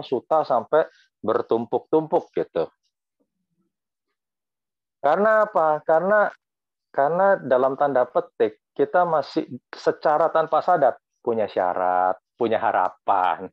suta 0.00 0.40
sampai 0.48 0.88
bertumpuk-tumpuk 1.20 2.32
gitu. 2.32 2.72
Karena 5.02 5.44
apa? 5.44 5.84
Karena 5.84 6.32
karena 6.88 7.36
dalam 7.36 7.76
tanda 7.76 8.08
petik 8.08 8.64
kita 8.72 9.04
masih 9.04 9.44
secara 9.68 10.32
tanpa 10.32 10.64
sadar 10.64 10.96
punya 11.20 11.44
syarat, 11.44 12.16
punya 12.40 12.56
harapan. 12.56 13.52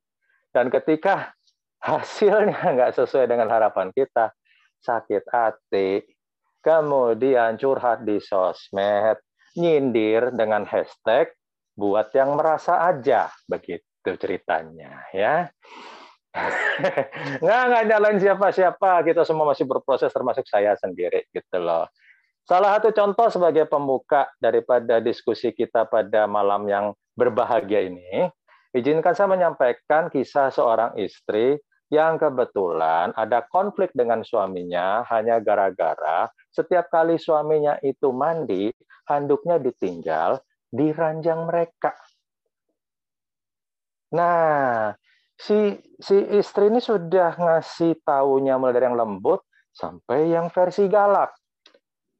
Dan 0.55 0.71
ketika 0.71 1.35
hasilnya 1.83 2.63
nggak 2.75 2.95
sesuai 2.95 3.27
dengan 3.27 3.51
harapan 3.51 3.91
kita, 3.91 4.31
sakit 4.79 5.27
hati, 5.27 6.07
kemudian 6.63 7.59
curhat 7.59 8.07
di 8.07 8.23
sosmed, 8.23 9.19
nyindir 9.57 10.31
dengan 10.31 10.63
hashtag 10.63 11.33
buat 11.79 12.11
yang 12.11 12.35
merasa 12.35 12.91
aja 12.91 13.31
begitu 13.47 13.87
ceritanya 14.19 15.07
ya 15.15 15.47
nggak 17.43 17.61
nggak 17.69 17.83
nyalain 17.89 18.19
siapa-siapa 18.21 19.01
kita 19.05 19.25
semua 19.25 19.49
masih 19.49 19.65
berproses 19.65 20.13
termasuk 20.13 20.45
saya 20.45 20.77
sendiri 20.77 21.25
gitu 21.33 21.57
loh 21.57 21.89
salah 22.45 22.77
satu 22.77 22.93
contoh 22.93 23.27
sebagai 23.33 23.65
pembuka 23.65 24.29
daripada 24.37 25.01
diskusi 25.01 25.49
kita 25.53 25.89
pada 25.89 26.29
malam 26.29 26.69
yang 26.69 26.85
berbahagia 27.17 27.89
ini 27.89 28.29
izinkan 28.77 29.17
saya 29.17 29.29
menyampaikan 29.29 30.13
kisah 30.13 30.53
seorang 30.53 30.93
istri 31.01 31.57
yang 31.89 32.21
kebetulan 32.21 33.09
ada 33.17 33.41
konflik 33.49 33.89
dengan 33.97 34.21
suaminya 34.21 35.01
hanya 35.09 35.41
gara-gara 35.41 36.29
setiap 36.49 36.89
kali 36.89 37.21
suaminya 37.21 37.77
itu 37.85 38.09
mandi, 38.09 38.73
handuknya 39.05 39.61
ditinggal 39.61 40.41
di 40.69 40.89
ranjang 40.89 41.45
mereka. 41.45 41.93
Nah, 44.17 44.89
si 45.39 45.79
si 46.03 46.15
istri 46.35 46.67
ini 46.67 46.83
sudah 46.83 47.39
ngasih 47.39 48.03
taunya 48.03 48.59
mulai 48.59 48.75
dari 48.75 48.91
yang 48.91 48.99
lembut 48.99 49.47
sampai 49.71 50.27
yang 50.27 50.51
versi 50.51 50.91
galak. 50.91 51.31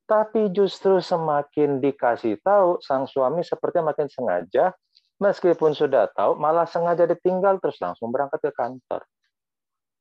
Tapi 0.08 0.50
justru 0.50 0.98
semakin 1.04 1.84
dikasih 1.84 2.42
tahu, 2.42 2.82
sang 2.82 3.06
suami 3.06 3.46
sepertinya 3.46 3.94
makin 3.94 4.10
sengaja, 4.10 4.74
meskipun 5.22 5.78
sudah 5.78 6.10
tahu, 6.10 6.34
malah 6.34 6.66
sengaja 6.66 7.06
ditinggal 7.06 7.62
terus 7.62 7.78
langsung 7.78 8.10
berangkat 8.10 8.50
ke 8.50 8.52
kantor. 8.56 9.06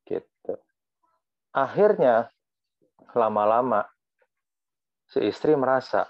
Gitu. 0.08 0.54
Akhirnya 1.52 2.32
lama-lama 3.12 3.84
si 5.04 5.28
istri 5.28 5.52
merasa 5.56 6.08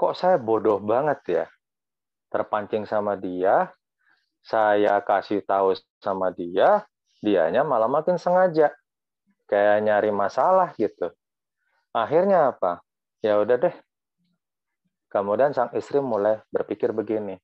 kok 0.00 0.16
saya 0.16 0.40
bodoh 0.40 0.80
banget 0.80 1.20
ya 1.28 1.44
terpancing 2.32 2.88
sama 2.88 3.20
dia, 3.20 3.68
saya 4.40 5.00
kasih 5.04 5.44
tahu 5.44 5.76
sama 6.00 6.32
dia, 6.32 6.84
dianya 7.20 7.60
malah 7.62 7.88
makin 7.88 8.16
sengaja 8.16 8.72
kayak 9.50 9.82
nyari 9.82 10.10
masalah 10.14 10.70
gitu. 10.78 11.10
Akhirnya 11.90 12.54
apa? 12.54 12.80
Ya 13.20 13.42
udah 13.42 13.58
deh. 13.58 13.76
Kemudian 15.10 15.50
sang 15.50 15.74
istri 15.74 15.98
mulai 15.98 16.38
berpikir 16.54 16.94
begini. 16.94 17.34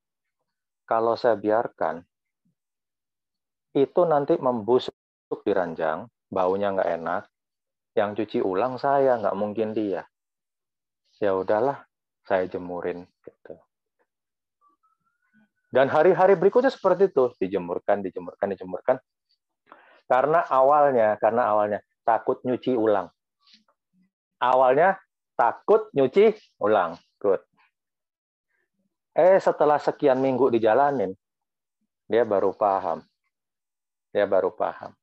Kalau 0.86 1.18
saya 1.18 1.34
biarkan, 1.34 1.98
itu 3.74 4.02
nanti 4.06 4.38
membusuk 4.38 4.94
di 5.42 5.50
ranjang, 5.50 6.06
baunya 6.30 6.70
nggak 6.70 6.90
enak. 7.02 7.22
Yang 7.98 8.10
cuci 8.22 8.38
ulang 8.46 8.78
saya, 8.78 9.18
nggak 9.18 9.34
mungkin 9.34 9.74
dia. 9.74 10.06
Ya 11.18 11.34
udahlah, 11.34 11.82
saya 12.22 12.46
jemurin. 12.46 13.02
Gitu. 13.18 13.65
Dan 15.66 15.90
hari-hari 15.90 16.38
berikutnya 16.38 16.70
seperti 16.70 17.10
itu, 17.10 17.34
dijemurkan, 17.42 18.00
dijemurkan, 18.00 18.46
dijemurkan. 18.54 18.96
Karena 20.06 20.46
awalnya, 20.46 21.18
karena 21.18 21.50
awalnya 21.50 21.80
takut 22.06 22.38
nyuci 22.46 22.78
ulang. 22.78 23.10
Awalnya 24.38 24.94
takut 25.34 25.90
nyuci 25.90 26.32
ulang. 26.62 26.94
Good. 27.18 27.42
Eh, 29.16 29.42
setelah 29.42 29.82
sekian 29.82 30.22
minggu 30.22 30.52
dijalanin, 30.54 31.10
dia 32.06 32.22
baru 32.22 32.54
paham 32.54 33.02
dia 34.16 34.24
baru 34.24 34.48
paham 34.48 34.96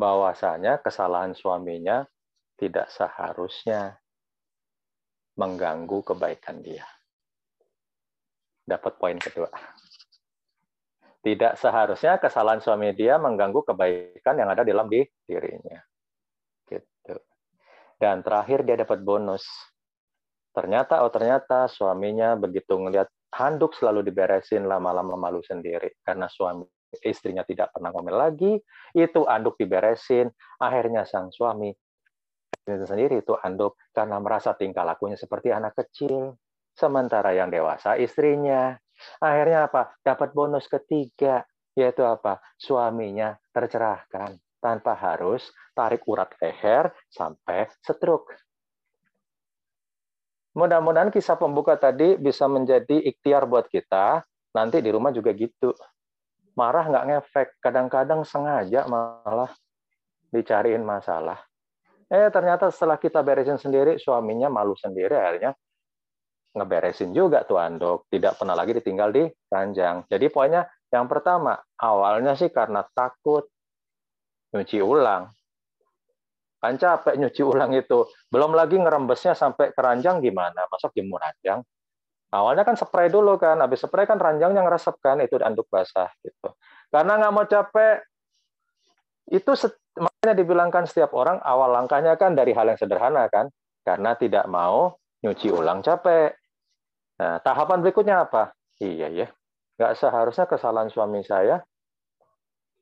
bahwasanya 0.00 0.80
kesalahan 0.80 1.36
suaminya 1.36 2.08
tidak 2.56 2.88
seharusnya 2.88 4.00
mengganggu 5.36 6.00
kebaikan 6.00 6.64
dia. 6.64 6.88
Dapat 8.68 8.92
poin 9.00 9.16
kedua. 9.16 9.48
Tidak 11.24 11.56
seharusnya 11.56 12.20
kesalahan 12.20 12.60
suami 12.60 12.92
dia 12.92 13.16
mengganggu 13.16 13.64
kebaikan 13.64 14.36
yang 14.36 14.52
ada 14.52 14.60
dalam 14.60 14.92
di 14.92 15.00
dirinya. 15.24 15.80
Gitu. 16.68 17.16
Dan 17.96 18.20
terakhir 18.20 18.68
dia 18.68 18.76
dapat 18.76 19.00
bonus. 19.00 19.48
Ternyata 20.52 21.00
oh 21.00 21.10
ternyata 21.10 21.64
suaminya 21.66 22.36
begitu 22.36 22.76
ngelihat 22.76 23.08
handuk 23.32 23.76
selalu 23.76 24.08
diberesin 24.08 24.64
lama-lama 24.64 25.16
malu 25.16 25.44
sendiri 25.44 26.00
karena 26.00 26.28
suami 26.28 26.64
istrinya 27.04 27.44
tidak 27.44 27.76
pernah 27.76 27.92
ngomel 27.92 28.16
lagi 28.16 28.52
itu 28.96 29.20
anduk 29.28 29.60
diberesin 29.60 30.32
akhirnya 30.56 31.04
sang 31.04 31.28
suami 31.28 31.68
sendiri 32.64 33.20
itu 33.20 33.36
anduk 33.36 33.76
karena 33.92 34.16
merasa 34.20 34.56
tingkah 34.56 34.84
lakunya 34.84 35.16
seperti 35.16 35.52
anak 35.52 35.76
kecil 35.76 36.36
sementara 36.78 37.34
yang 37.34 37.50
dewasa 37.50 37.98
istrinya 37.98 38.78
akhirnya 39.18 39.66
apa 39.66 39.98
dapat 40.06 40.30
bonus 40.30 40.70
ketiga 40.70 41.42
yaitu 41.74 42.06
apa 42.06 42.38
suaminya 42.54 43.34
tercerahkan 43.50 44.38
tanpa 44.62 44.94
harus 44.94 45.50
tarik 45.74 46.06
urat 46.06 46.30
leher 46.38 46.94
sampai 47.10 47.66
stroke 47.82 48.34
Mudah-mudahan 50.58 51.14
kisah 51.14 51.38
pembuka 51.38 51.78
tadi 51.78 52.18
bisa 52.18 52.50
menjadi 52.50 52.98
ikhtiar 52.98 53.46
buat 53.46 53.70
kita. 53.70 54.26
Nanti 54.58 54.82
di 54.82 54.90
rumah 54.90 55.14
juga 55.14 55.30
gitu. 55.30 55.70
Marah 56.58 56.82
nggak 56.82 57.06
ngefek. 57.06 57.48
Kadang-kadang 57.62 58.26
sengaja 58.26 58.82
malah 58.90 59.54
dicariin 60.34 60.82
masalah. 60.82 61.38
Eh 62.10 62.26
ternyata 62.34 62.74
setelah 62.74 62.98
kita 62.98 63.22
beresin 63.22 63.54
sendiri, 63.54 64.02
suaminya 64.02 64.50
malu 64.50 64.74
sendiri 64.74 65.14
akhirnya 65.14 65.54
ngeberesin 66.58 67.14
juga 67.14 67.46
tuh 67.46 67.62
anduk. 67.62 68.10
Tidak 68.10 68.36
pernah 68.36 68.58
lagi 68.58 68.74
ditinggal 68.74 69.08
di 69.14 69.24
ranjang. 69.48 70.04
Jadi 70.10 70.26
poinnya 70.28 70.66
yang 70.90 71.06
pertama, 71.06 71.56
awalnya 71.78 72.34
sih 72.34 72.50
karena 72.50 72.82
takut 72.92 73.46
nyuci 74.52 74.82
ulang. 74.82 75.30
Kan 76.58 76.74
capek 76.74 77.14
nyuci 77.14 77.42
ulang 77.46 77.70
itu. 77.76 78.08
Belum 78.26 78.50
lagi 78.56 78.80
ngerembesnya 78.80 79.38
sampai 79.38 79.70
keranjang 79.70 80.18
gimana? 80.18 80.66
Masuk 80.66 80.90
jemur 80.96 81.22
ranjang. 81.22 81.62
Awalnya 82.28 82.68
kan 82.68 82.76
spray 82.76 83.08
dulu 83.08 83.40
kan, 83.40 83.56
habis 83.64 83.80
spray 83.80 84.04
kan 84.04 84.20
ranjangnya 84.20 84.60
ngeresep 84.60 85.00
kan, 85.00 85.16
itu 85.24 85.40
anduk 85.40 85.64
basah 85.72 86.12
gitu. 86.20 86.52
Karena 86.92 87.16
nggak 87.16 87.32
mau 87.32 87.46
capek, 87.48 88.04
itu 89.32 89.48
makanya 89.96 90.34
dibilangkan 90.36 90.84
setiap 90.84 91.16
orang 91.16 91.40
awal 91.40 91.72
langkahnya 91.72 92.20
kan 92.20 92.36
dari 92.36 92.52
hal 92.52 92.68
yang 92.68 92.76
sederhana 92.76 93.32
kan, 93.32 93.48
karena 93.80 94.12
tidak 94.12 94.44
mau 94.44 95.00
nyuci 95.24 95.48
ulang 95.48 95.80
capek. 95.80 96.36
Nah, 97.18 97.42
tahapan 97.42 97.82
berikutnya 97.82 98.24
apa? 98.26 98.54
Iya 98.78 99.10
ya, 99.10 99.26
nggak 99.74 99.92
seharusnya 99.98 100.46
kesalahan 100.46 100.86
suami 100.86 101.26
saya 101.26 101.62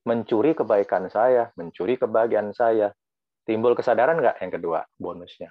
mencuri 0.06 0.54
kebaikan 0.54 1.10
saya, 1.10 1.50
mencuri 1.58 1.98
kebahagiaan 1.98 2.54
saya. 2.54 2.94
Timbul 3.42 3.74
kesadaran 3.74 4.22
nggak 4.22 4.38
yang 4.42 4.52
kedua 4.54 4.80
bonusnya. 4.94 5.50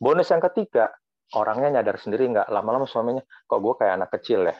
Bonus 0.00 0.32
yang 0.32 0.40
ketiga, 0.40 0.88
orangnya 1.36 1.80
nyadar 1.80 2.00
sendiri 2.00 2.28
nggak 2.28 2.48
lama-lama 2.48 2.88
suaminya, 2.88 3.24
kok 3.24 3.60
gue 3.60 3.74
kayak 3.76 3.94
anak 4.00 4.10
kecil 4.16 4.48
ya. 4.48 4.56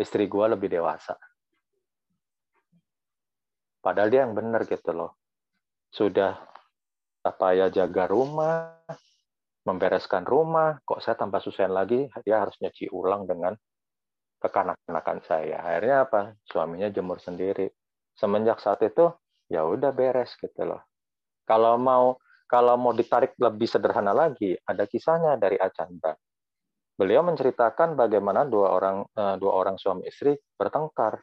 Istri 0.00 0.26
gue 0.26 0.46
lebih 0.56 0.68
dewasa. 0.72 1.16
Padahal 3.84 4.08
dia 4.08 4.24
yang 4.24 4.32
benar 4.32 4.64
gitu 4.64 4.90
loh. 4.96 5.16
Sudah 5.92 6.40
apa 7.24 7.46
ya 7.56 7.68
jaga 7.72 8.08
rumah, 8.08 8.80
membereskan 9.64 10.28
rumah, 10.28 10.76
kok 10.84 11.00
saya 11.00 11.16
tanpa 11.16 11.40
susahin 11.40 11.72
lagi, 11.72 12.04
dia 12.22 12.44
harus 12.44 12.54
nyuci 12.60 12.92
ulang 12.92 13.24
dengan 13.24 13.56
kekanak-kanakan 14.44 15.18
saya. 15.24 15.56
Akhirnya 15.64 16.04
apa? 16.04 16.36
Suaminya 16.44 16.92
jemur 16.92 17.16
sendiri. 17.16 17.72
Semenjak 18.12 18.60
saat 18.60 18.84
itu, 18.84 19.08
ya 19.48 19.64
udah 19.64 19.90
beres 19.96 20.36
gitu 20.36 20.68
loh. 20.68 20.84
Kalau 21.48 21.80
mau 21.80 22.20
kalau 22.44 22.76
mau 22.76 22.92
ditarik 22.92 23.34
lebih 23.40 23.64
sederhana 23.64 24.12
lagi, 24.12 24.52
ada 24.68 24.84
kisahnya 24.84 25.40
dari 25.40 25.56
Acanda. 25.56 26.12
Beliau 26.94 27.24
menceritakan 27.26 27.98
bagaimana 27.98 28.46
dua 28.46 28.68
orang 28.76 28.96
eh, 29.16 29.36
dua 29.40 29.52
orang 29.64 29.80
suami 29.80 30.06
istri 30.06 30.36
bertengkar. 30.54 31.18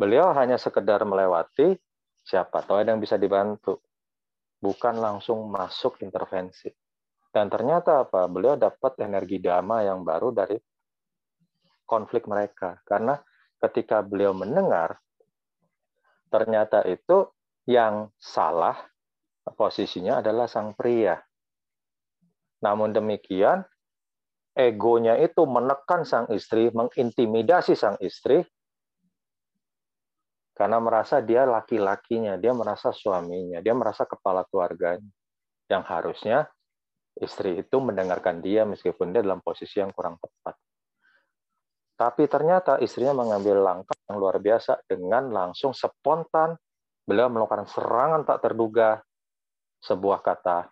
Beliau 0.00 0.32
hanya 0.32 0.56
sekedar 0.56 1.04
melewati, 1.04 1.76
siapa 2.24 2.64
tahu 2.64 2.80
ada 2.80 2.96
yang 2.96 3.04
bisa 3.04 3.20
dibantu, 3.20 3.84
bukan 4.60 5.00
langsung 5.00 5.48
masuk 5.48 6.04
intervensi. 6.04 6.68
Dan 7.32 7.48
ternyata 7.48 8.04
apa? 8.06 8.28
Beliau 8.28 8.54
dapat 8.60 9.00
energi 9.00 9.40
dama 9.40 9.80
yang 9.80 10.04
baru 10.04 10.30
dari 10.30 10.58
konflik 11.88 12.28
mereka. 12.28 12.78
Karena 12.84 13.16
ketika 13.58 14.04
beliau 14.04 14.36
mendengar, 14.36 15.00
ternyata 16.30 16.84
itu 16.86 17.26
yang 17.66 18.12
salah 18.20 18.78
posisinya 19.56 20.22
adalah 20.22 20.46
sang 20.46 20.76
pria. 20.76 21.18
Namun 22.60 22.92
demikian, 22.92 23.64
egonya 24.52 25.16
itu 25.16 25.42
menekan 25.48 26.04
sang 26.04 26.28
istri, 26.34 26.68
mengintimidasi 26.70 27.72
sang 27.72 27.96
istri, 28.04 28.44
karena 30.60 30.76
merasa 30.76 31.24
dia 31.24 31.48
laki-lakinya, 31.48 32.36
dia 32.36 32.52
merasa 32.52 32.92
suaminya, 32.92 33.64
dia 33.64 33.72
merasa 33.72 34.04
kepala 34.04 34.44
keluarganya. 34.44 35.08
Yang 35.72 35.84
harusnya 35.88 36.38
istri 37.16 37.64
itu 37.64 37.80
mendengarkan 37.80 38.44
dia 38.44 38.68
meskipun 38.68 39.08
dia 39.08 39.24
dalam 39.24 39.40
posisi 39.40 39.80
yang 39.80 39.88
kurang 39.96 40.20
tepat. 40.20 40.60
Tapi 41.96 42.28
ternyata 42.28 42.76
istrinya 42.76 43.16
mengambil 43.16 43.56
langkah 43.64 43.96
yang 44.04 44.20
luar 44.20 44.36
biasa 44.36 44.84
dengan 44.84 45.32
langsung 45.32 45.72
spontan 45.72 46.52
beliau 47.08 47.32
melakukan 47.32 47.64
serangan 47.64 48.28
tak 48.28 48.44
terduga 48.44 49.00
sebuah 49.80 50.20
kata 50.20 50.68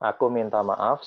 Aku 0.00 0.32
minta 0.32 0.64
maaf 0.64 1.04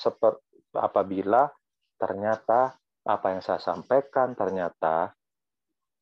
apabila 0.77 1.50
ternyata 1.97 2.77
apa 3.01 3.25
yang 3.33 3.41
saya 3.41 3.57
sampaikan 3.57 4.38
ternyata 4.38 5.09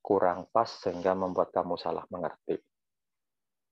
kurang 0.01 0.49
pas 0.49 0.67
sehingga 0.67 1.13
membuat 1.13 1.53
kamu 1.53 1.77
salah 1.77 2.03
mengerti. 2.09 2.57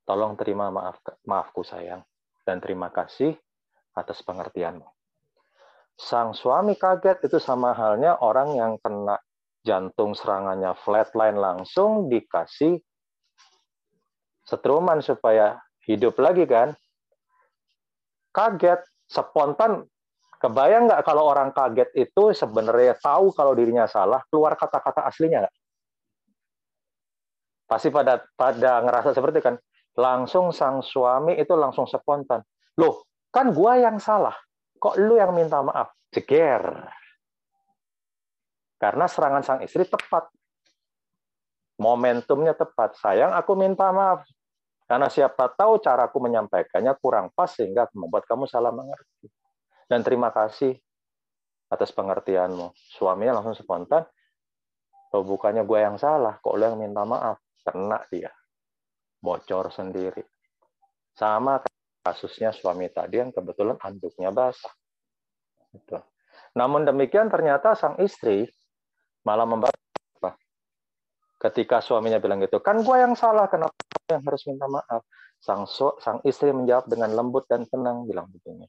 Tolong 0.05 0.37
terima 0.37 0.69
maaf 0.73 1.01
maafku 1.25 1.61
sayang 1.65 2.01
dan 2.45 2.61
terima 2.61 2.89
kasih 2.89 3.33
atas 3.93 4.21
pengertianmu. 4.25 4.85
Sang 5.99 6.31
suami 6.31 6.79
kaget 6.79 7.27
itu 7.27 7.37
sama 7.43 7.75
halnya 7.75 8.15
orang 8.23 8.55
yang 8.55 8.73
kena 8.79 9.19
jantung 9.67 10.15
serangannya 10.15 10.71
flatline 10.79 11.35
langsung 11.35 12.07
dikasih 12.07 12.79
setruman 14.47 15.03
supaya 15.03 15.59
hidup 15.83 16.15
lagi 16.17 16.47
kan. 16.47 16.73
Kaget, 18.31 18.79
spontan 19.09 19.85
kebayang 20.39 20.87
nggak 20.87 21.03
kalau 21.03 21.27
orang 21.27 21.51
kaget 21.51 21.91
itu 21.93 22.31
sebenarnya 22.31 22.95
tahu 22.97 23.35
kalau 23.35 23.51
dirinya 23.51 23.83
salah 23.85 24.23
keluar 24.31 24.55
kata-kata 24.55 25.03
aslinya 25.03 25.45
nggak 25.45 25.55
pasti 27.69 27.93
pada 27.93 28.17
pada 28.33 28.81
ngerasa 28.81 29.13
seperti 29.13 29.45
kan. 29.45 29.55
Langsung 29.93 30.49
sang 30.49 30.81
suami 30.81 31.37
itu 31.37 31.53
langsung 31.53 31.85
spontan. 31.85 32.41
Loh 32.81 33.05
kan 33.29 33.53
gua 33.53 33.77
yang 33.77 34.01
salah. 34.01 34.33
Kok 34.81 34.97
lu 34.97 35.21
yang 35.21 35.37
minta 35.37 35.61
maaf? 35.61 35.93
Jeger. 36.09 36.89
Karena 38.81 39.05
serangan 39.05 39.43
sang 39.45 39.59
istri 39.61 39.85
tepat. 39.85 40.31
Momentumnya 41.77 42.57
tepat. 42.57 42.97
Sayang 42.97 43.35
aku 43.37 43.53
minta 43.53 43.91
maaf. 43.93 44.25
Karena 44.89 45.05
siapa 45.05 45.53
tahu 45.53 45.77
caraku 45.77 46.17
menyampaikannya 46.17 46.97
kurang 46.97 47.29
pas 47.37 47.53
sehingga 47.53 47.85
membuat 47.93 48.25
kamu 48.25 48.49
salah 48.49 48.73
mengerti. 48.73 49.29
Dan 49.85 50.01
terima 50.01 50.33
kasih 50.33 50.73
atas 51.69 51.93
pengertianmu. 51.93 52.73
Suaminya 52.97 53.37
langsung 53.37 53.53
spontan, 53.53 54.01
oh, 55.13 55.21
bukannya 55.21 55.61
gue 55.61 55.79
yang 55.79 55.97
salah, 56.01 56.41
kok 56.41 56.57
lo 56.57 56.63
yang 56.65 56.81
minta 56.81 57.05
maaf. 57.05 57.37
Kena 57.69 58.01
dia. 58.09 58.33
Bocor 59.21 59.69
sendiri. 59.69 60.25
Sama 61.13 61.61
kasusnya 62.01 62.49
suami 62.49 62.89
tadi 62.89 63.21
yang 63.21 63.29
kebetulan 63.29 63.77
anduknya 63.77 64.33
basah. 64.33 64.73
Gitu. 65.69 66.01
Namun 66.57 66.89
demikian 66.89 67.29
ternyata 67.29 67.77
sang 67.77 68.01
istri 68.01 68.49
malah 69.21 69.45
membalas 69.45 69.77
Ketika 71.39 71.79
suaminya 71.79 72.19
bilang 72.19 72.43
gitu, 72.43 72.59
kan 72.59 72.83
gue 72.83 72.97
yang 72.99 73.15
salah, 73.15 73.47
kenapa 73.47 73.71
yang 74.11 74.19
harus 74.27 74.43
minta 74.43 74.67
maaf? 74.67 75.07
Sang 75.39 75.63
sang 76.03 76.19
istri 76.27 76.51
menjawab 76.51 76.91
dengan 76.91 77.15
lembut 77.15 77.47
dan 77.47 77.63
tenang, 77.63 78.03
bilang 78.03 78.27
begini. 78.27 78.67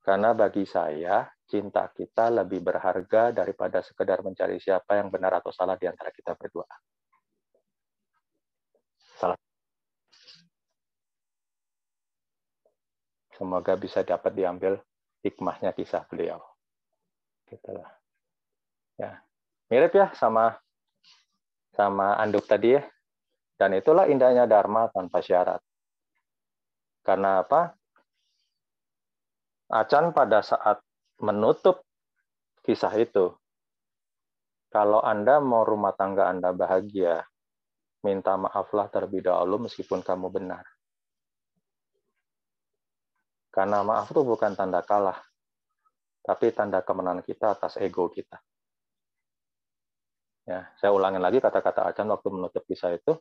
Karena 0.00 0.32
bagi 0.32 0.64
saya, 0.64 1.28
cinta 1.44 1.84
kita 1.92 2.32
lebih 2.32 2.64
berharga 2.64 3.28
daripada 3.28 3.84
sekedar 3.84 4.24
mencari 4.24 4.56
siapa 4.56 4.96
yang 4.96 5.12
benar 5.12 5.36
atau 5.44 5.52
salah 5.52 5.76
di 5.76 5.84
antara 5.84 6.08
kita 6.08 6.32
berdua. 6.32 6.64
Salah. 9.22 9.38
Semoga 13.38 13.78
bisa 13.78 14.02
dapat 14.02 14.34
diambil 14.34 14.82
hikmahnya 15.22 15.70
kisah 15.78 16.02
beliau. 16.10 16.42
Gitulah. 17.46 17.86
Ya. 18.98 19.22
Mirip 19.70 19.94
ya 19.94 20.10
sama 20.18 20.58
sama 21.70 22.18
anduk 22.18 22.50
tadi 22.50 22.74
ya. 22.74 22.82
Dan 23.54 23.78
itulah 23.78 24.10
indahnya 24.10 24.50
Dharma 24.50 24.90
tanpa 24.90 25.22
syarat. 25.22 25.62
Karena 27.06 27.46
apa? 27.46 27.78
Acan 29.70 30.10
pada 30.10 30.42
saat 30.42 30.82
menutup 31.22 31.86
kisah 32.66 32.90
itu, 32.98 33.32
kalau 34.68 34.98
Anda 35.00 35.38
mau 35.38 35.62
rumah 35.62 35.94
tangga 35.94 36.28
Anda 36.28 36.50
bahagia, 36.52 37.22
minta 38.02 38.34
maaflah 38.34 38.90
terlebih 38.90 39.22
dahulu 39.24 39.66
meskipun 39.70 40.02
kamu 40.02 40.28
benar. 40.28 40.66
Karena 43.52 43.84
maaf 43.84 44.10
itu 44.10 44.22
bukan 44.24 44.56
tanda 44.56 44.80
kalah, 44.82 45.20
tapi 46.24 46.50
tanda 46.56 46.80
kemenangan 46.80 47.22
kita 47.22 47.54
atas 47.54 47.76
ego 47.78 48.08
kita. 48.08 48.40
Ya, 50.42 50.66
saya 50.74 50.90
ulangi 50.90 51.22
lagi 51.22 51.38
kata-kata 51.38 51.86
Acan 51.86 52.10
waktu 52.10 52.28
menutup 52.32 52.66
kisah 52.66 52.96
itu. 52.98 53.14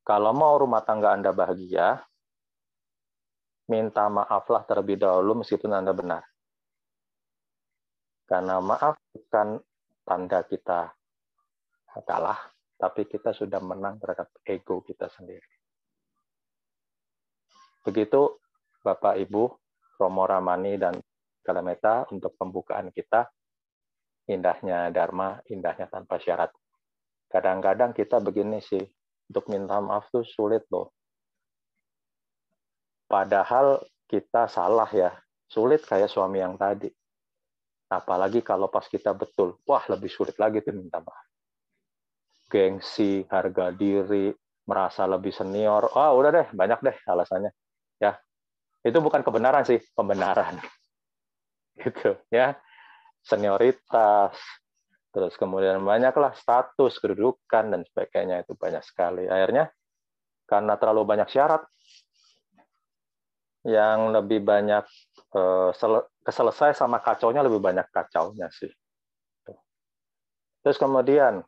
Kalau 0.00 0.32
mau 0.32 0.56
rumah 0.56 0.80
tangga 0.80 1.12
Anda 1.12 1.28
bahagia, 1.28 2.00
minta 3.68 4.08
maaflah 4.08 4.64
terlebih 4.64 4.96
dahulu 4.96 5.44
meskipun 5.44 5.76
Anda 5.76 5.92
benar. 5.92 6.24
Karena 8.24 8.62
maaf 8.62 8.96
bukan 9.12 9.60
tanda 10.06 10.40
kita 10.46 10.94
kalah, 12.06 12.38
tapi 12.80 13.04
kita 13.04 13.36
sudah 13.36 13.60
menang 13.60 14.00
terhadap 14.00 14.32
ego 14.48 14.80
kita 14.80 15.12
sendiri. 15.12 15.44
Begitu 17.84 18.40
Bapak 18.80 19.20
Ibu, 19.20 19.42
Romo 20.00 20.24
Ramani 20.24 20.80
dan 20.80 20.96
Kalameta 21.44 22.08
untuk 22.08 22.40
pembukaan 22.40 22.88
kita 22.88 23.28
indahnya 24.30 24.88
Dharma, 24.94 25.42
indahnya 25.50 25.90
tanpa 25.90 26.22
syarat. 26.22 26.54
Kadang-kadang 27.26 27.90
kita 27.90 28.22
begini 28.22 28.62
sih, 28.62 28.82
untuk 29.30 29.46
minta 29.50 29.78
maaf 29.78 30.10
tuh 30.10 30.26
sulit 30.26 30.66
loh. 30.70 30.94
Padahal 33.10 33.82
kita 34.06 34.46
salah 34.46 34.90
ya, 34.90 35.10
sulit 35.50 35.82
kayak 35.82 36.10
suami 36.10 36.42
yang 36.42 36.54
tadi. 36.58 36.90
Apalagi 37.90 38.42
kalau 38.42 38.70
pas 38.70 38.86
kita 38.86 39.10
betul, 39.14 39.58
wah 39.66 39.82
lebih 39.90 40.10
sulit 40.10 40.38
lagi 40.38 40.62
tuh 40.62 40.74
minta 40.74 41.02
maaf. 41.02 41.29
Gengsi, 42.50 43.22
harga 43.30 43.70
diri, 43.70 44.34
merasa 44.66 45.06
lebih 45.06 45.30
senior, 45.30 45.86
ah 45.94 46.10
oh, 46.10 46.18
udah 46.18 46.30
deh, 46.34 46.46
banyak 46.50 46.78
deh 46.82 46.96
alasannya. 47.06 47.54
Ya, 48.02 48.18
itu 48.82 48.98
bukan 48.98 49.22
kebenaran 49.22 49.62
sih, 49.62 49.78
pembenaran. 49.94 50.58
Gitu 51.80 52.18
ya 52.28 52.58
senioritas, 53.24 54.32
terus 55.12 55.36
kemudian 55.36 55.80
banyaklah 55.84 56.32
status, 56.32 56.96
kedudukan, 56.96 57.68
dan 57.68 57.80
sebagainya 57.84 58.42
itu 58.44 58.56
banyak 58.56 58.80
sekali. 58.80 59.28
Akhirnya 59.28 59.68
karena 60.48 60.74
terlalu 60.80 61.04
banyak 61.04 61.28
syarat, 61.28 61.62
yang 63.60 64.16
lebih 64.16 64.40
banyak 64.40 64.84
eh, 65.36 65.70
keselesai 66.24 66.72
sama 66.72 67.04
kacaunya 67.04 67.44
lebih 67.44 67.60
banyak 67.60 67.84
kacaunya 67.92 68.48
sih. 68.48 68.72
Terus 70.60 70.76
kemudian 70.80 71.44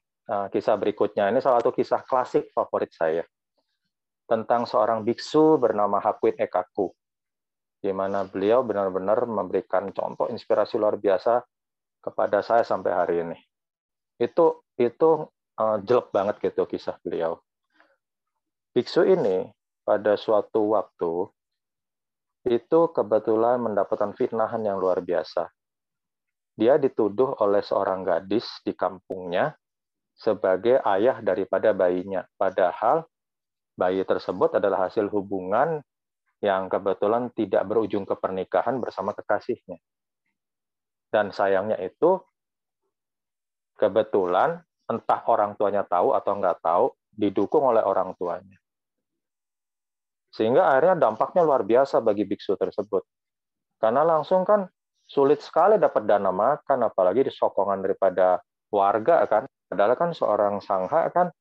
kisah 0.52 0.76
berikutnya 0.78 1.28
ini 1.28 1.42
salah 1.42 1.60
satu 1.60 1.74
kisah 1.74 2.02
klasik 2.06 2.48
favorit 2.54 2.92
saya 2.94 3.24
tentang 4.26 4.64
seorang 4.64 5.04
biksu 5.04 5.60
bernama 5.60 6.00
Hakwit 6.00 6.40
Ekaku, 6.40 6.88
di 7.84 7.92
mana 7.92 8.24
beliau 8.24 8.64
benar-benar 8.64 9.28
memberikan 9.28 9.92
contoh 9.92 10.30
inspirasi 10.32 10.80
luar 10.80 10.96
biasa 10.96 11.42
kepada 12.00 12.40
saya 12.40 12.64
sampai 12.64 12.92
hari 12.96 13.16
ini. 13.28 13.38
Itu 14.16 14.64
itu 14.80 15.28
uh, 15.60 15.78
jelek 15.84 16.08
banget 16.14 16.40
gitu 16.40 16.64
kisah 16.64 16.96
beliau. 17.04 17.36
Biksu 18.72 19.04
ini 19.04 19.52
pada 19.84 20.16
suatu 20.16 20.72
waktu 20.72 21.28
itu 22.48 22.80
kebetulan 22.90 23.60
mendapatkan 23.60 24.16
fitnahan 24.16 24.64
yang 24.64 24.80
luar 24.80 25.04
biasa. 25.04 25.52
Dia 26.56 26.80
dituduh 26.80 27.36
oleh 27.38 27.60
seorang 27.60 28.00
gadis 28.00 28.48
di 28.64 28.72
kampungnya 28.72 29.52
sebagai 30.14 30.78
ayah 30.84 31.18
daripada 31.24 31.72
bayinya. 31.72 32.24
Padahal 32.36 33.04
bayi 33.74 34.04
tersebut 34.04 34.60
adalah 34.60 34.88
hasil 34.88 35.08
hubungan 35.10 35.80
yang 36.42 36.66
kebetulan 36.66 37.30
tidak 37.32 37.62
berujung 37.66 38.02
ke 38.02 38.14
pernikahan 38.18 38.78
bersama 38.82 39.14
kekasihnya. 39.14 39.78
Dan 41.12 41.30
sayangnya 41.30 41.76
itu 41.78 42.18
Kebetulan 43.82 44.62
entah 44.86 45.20
orang 45.26 45.58
tuanya 45.58 45.82
tahu 45.82 46.14
atau 46.14 46.38
nggak 46.38 46.62
tahu, 46.62 46.86
didukung 47.10 47.66
oleh 47.66 47.82
orang 47.82 48.14
tuanya. 48.14 48.54
Sehingga 50.30 50.70
akhirnya 50.70 51.10
dampaknya 51.10 51.42
luar 51.44 51.66
biasa 51.66 51.98
bagi 51.98 52.22
biksu 52.22 52.54
tersebut. 52.56 53.02
Karena 53.82 54.06
langsung 54.06 54.46
kan 54.46 54.64
sulit 55.04 55.42
sekali 55.42 55.82
dapat 55.82 56.06
dana 56.06 56.30
makan, 56.30 56.88
apalagi 56.88 57.26
disokongan 57.26 57.82
daripada 57.82 58.40
warga 58.70 59.26
kan. 59.26 59.44
Padahal 59.72 59.96
kan 59.96 60.12
seorang 60.12 60.60
sangha 60.60 61.08
kan 61.08 61.32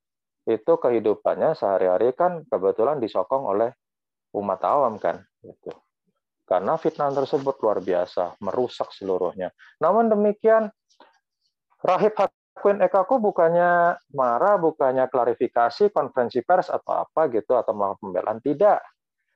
itu 0.48 0.80
kehidupannya 0.80 1.52
sehari-hari 1.52 2.16
kan 2.16 2.48
kebetulan 2.48 3.04
disokong 3.04 3.44
oleh 3.44 3.76
umat 4.40 4.64
awam 4.64 4.96
kan. 4.96 5.20
Gitu. 5.44 5.68
Karena 6.48 6.80
fitnah 6.80 7.12
tersebut 7.12 7.60
luar 7.60 7.84
biasa, 7.84 8.40
merusak 8.40 8.96
seluruhnya. 8.96 9.52
Namun 9.84 10.08
demikian, 10.08 10.72
Rahib 11.84 12.16
Queen 12.56 12.80
Ekaku 12.80 13.20
bukannya 13.20 14.00
marah, 14.16 14.56
bukannya 14.56 15.12
klarifikasi, 15.12 15.92
konferensi 15.92 16.40
pers 16.40 16.72
atau 16.72 17.04
apa 17.04 17.28
gitu 17.36 17.60
atau 17.60 17.76
melakukan 17.76 18.00
pembelaan 18.00 18.40
tidak. 18.40 18.80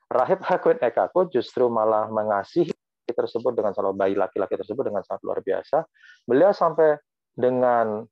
Rahib 0.07 0.39
Hakwin 0.39 0.79
Ekaku 0.79 1.27
justru 1.35 1.67
malah 1.67 2.07
mengasihi 2.07 2.71
tersebut 3.11 3.51
dengan 3.51 3.75
selalu 3.75 3.95
bayi 3.97 4.13
laki-laki 4.15 4.55
tersebut 4.55 4.87
dengan 4.87 5.03
sangat 5.03 5.21
luar 5.27 5.43
biasa. 5.43 5.83
Beliau 6.23 6.55
sampai 6.55 6.95
dengan 7.35 8.07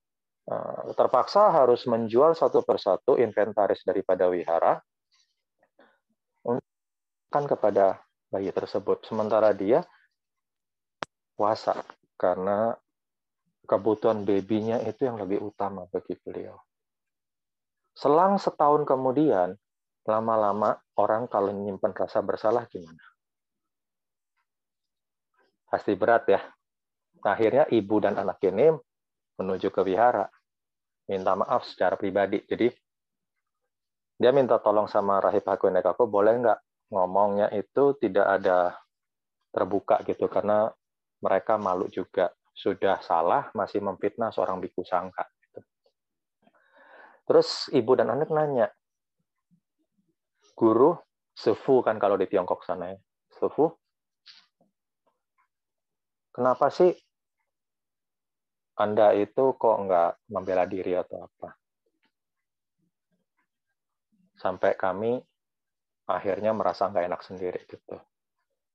terpaksa 0.93 1.55
harus 1.55 1.87
menjual 1.87 2.35
satu 2.35 2.67
persatu 2.67 3.15
inventaris 3.15 3.81
daripada 3.87 4.27
wihara 4.27 4.83
kan 7.33 7.49
kepada 7.49 7.97
bayi 8.29 8.53
tersebut. 8.53 9.01
Sementara 9.09 9.55
dia 9.57 9.81
puasa 11.33 11.81
karena 12.19 12.77
kebutuhan 13.65 14.21
babynya 14.21 14.83
itu 14.85 15.09
yang 15.09 15.17
lebih 15.17 15.41
utama 15.41 15.89
bagi 15.89 16.13
beliau. 16.21 16.59
Selang 17.93 18.37
setahun 18.37 18.85
kemudian, 18.85 19.57
lama-lama 20.05 20.77
orang 20.97 21.25
kalau 21.29 21.53
menyimpan 21.53 21.93
rasa 21.93 22.19
bersalah 22.21 22.65
gimana? 22.69 23.01
Pasti 25.69 25.93
berat 25.97 26.25
ya. 26.29 26.41
Akhirnya 27.23 27.65
ibu 27.71 27.97
dan 28.03 28.19
anak 28.19 28.37
ini 28.45 28.77
menuju 29.39 29.73
ke 29.73 29.81
wihara. 29.81 30.29
Minta 31.09 31.35
maaf 31.35 31.67
secara 31.67 31.99
pribadi. 31.99 32.39
Jadi 32.47 32.71
dia 34.13 34.31
minta 34.31 34.61
tolong 34.61 34.87
sama 34.87 35.19
Rahib 35.19 35.43
Hakunekaku, 35.43 36.07
boleh 36.07 36.39
nggak 36.39 36.59
ngomongnya 36.93 37.51
itu 37.51 37.97
tidak 37.99 38.39
ada 38.39 38.77
terbuka 39.51 39.99
gitu, 40.07 40.29
karena 40.31 40.71
mereka 41.19 41.59
malu 41.59 41.89
juga 41.89 42.31
sudah 42.53 43.01
salah 43.01 43.49
masih 43.57 43.81
memfitnah 43.81 44.29
seorang 44.29 44.61
biku 44.61 44.85
sangka. 44.85 45.25
Gitu. 45.41 45.59
Terus 47.25 47.67
ibu 47.73 47.91
dan 47.97 48.13
anak 48.13 48.29
nanya, 48.29 48.69
guru 50.53 50.95
sefu 51.33 51.81
kan 51.81 51.97
kalau 51.97 52.15
di 52.15 52.29
Tiongkok 52.29 52.61
sana 52.61 52.93
ya, 52.93 52.97
sefu, 53.41 53.73
kenapa 56.29 56.69
sih 56.69 56.93
Anda 58.73 59.13
itu 59.13 59.53
kok 59.53 59.77
nggak 59.85 60.33
membela 60.33 60.65
diri 60.65 60.97
atau 60.97 61.29
apa? 61.29 61.53
Sampai 64.33 64.73
kami 64.73 65.21
akhirnya 66.09 66.51
merasa 66.51 66.89
nggak 66.89 67.05
enak 67.05 67.21
sendiri 67.21 67.61
gitu. 67.69 67.95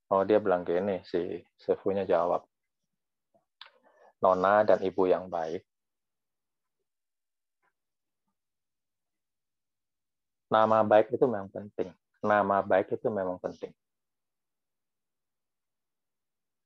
Oh 0.09 0.25
dia 0.25 0.41
bilang 0.41 0.65
gini 0.65 1.05
si 1.05 1.43
sefunya 1.61 2.09
jawab, 2.09 2.41
nona 4.25 4.65
dan 4.65 4.81
ibu 4.81 5.05
yang 5.05 5.29
baik. 5.29 5.61
Nama 10.49 10.81
baik 10.81 11.13
itu 11.13 11.27
memang 11.29 11.53
penting. 11.53 11.93
Nama 12.25 12.65
baik 12.65 12.97
itu 12.97 13.09
memang 13.13 13.37
penting. 13.37 13.69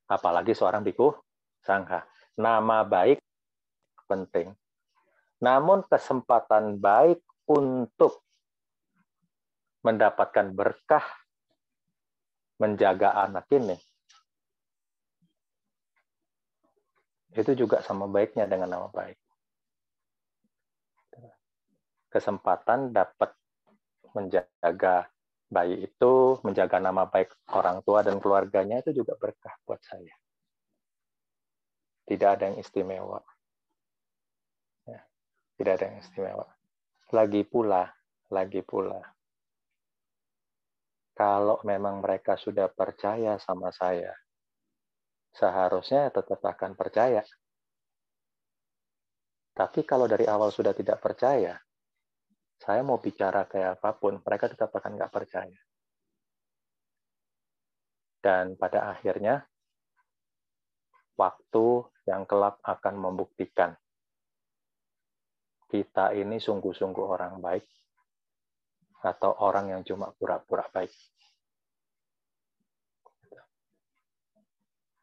Apalagi 0.07 0.55
seorang 0.55 0.87
biku 0.87 1.11
sangha. 1.59 2.07
Nama 2.37 2.85
baik 2.87 3.21
penting. 4.09 4.53
Namun 5.43 5.85
kesempatan 5.89 6.79
baik 6.79 7.21
untuk 7.51 8.23
mendapatkan 9.83 10.55
berkah 10.55 11.03
menjaga 12.63 13.19
anak 13.27 13.51
ini 13.51 13.75
itu 17.33 17.65
juga 17.65 17.81
sama 17.81 18.05
baiknya 18.07 18.45
dengan 18.45 18.69
nama 18.69 18.89
baik. 18.93 19.17
Kesempatan 22.13 22.93
dapat 22.93 23.33
menjaga 24.13 25.09
bayi 25.49 25.89
itu, 25.89 26.37
menjaga 26.45 26.77
nama 26.77 27.09
baik 27.09 27.33
orang 27.57 27.81
tua 27.81 28.05
dan 28.05 28.21
keluarganya 28.21 28.85
itu 28.85 28.93
juga 28.93 29.17
berkah 29.17 29.57
buat 29.65 29.81
saya. 29.81 30.13
Tidak 32.07 32.29
ada 32.29 32.51
yang 32.51 32.59
istimewa. 32.59 33.21
Ya, 34.89 35.01
tidak 35.59 35.73
ada 35.79 35.85
yang 35.91 35.99
istimewa. 36.03 36.47
Lagi 37.13 37.43
pula, 37.47 37.93
lagi 38.33 38.61
pula, 38.65 39.01
kalau 41.13 41.61
memang 41.63 42.01
mereka 42.01 42.41
sudah 42.41 42.73
percaya 42.73 43.37
sama 43.37 43.69
saya, 43.69 44.17
seharusnya 45.37 46.09
tetap 46.09 46.41
akan 46.41 46.73
percaya. 46.73 47.21
Tapi 49.53 49.85
kalau 49.85 50.09
dari 50.09 50.25
awal 50.25 50.49
sudah 50.49 50.73
tidak 50.73 51.05
percaya, 51.05 51.61
saya 52.57 52.81
mau 52.81 52.97
bicara 52.97 53.45
kayak 53.45 53.77
apa 53.77 53.91
pun, 54.01 54.25
mereka 54.25 54.49
tetap 54.49 54.73
akan 54.73 54.97
nggak 54.97 55.13
percaya. 55.13 55.61
Dan 58.23 58.57
pada 58.57 58.97
akhirnya, 58.97 59.45
waktu 61.23 61.87
yang 62.11 62.27
kelak 62.27 62.59
akan 62.67 62.99
membuktikan 62.99 63.79
kita 65.71 66.13
ini 66.19 66.43
sungguh-sungguh 66.43 67.07
orang 67.07 67.39
baik 67.39 67.65
atau 69.03 69.35
orang 69.47 69.71
yang 69.73 69.83
cuma 69.87 70.11
pura-pura 70.19 70.67
baik. 70.69 70.91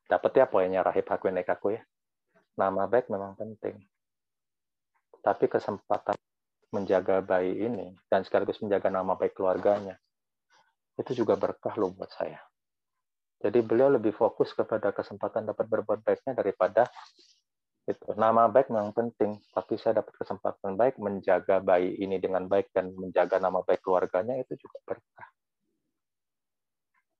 Dapat 0.09 0.31
ya 0.41 0.45
poinnya 0.49 0.81
Rahib 0.83 1.05
Hakwinekaku 1.07 1.77
ya. 1.77 1.81
Nama 2.57 2.89
baik 2.89 3.07
memang 3.07 3.37
penting. 3.39 3.79
Tapi 5.23 5.45
kesempatan 5.47 6.17
menjaga 6.69 7.21
bayi 7.23 7.65
ini 7.65 7.97
dan 8.11 8.21
sekaligus 8.21 8.61
menjaga 8.61 8.93
nama 8.93 9.17
baik 9.17 9.33
keluarganya 9.33 9.97
itu 10.99 11.23
juga 11.23 11.39
berkah 11.39 11.73
loh 11.79 11.95
buat 11.95 12.11
saya. 12.11 12.43
Jadi 13.39 13.59
beliau 13.63 13.87
lebih 13.87 14.11
fokus 14.11 14.51
kepada 14.51 14.91
kesempatan 14.91 15.47
dapat 15.47 15.65
berbuat 15.71 16.03
baiknya 16.03 16.35
daripada 16.35 16.91
itu. 17.87 18.11
Nama 18.13 18.51
baik 18.51 18.69
memang 18.69 18.91
penting, 18.91 19.39
tapi 19.55 19.79
saya 19.79 20.03
dapat 20.03 20.13
kesempatan 20.19 20.75
baik 20.75 20.99
menjaga 20.99 21.63
bayi 21.63 21.95
ini 22.03 22.19
dengan 22.19 22.45
baik 22.45 22.69
dan 22.75 22.91
menjaga 22.93 23.39
nama 23.39 23.63
baik 23.63 23.79
keluarganya 23.79 24.37
itu 24.37 24.59
juga 24.59 24.77
berkah. 24.83 25.27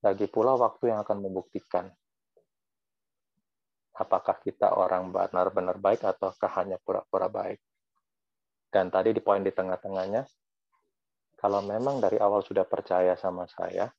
Lagi 0.04 0.28
pula 0.28 0.56
waktu 0.60 0.92
yang 0.92 1.00
akan 1.04 1.18
membuktikan 1.24 1.88
apakah 4.00 4.40
kita 4.40 4.72
orang 4.72 5.12
benar-benar 5.12 5.76
baik 5.76 6.08
ataukah 6.08 6.52
hanya 6.64 6.80
pura-pura 6.80 7.28
baik. 7.28 7.60
Dan 8.72 8.88
tadi 8.88 9.12
di 9.12 9.20
poin 9.20 9.44
di 9.44 9.52
tengah-tengahnya, 9.52 10.24
kalau 11.36 11.60
memang 11.68 12.00
dari 12.00 12.16
awal 12.16 12.40
sudah 12.40 12.64
percaya 12.64 13.20
sama 13.20 13.44
saya, 13.52 13.92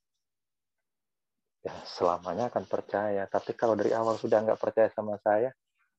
ya 1.61 1.73
selamanya 1.85 2.49
akan 2.49 2.65
percaya. 2.65 3.23
Tapi 3.29 3.53
kalau 3.53 3.77
dari 3.77 3.93
awal 3.93 4.17
sudah 4.17 4.41
nggak 4.41 4.61
percaya 4.61 4.89
sama 4.93 5.17
saya, 5.21 5.53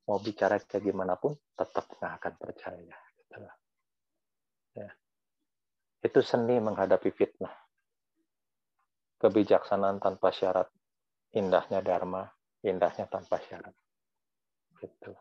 mau 0.06 0.18
bicara 0.18 0.58
kayak 0.58 0.82
gimana 0.82 1.14
pun, 1.14 1.34
tetap 1.54 1.86
nggak 1.98 2.12
akan 2.18 2.34
percaya. 2.38 2.96
Gitu 3.18 3.38
ya. 4.78 4.90
Itu 6.02 6.20
seni 6.20 6.58
menghadapi 6.58 7.10
fitnah. 7.14 7.54
Kebijaksanaan 9.22 10.02
tanpa 10.02 10.34
syarat. 10.34 10.66
Indahnya 11.32 11.80
Dharma, 11.80 12.26
indahnya 12.66 13.06
tanpa 13.06 13.38
syarat. 13.38 13.72
Gitu. 14.82 15.14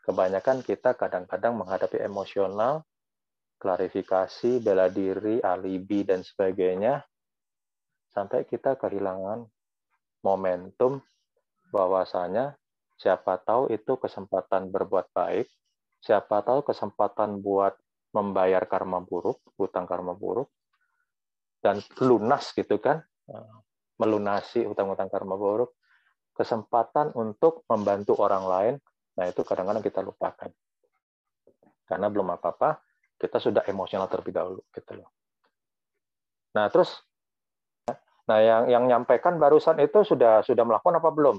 Kebanyakan 0.00 0.64
kita 0.64 0.96
kadang-kadang 0.96 1.54
menghadapi 1.54 2.00
emosional, 2.00 2.82
klarifikasi, 3.60 4.58
bela 4.64 4.88
diri, 4.88 5.38
alibi, 5.44 6.02
dan 6.02 6.24
sebagainya, 6.24 7.04
sampai 8.16 8.48
kita 8.48 8.80
kehilangan 8.80 9.44
momentum 10.26 10.98
bahwasanya 11.70 12.58
siapa 12.98 13.38
tahu 13.38 13.70
itu 13.70 13.94
kesempatan 13.94 14.74
berbuat 14.74 15.14
baik, 15.14 15.46
siapa 16.02 16.42
tahu 16.42 16.66
kesempatan 16.66 17.38
buat 17.38 17.78
membayar 18.10 18.66
karma 18.66 18.98
buruk, 18.98 19.38
hutang 19.54 19.86
karma 19.86 20.18
buruk, 20.18 20.50
dan 21.62 21.78
lunas 22.02 22.50
gitu 22.50 22.82
kan, 22.82 23.04
melunasi 24.00 24.66
hutang-hutang 24.66 25.12
karma 25.12 25.38
buruk, 25.38 25.78
kesempatan 26.34 27.14
untuk 27.14 27.62
membantu 27.70 28.18
orang 28.18 28.44
lain, 28.44 28.74
nah 29.14 29.24
itu 29.28 29.44
kadang-kadang 29.46 29.84
kita 29.84 30.00
lupakan. 30.02 30.50
Karena 31.86 32.06
belum 32.10 32.34
apa-apa, 32.34 32.82
kita 33.16 33.38
sudah 33.38 33.62
emosional 33.68 34.10
terlebih 34.10 34.34
dahulu 34.34 34.60
gitu 34.74 34.92
loh. 35.00 35.08
Nah, 36.56 36.72
terus 36.72 37.04
nah 38.26 38.38
yang 38.42 38.66
yang 38.66 38.84
nyampaikan 38.90 39.38
barusan 39.38 39.78
itu 39.78 40.02
sudah 40.02 40.42
sudah 40.42 40.64
melakukan 40.66 40.98
apa 40.98 41.10
belum? 41.14 41.36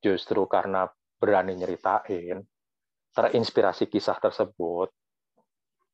Justru 0.00 0.44
karena 0.48 0.88
berani 1.16 1.56
nyeritain, 1.56 2.40
terinspirasi 3.16 3.88
kisah 3.88 4.20
tersebut, 4.20 4.92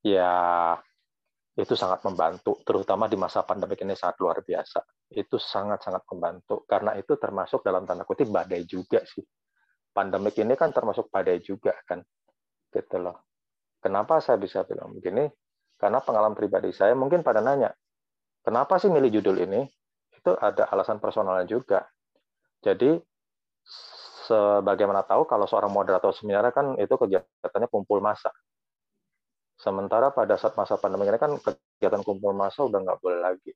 ya 0.02 0.34
itu 1.52 1.76
sangat 1.76 2.00
membantu, 2.08 2.58
terutama 2.64 3.06
di 3.06 3.14
masa 3.20 3.44
pandemi 3.44 3.76
ini 3.76 3.92
sangat 3.92 4.16
luar 4.24 4.40
biasa. 4.40 4.82
Itu 5.12 5.36
sangat-sangat 5.36 6.08
membantu, 6.08 6.64
karena 6.64 6.96
itu 6.96 7.20
termasuk 7.20 7.60
dalam 7.60 7.84
tanda 7.84 8.08
kutip 8.08 8.32
badai 8.32 8.64
juga 8.64 9.04
sih. 9.04 9.22
Pandemik 9.92 10.40
ini 10.40 10.56
kan 10.56 10.72
termasuk 10.72 11.12
badai 11.12 11.44
juga 11.44 11.76
kan, 11.84 12.00
gitu 12.72 12.96
loh. 12.96 13.28
Kenapa 13.84 14.24
saya 14.24 14.40
bisa 14.40 14.64
bilang 14.64 14.96
begini? 14.96 15.28
Karena 15.76 16.00
pengalaman 16.00 16.32
pribadi 16.32 16.72
saya, 16.72 16.96
mungkin 16.96 17.20
pada 17.20 17.44
nanya, 17.44 17.68
kenapa 18.40 18.80
sih 18.80 18.88
milih 18.88 19.20
judul 19.20 19.44
ini? 19.44 19.60
Itu 20.22 20.38
ada 20.38 20.70
alasan 20.70 21.02
personalnya 21.02 21.50
juga. 21.50 21.82
Jadi, 22.62 22.94
sebagaimana 24.30 25.02
tahu, 25.02 25.26
kalau 25.26 25.50
seorang 25.50 25.74
moderator 25.74 26.14
seminar 26.14 26.46
kan 26.54 26.78
itu 26.78 26.94
kegiatannya 26.94 27.66
kumpul 27.66 27.98
masa 27.98 28.30
Sementara 29.62 30.10
pada 30.10 30.34
saat 30.34 30.58
masa 30.58 30.74
pandemi 30.74 31.06
ini 31.06 31.22
kan 31.22 31.38
kegiatan 31.38 32.02
kumpul 32.02 32.34
massa 32.34 32.66
udah 32.66 32.82
nggak 32.82 32.98
boleh 32.98 33.22
lagi. 33.22 33.54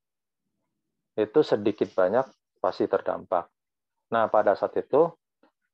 Itu 1.18 1.42
sedikit 1.42 1.90
banyak 1.90 2.22
pasti 2.62 2.86
terdampak. 2.86 3.50
Nah, 4.14 4.30
pada 4.30 4.54
saat 4.54 4.78
itu 4.78 5.10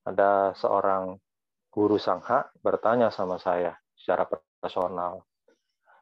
ada 0.08 0.56
seorang 0.56 1.20
guru 1.68 2.00
sangha 2.00 2.49
bertanya 2.64 3.12
sama 3.12 3.37
saya 3.37 3.76
secara 3.92 4.25
personal. 4.56 5.20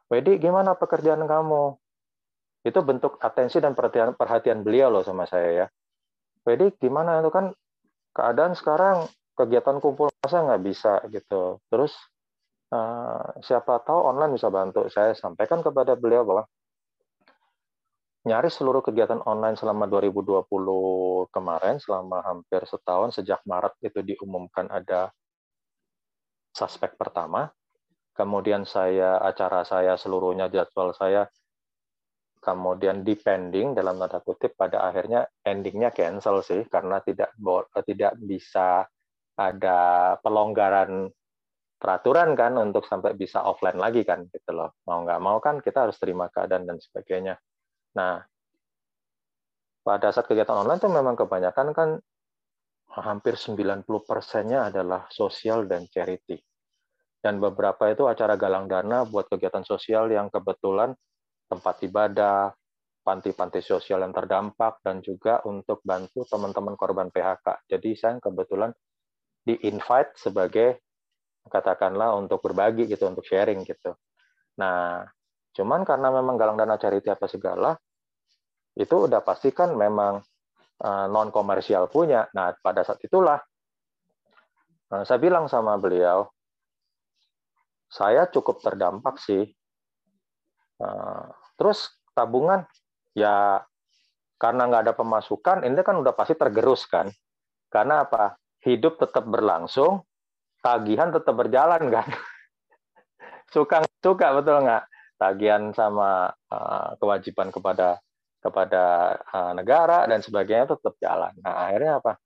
Wedi, 0.07 0.39
gimana 0.39 0.79
pekerjaan 0.79 1.27
kamu? 1.27 1.75
Itu 2.61 2.85
bentuk 2.85 3.17
atensi 3.17 3.57
dan 3.57 3.73
perhatian, 3.73 4.13
perhatian 4.13 4.61
beliau 4.61 4.93
loh 4.93 5.01
sama 5.01 5.25
saya 5.25 5.65
ya. 5.65 5.67
Wedi, 6.45 6.73
gimana 6.77 7.21
itu 7.21 7.29
kan 7.33 7.53
keadaan 8.13 8.53
sekarang 8.53 9.09
kegiatan 9.37 9.81
kumpul 9.81 10.09
masa 10.21 10.45
nggak 10.45 10.63
bisa 10.65 11.01
gitu. 11.09 11.57
Terus 11.69 11.93
Eh, 12.71 13.23
siapa 13.43 13.83
tahu 13.83 13.99
online 14.15 14.39
bisa 14.39 14.47
bantu. 14.47 14.87
Saya 14.87 15.11
sampaikan 15.11 15.59
kepada 15.59 15.99
beliau 15.99 16.23
bahwa 16.23 16.43
nyaris 18.23 18.55
seluruh 18.55 18.79
kegiatan 18.79 19.19
online 19.27 19.59
selama 19.59 19.91
2020 19.91 21.27
kemarin, 21.35 21.83
selama 21.83 22.23
hampir 22.23 22.63
setahun 22.63 23.19
sejak 23.19 23.43
Maret 23.43 23.75
itu 23.83 23.99
diumumkan 24.15 24.71
ada 24.71 25.11
suspek 26.55 26.95
pertama. 26.95 27.51
Kemudian 28.15 28.63
saya 28.63 29.19
acara 29.19 29.67
saya 29.67 29.99
seluruhnya 29.99 30.47
jadwal 30.47 30.95
saya 30.95 31.27
kemudian 32.41 33.05
depending 33.05 33.77
dalam 33.77 34.01
tanda 34.01 34.17
kutip 34.25 34.57
pada 34.57 34.81
akhirnya 34.89 35.29
endingnya 35.45 35.93
cancel 35.93 36.41
sih 36.41 36.65
karena 36.65 36.97
tidak 37.05 37.29
tidak 37.85 38.17
bisa 38.17 38.89
ada 39.37 39.79
pelonggaran 40.25 41.05
peraturan 41.77 42.33
kan 42.33 42.57
untuk 42.57 42.85
sampai 42.89 43.13
bisa 43.13 43.45
offline 43.45 43.77
lagi 43.77 44.01
kan 44.01 44.25
gitu 44.29 44.53
loh. 44.53 44.73
Mau 44.89 45.05
nggak 45.05 45.21
mau 45.21 45.37
kan 45.37 45.61
kita 45.61 45.85
harus 45.89 45.97
terima 46.01 46.29
keadaan 46.33 46.65
dan 46.65 46.77
sebagainya. 46.81 47.37
Nah 47.97 48.21
pada 49.81 50.13
saat 50.13 50.25
kegiatan 50.29 50.65
online 50.65 50.77
itu 50.81 50.89
memang 50.89 51.15
kebanyakan 51.17 51.67
kan 51.73 51.89
hampir 53.01 53.37
90 53.37 53.85
persennya 54.05 54.69
adalah 54.69 55.05
sosial 55.13 55.69
dan 55.69 55.85
charity. 55.89 56.37
Dan 57.21 57.37
beberapa 57.37 57.85
itu 57.89 58.09
acara 58.09 58.33
galang 58.33 58.65
dana 58.65 59.05
buat 59.05 59.29
kegiatan 59.29 59.61
sosial 59.61 60.09
yang 60.09 60.33
kebetulan 60.33 60.93
tempat 61.51 61.83
ibadah 61.83 62.55
panti-panti 63.03 63.59
sosial 63.59 64.05
yang 64.05 64.15
terdampak 64.15 64.79
dan 64.85 65.03
juga 65.03 65.43
untuk 65.43 65.83
bantu 65.83 66.23
teman-teman 66.23 66.79
korban 66.79 67.11
PHK. 67.11 67.67
Jadi 67.67 67.89
saya 67.97 68.15
kebetulan 68.21 68.71
di-invite 69.43 70.15
sebagai 70.15 70.79
katakanlah 71.49 72.13
untuk 72.15 72.39
berbagi 72.45 72.85
gitu, 72.85 73.09
untuk 73.09 73.25
sharing 73.25 73.65
gitu. 73.65 73.97
Nah, 74.61 75.01
cuman 75.51 75.81
karena 75.81 76.13
memang 76.13 76.37
galang 76.37 76.55
dana 76.55 76.77
charity 76.77 77.09
apa 77.09 77.25
segala, 77.25 77.73
itu 78.77 78.95
udah 79.09 79.19
pasti 79.25 79.49
kan 79.51 79.73
memang 79.73 80.21
eh, 80.79 81.05
non 81.09 81.33
komersial 81.33 81.89
punya. 81.89 82.29
Nah, 82.37 82.53
pada 82.61 82.85
saat 82.85 83.01
itulah 83.01 83.41
eh, 84.93 85.03
saya 85.03 85.17
bilang 85.17 85.49
sama 85.49 85.75
beliau, 85.81 86.29
saya 87.89 88.29
cukup 88.29 88.61
terdampak 88.61 89.17
sih. 89.17 89.43
Terus 91.61 91.93
tabungan, 92.17 92.65
ya 93.13 93.61
karena 94.41 94.65
nggak 94.65 94.89
ada 94.89 94.93
pemasukan, 94.97 95.61
ini 95.61 95.77
kan 95.85 96.01
udah 96.01 96.17
pasti 96.17 96.33
tergerus 96.33 96.89
kan. 96.89 97.05
Karena 97.69 98.01
apa? 98.01 98.33
Hidup 98.65 98.97
tetap 98.97 99.29
berlangsung, 99.29 100.01
tagihan 100.65 101.13
tetap 101.13 101.37
berjalan 101.37 101.85
kan. 101.93 102.09
Suka 103.53 103.85
suka 104.01 104.33
betul 104.33 104.65
nggak? 104.65 104.89
Tagihan 105.21 105.69
sama 105.69 106.33
uh, 106.49 106.97
kewajiban 106.97 107.53
kepada 107.53 108.01
kepada 108.41 108.83
uh, 109.29 109.53
negara 109.53 110.09
dan 110.09 110.25
sebagainya 110.25 110.73
tetap 110.73 110.97
jalan. 110.97 111.29
Nah 111.45 111.69
akhirnya 111.69 112.01
apa? 112.01 112.17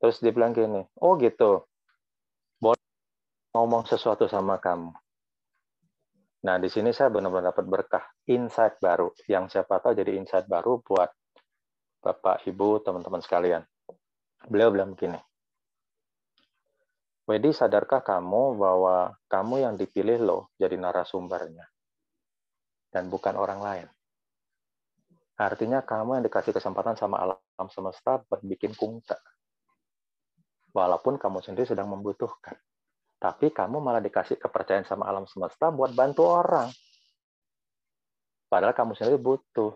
Terus 0.00 0.16
dia 0.24 0.32
bilang 0.32 0.56
gini 0.56 0.80
oh 0.96 1.20
gitu. 1.20 1.68
Boleh 2.56 2.80
ngomong 3.52 3.84
sesuatu 3.84 4.24
sama 4.32 4.56
kamu 4.56 4.96
nah 6.44 6.60
di 6.60 6.68
sini 6.68 6.92
saya 6.92 7.08
benar-benar 7.08 7.54
dapat 7.54 7.64
berkah 7.64 8.04
insight 8.28 8.76
baru 8.82 9.08
yang 9.30 9.48
siapa 9.48 9.80
tahu 9.80 9.96
jadi 9.96 10.18
insight 10.18 10.44
baru 10.44 10.82
buat 10.84 11.08
bapak 12.04 12.44
ibu 12.50 12.82
teman-teman 12.84 13.24
sekalian 13.24 13.62
beliau 14.46 14.68
bilang 14.68 14.92
begini 14.92 15.18
Wedi, 17.26 17.50
sadarkah 17.50 18.06
kamu 18.06 18.54
bahwa 18.54 19.10
kamu 19.26 19.66
yang 19.66 19.74
dipilih 19.74 20.22
loh 20.22 20.42
jadi 20.62 20.78
narasumbernya? 20.78 21.66
Dan 22.86 23.10
bukan 23.10 23.34
orang 23.34 23.58
lain. 23.58 23.88
Artinya 25.34 25.82
kamu 25.82 26.22
yang 26.22 26.24
dikasih 26.30 26.54
kesempatan 26.54 26.94
sama 26.94 27.18
alam 27.18 27.68
semesta 27.68 28.22
buat 28.22 28.46
bikin 28.46 28.78
kungta. 28.78 29.18
Walaupun 30.70 31.18
kamu 31.18 31.42
sendiri 31.42 31.66
sedang 31.66 31.90
membutuhkan. 31.90 32.54
Tapi 33.16 33.48
kamu 33.48 33.80
malah 33.80 34.04
dikasih 34.04 34.36
kepercayaan 34.36 34.84
sama 34.84 35.08
alam 35.08 35.24
semesta 35.24 35.72
buat 35.72 35.96
bantu 35.96 36.28
orang. 36.28 36.68
Padahal 38.46 38.76
kamu 38.76 38.92
sendiri 38.94 39.18
butuh. 39.18 39.74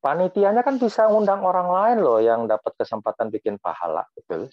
Panitianya 0.00 0.62
kan 0.64 0.80
bisa 0.80 1.10
undang 1.10 1.42
orang 1.42 1.68
lain 1.68 1.98
loh 2.00 2.18
yang 2.22 2.48
dapat 2.48 2.72
kesempatan 2.78 3.28
bikin 3.28 3.60
pahala. 3.60 4.06
Betul? 4.16 4.48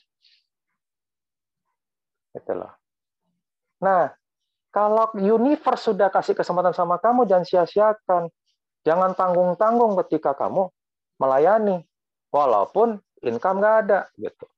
Gitu 2.33 2.53
loh. 2.53 2.73
Nah, 3.83 4.11
kalau 4.73 5.13
universe 5.13 5.93
sudah 5.93 6.09
kasih 6.09 6.33
kesempatan 6.33 6.73
sama 6.73 6.97
kamu, 6.97 7.29
jangan 7.29 7.45
sia-siakan. 7.45 8.31
Jangan 8.83 9.15
tanggung-tanggung 9.15 9.95
ketika 10.03 10.35
kamu 10.35 10.67
melayani, 11.21 11.85
walaupun 12.33 12.99
income 13.23 13.61
nggak 13.61 13.75
ada. 13.87 13.99
gitu. 14.17 14.49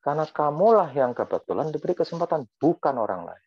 Karena 0.00 0.24
kamulah 0.24 0.88
yang 0.96 1.12
kebetulan 1.12 1.68
diberi 1.68 1.92
kesempatan, 1.92 2.48
bukan 2.56 2.96
orang 2.96 3.28
lain. 3.28 3.46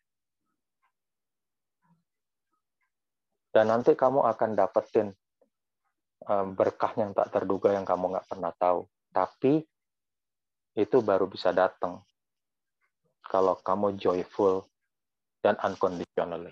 Dan 3.54 3.70
nanti 3.70 3.94
kamu 3.94 4.22
akan 4.22 4.50
dapetin 4.58 5.14
eh, 6.26 6.46
berkah 6.50 6.94
yang 6.98 7.14
tak 7.14 7.30
terduga 7.30 7.70
yang 7.70 7.86
kamu 7.86 8.14
nggak 8.14 8.26
pernah 8.26 8.50
tahu. 8.54 8.86
Tapi 9.14 9.62
itu 10.74 10.96
baru 11.02 11.30
bisa 11.30 11.54
datang 11.54 12.02
kalau 13.22 13.54
kamu 13.62 13.94
joyful 13.94 14.66
dan 15.38 15.54
unconditionally. 15.62 16.50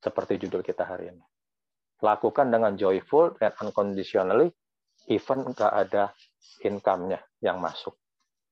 Seperti 0.00 0.40
judul 0.40 0.62
kita 0.64 0.86
hari 0.86 1.12
ini. 1.12 1.24
Lakukan 2.00 2.48
dengan 2.48 2.72
joyful 2.78 3.36
dan 3.36 3.52
unconditionally, 3.60 4.48
even 5.12 5.44
nggak 5.44 5.68
ada 5.68 6.14
income-nya 6.64 7.20
yang 7.44 7.60
masuk. 7.60 7.99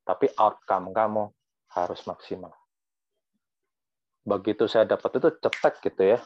Tapi 0.08 0.32
outcome 0.40 0.96
kamu 0.96 1.28
harus 1.76 2.00
maksimal. 2.08 2.52
Begitu 4.24 4.64
saya 4.64 4.88
dapat 4.88 5.20
itu 5.20 5.28
cetek 5.36 5.74
gitu 5.84 6.16
ya. 6.16 6.18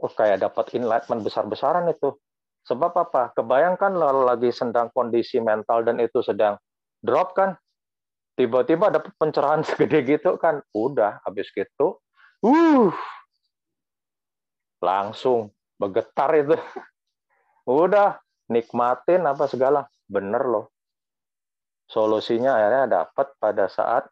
Oh, 0.00 0.08
kayak 0.08 0.40
dapat 0.40 0.72
enlightenment 0.72 1.20
besar-besaran 1.28 1.84
itu. 1.92 2.16
Sebab 2.64 2.96
apa? 2.96 3.36
Kebayangkan 3.36 3.92
lalu 3.92 4.24
lagi 4.24 4.48
sedang 4.48 4.88
kondisi 4.96 5.44
mental 5.44 5.84
dan 5.84 6.00
itu 6.00 6.24
sedang 6.24 6.56
drop 7.04 7.36
kan, 7.36 7.52
tiba-tiba 8.40 8.88
dapat 8.88 9.12
pencerahan 9.20 9.60
segede 9.68 10.00
gitu 10.08 10.40
kan 10.40 10.64
udah 10.72 11.20
habis 11.28 11.52
gitu 11.52 12.00
uh 12.40 12.88
langsung 14.80 15.52
bergetar 15.76 16.32
itu 16.40 16.56
udah 17.68 18.16
nikmatin 18.48 19.28
apa 19.28 19.44
segala 19.44 19.84
bener 20.08 20.40
loh 20.40 20.72
solusinya 21.90 22.54
akhirnya 22.54 22.86
dapat 22.86 23.26
pada 23.42 23.66
saat 23.66 24.06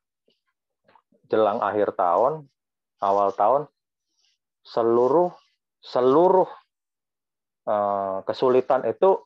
jelang 1.30 1.62
akhir 1.62 1.94
tahun, 1.94 2.42
awal 2.98 3.30
tahun, 3.38 3.62
seluruh 4.66 5.30
seluruh 5.78 6.50
uh, 7.70 8.18
kesulitan 8.26 8.82
itu 8.90 9.22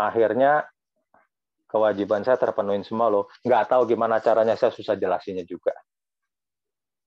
akhirnya 0.00 0.64
kewajiban 1.68 2.24
saya 2.24 2.40
terpenuhi 2.40 2.80
semua 2.88 3.12
loh. 3.12 3.28
Nggak 3.44 3.68
tahu 3.68 3.84
gimana 3.84 4.24
caranya, 4.24 4.56
saya 4.56 4.72
susah 4.72 4.96
jelasinnya 4.96 5.44
juga. 5.44 5.76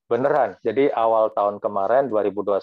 Beneran. 0.06 0.54
Jadi 0.62 0.86
awal 0.94 1.34
tahun 1.34 1.58
kemarin 1.58 2.06
2021 2.06 2.62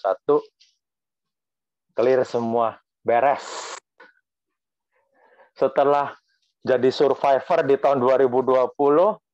clear 1.91 2.23
semua, 2.23 2.79
beres. 3.03 3.75
Setelah 5.53 6.22
jadi 6.63 6.89
survivor 6.95 7.59
di 7.67 7.75
tahun 7.75 7.99
2020, 7.99 8.71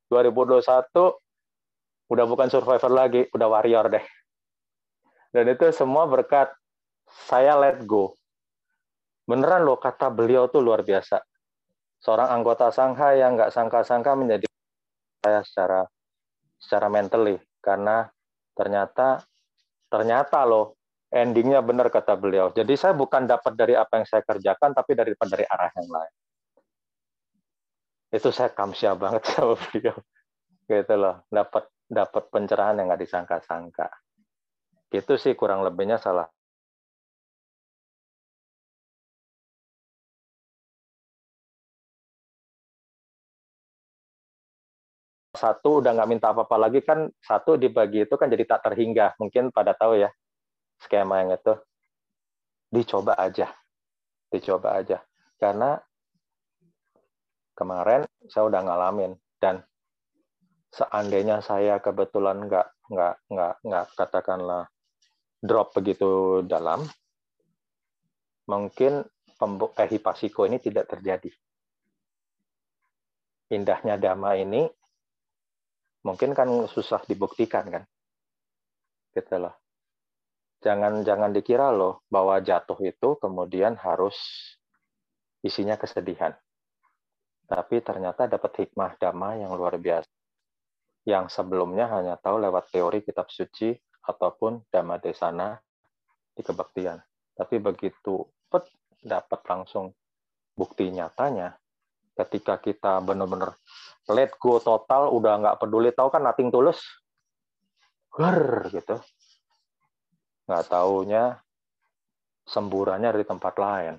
2021 0.09 2.09
udah 2.09 2.25
bukan 2.25 2.47
survivor 2.49 2.89
lagi, 2.89 3.29
udah 3.29 3.47
warrior 3.47 3.85
deh. 3.93 4.05
Dan 5.29 5.53
itu 5.53 5.69
semua 5.69 6.09
berkat 6.09 6.49
saya 7.29 7.53
let 7.53 7.85
go. 7.85 8.17
Beneran 9.29 9.61
loh 9.61 9.77
kata 9.77 10.09
beliau 10.09 10.49
tuh 10.49 10.65
luar 10.65 10.81
biasa. 10.81 11.21
Seorang 12.01 12.33
anggota 12.33 12.73
sangha 12.73 13.13
yang 13.13 13.37
nggak 13.37 13.53
sangka-sangka 13.53 14.17
menjadi 14.17 14.49
saya 15.21 15.45
secara 15.45 15.85
secara 16.57 16.89
mentally 16.89 17.37
karena 17.61 18.09
ternyata 18.57 19.21
ternyata 19.85 20.49
loh 20.49 20.73
endingnya 21.13 21.61
benar 21.61 21.93
kata 21.93 22.17
beliau. 22.17 22.49
Jadi 22.49 22.73
saya 22.73 22.97
bukan 22.97 23.29
dapat 23.29 23.53
dari 23.53 23.77
apa 23.77 24.01
yang 24.01 24.07
saya 24.09 24.25
kerjakan, 24.25 24.73
tapi 24.73 24.97
dari 24.97 25.13
dari 25.13 25.45
arah 25.45 25.69
yang 25.77 25.89
lain. 25.93 26.13
Itu 28.09 28.29
saya 28.33 28.49
kamsia 28.53 28.97
banget 28.97 29.23
sama 29.33 29.53
beliau. 29.57 29.97
Gitu 30.69 30.93
loh, 30.97 31.25
dapat 31.29 31.69
dapat 31.89 32.23
pencerahan 32.33 32.77
yang 32.77 32.93
nggak 32.93 33.01
disangka-sangka. 33.05 33.89
Itu 34.93 35.17
sih 35.21 35.33
kurang 35.37 35.61
lebihnya 35.65 35.97
salah. 36.01 36.25
Satu 45.29 45.79
udah 45.79 45.93
nggak 45.93 46.09
minta 46.09 46.27
apa-apa 46.33 46.57
lagi 46.57 46.81
kan 46.81 47.05
satu 47.21 47.55
dibagi 47.55 48.03
itu 48.05 48.15
kan 48.17 48.27
jadi 48.33 48.43
tak 48.49 48.65
terhingga. 48.69 49.13
Mungkin 49.21 49.53
pada 49.53 49.77
tahu 49.77 50.01
ya 50.01 50.09
skema 50.81 51.21
yang 51.21 51.37
itu. 51.37 51.53
Dicoba 52.73 53.13
aja. 53.17 53.49
Dicoba 54.29 54.77
aja. 54.81 55.01
Karena 55.41 55.77
kemarin 57.59 58.07
saya 58.31 58.47
udah 58.47 58.61
ngalamin. 58.63 59.11
Dan 59.35 59.59
seandainya 60.71 61.43
saya 61.43 61.83
kebetulan 61.83 62.47
nggak 62.47 62.67
nggak 62.87 63.15
nggak 63.27 63.55
nggak 63.67 63.85
katakanlah 63.99 64.71
drop 65.43 65.75
begitu 65.75 66.41
dalam 66.47 66.87
mungkin 68.47 69.03
eh, 69.03 69.89
hipasiko 69.91 70.47
ini 70.47 70.63
tidak 70.63 70.87
terjadi. 70.87 71.31
Indahnya 73.51 73.99
dhamma 73.99 74.39
ini 74.39 74.63
mungkin 76.07 76.31
kan 76.31 76.47
susah 76.71 77.03
dibuktikan 77.03 77.67
kan? 77.67 77.83
Gitu 79.11 79.35
loh. 79.35 79.55
Jangan 80.59 81.07
jangan 81.07 81.31
dikira 81.31 81.71
loh 81.71 82.03
bahwa 82.11 82.39
jatuh 82.43 82.77
itu 82.83 83.15
kemudian 83.15 83.79
harus 83.79 84.15
isinya 85.39 85.79
kesedihan 85.79 86.35
tapi 87.49 87.81
ternyata 87.81 88.29
dapat 88.29 88.61
hikmah 88.61 89.01
dhamma 89.01 89.41
yang 89.41 89.57
luar 89.57 89.81
biasa. 89.81 90.05
Yang 91.09 91.33
sebelumnya 91.33 91.89
hanya 91.89 92.13
tahu 92.21 92.37
lewat 92.37 92.69
teori 92.69 93.01
kitab 93.01 93.33
suci 93.33 93.73
ataupun 94.05 94.69
dhamma 94.69 95.01
desana 95.01 95.57
di 96.37 96.45
kebaktian. 96.45 97.01
Tapi 97.33 97.57
begitu 97.57 98.21
pet 98.53 98.69
dapat 99.01 99.41
langsung 99.49 99.89
bukti 100.53 100.93
nyatanya 100.93 101.57
ketika 102.13 102.61
kita 102.61 103.01
benar-benar 103.01 103.57
let 104.13 104.37
go 104.37 104.61
total 104.61 105.09
udah 105.09 105.41
nggak 105.41 105.57
peduli 105.57 105.89
tahu 105.89 106.13
kan 106.13 106.21
nating 106.21 106.53
tulus? 106.53 106.77
Ger 108.13 108.69
gitu. 108.69 109.01
Nggak 110.45 110.65
taunya 110.69 111.41
semburannya 112.45 113.09
dari 113.09 113.25
tempat 113.25 113.55
lain. 113.57 113.95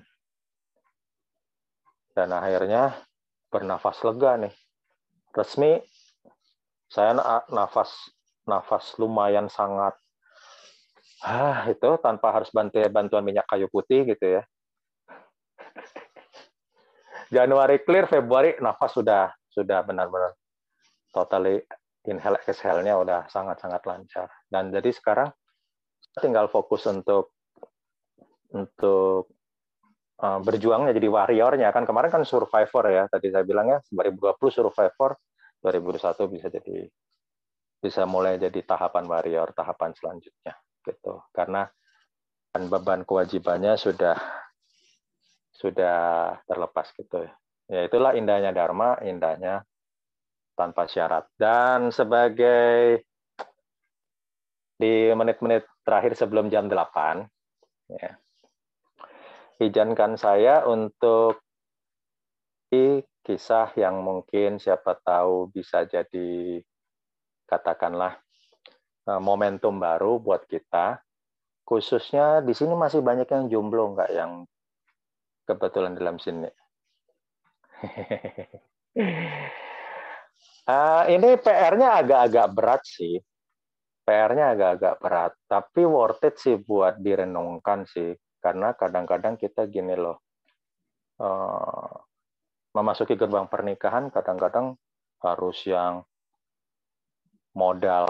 Dan 2.15 2.31
akhirnya 2.31 3.10
bernafas 3.51 3.99
lega 4.07 4.39
nih. 4.47 4.53
Resmi 5.35 5.77
saya 6.91 7.15
nafas 7.51 7.91
nafas 8.47 8.95
lumayan 8.97 9.51
sangat. 9.51 9.95
Ah 11.21 11.69
itu 11.69 11.99
tanpa 12.01 12.33
harus 12.33 12.49
bantu 12.49 12.81
bantuan 12.89 13.21
minyak 13.21 13.45
kayu 13.45 13.69
putih 13.69 14.07
gitu 14.09 14.41
ya. 14.41 14.43
Januari 17.35 17.79
clear 17.85 18.09
Februari 18.09 18.57
nafas 18.57 18.97
sudah 18.97 19.29
sudah 19.51 19.83
benar-benar 19.85 20.33
totally 21.11 21.61
inhale 22.07 22.39
exhale-nya 22.47 22.97
udah 22.97 23.29
sangat-sangat 23.29 23.83
lancar. 23.85 24.27
Dan 24.49 24.73
jadi 24.73 24.89
sekarang 24.89 25.29
tinggal 26.17 26.49
fokus 26.49 26.87
untuk 26.89 27.35
untuk 28.51 29.31
uh, 30.21 30.39
berjuangnya 30.45 30.93
jadi 30.93 31.09
warriornya. 31.09 31.69
Kan 31.73 31.89
kemarin 31.89 32.13
kan 32.13 32.23
survivor 32.23 32.85
ya 32.87 33.03
tadi 33.09 33.33
saya 33.33 33.43
bilang 33.43 33.73
ya 33.73 33.79
2020 33.89 34.37
survivor 34.53 35.17
2021 35.65 36.33
bisa 36.33 36.47
jadi 36.53 36.77
bisa 37.81 38.05
mulai 38.05 38.37
jadi 38.37 38.61
tahapan 38.61 39.09
warrior 39.09 39.49
tahapan 39.57 39.91
selanjutnya 39.97 40.53
gitu. 40.85 41.25
Karena 41.33 41.65
beban 42.51 43.03
kewajibannya 43.07 43.73
sudah 43.79 44.17
sudah 45.55 46.35
terlepas 46.45 46.93
gitu. 46.93 47.25
Ya 47.25 47.33
Ya 47.71 47.87
itulah 47.87 48.11
indahnya 48.19 48.51
Dharma, 48.51 48.99
indahnya 48.99 49.63
tanpa 50.59 50.91
syarat. 50.91 51.31
Dan 51.39 51.87
sebagai 51.95 52.99
di 54.75 55.07
menit-menit 55.15 55.63
terakhir 55.87 56.19
sebelum 56.19 56.51
jam 56.51 56.67
8, 56.67 57.23
ya, 57.95 58.19
izinkan 59.61 60.17
saya 60.17 60.65
untuk 60.65 61.45
di 62.73 63.05
kisah 63.21 63.69
yang 63.77 64.01
mungkin 64.01 64.57
siapa 64.57 64.97
tahu 65.05 65.53
bisa 65.53 65.85
jadi 65.85 66.57
katakanlah 67.45 68.17
eh, 69.05 69.21
momentum 69.21 69.77
baru 69.77 70.17
buat 70.17 70.49
kita. 70.49 70.99
Khususnya 71.61 72.41
di 72.41 72.51
sini 72.57 72.73
masih 72.73 72.99
banyak 73.05 73.29
yang 73.29 73.45
jomblo, 73.47 73.93
nggak 73.95 74.11
yang 74.11 74.43
kebetulan 75.45 75.93
dalam 75.95 76.17
sini 76.19 76.49
uh, 80.69 81.03
ini 81.15 81.29
PR-nya 81.41 81.89
agak-agak 82.01 82.47
berat 82.53 82.81
sih. 82.85 83.17
PR-nya 84.01 84.57
agak-agak 84.57 84.95
berat, 84.97 85.33
tapi 85.45 85.81
worth 85.85 86.25
it 86.25 86.35
sih 86.41 86.57
buat 86.57 86.97
direnungkan 86.97 87.85
sih. 87.85 88.11
Karena 88.41 88.73
kadang-kadang 88.73 89.37
kita 89.37 89.69
gini 89.69 89.93
loh, 89.93 90.17
uh, 91.21 91.93
memasuki 92.73 93.13
gerbang 93.13 93.45
pernikahan 93.45 94.09
kadang-kadang 94.09 94.73
harus 95.21 95.61
yang 95.69 96.01
modal 97.53 98.09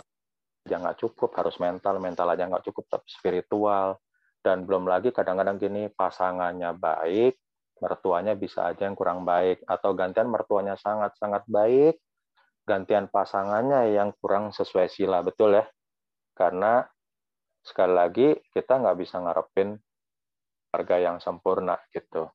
aja 0.63 0.77
nggak 0.79 0.99
cukup, 1.03 1.35
harus 1.35 1.59
mental, 1.59 1.99
mental 1.99 2.31
aja 2.31 2.47
nggak 2.47 2.65
cukup, 2.71 2.87
tapi 2.87 3.07
spiritual. 3.11 3.99
Dan 4.41 4.65
belum 4.65 4.87
lagi 4.89 5.13
kadang-kadang 5.13 5.59
gini 5.59 5.91
pasangannya 5.91 6.73
baik, 6.79 7.37
mertuanya 7.83 8.33
bisa 8.37 8.71
aja 8.71 8.87
yang 8.87 8.95
kurang 8.95 9.27
baik 9.27 9.61
atau 9.67 9.91
gantian 9.93 10.29
mertuanya 10.31 10.79
sangat-sangat 10.79 11.43
baik, 11.49 11.99
gantian 12.65 13.09
pasangannya 13.09 13.91
yang 13.93 14.13
kurang 14.21 14.53
sesuai 14.53 14.87
sila, 14.87 15.25
betul 15.25 15.57
ya? 15.57 15.65
Karena 16.37 16.85
sekali 17.61 17.93
lagi 17.93 18.27
kita 18.53 18.81
nggak 18.81 18.97
bisa 18.97 19.21
ngarepin 19.21 19.77
harga 20.71 20.95
yang 20.97 21.17
sempurna 21.19 21.77
gitu. 21.91 22.31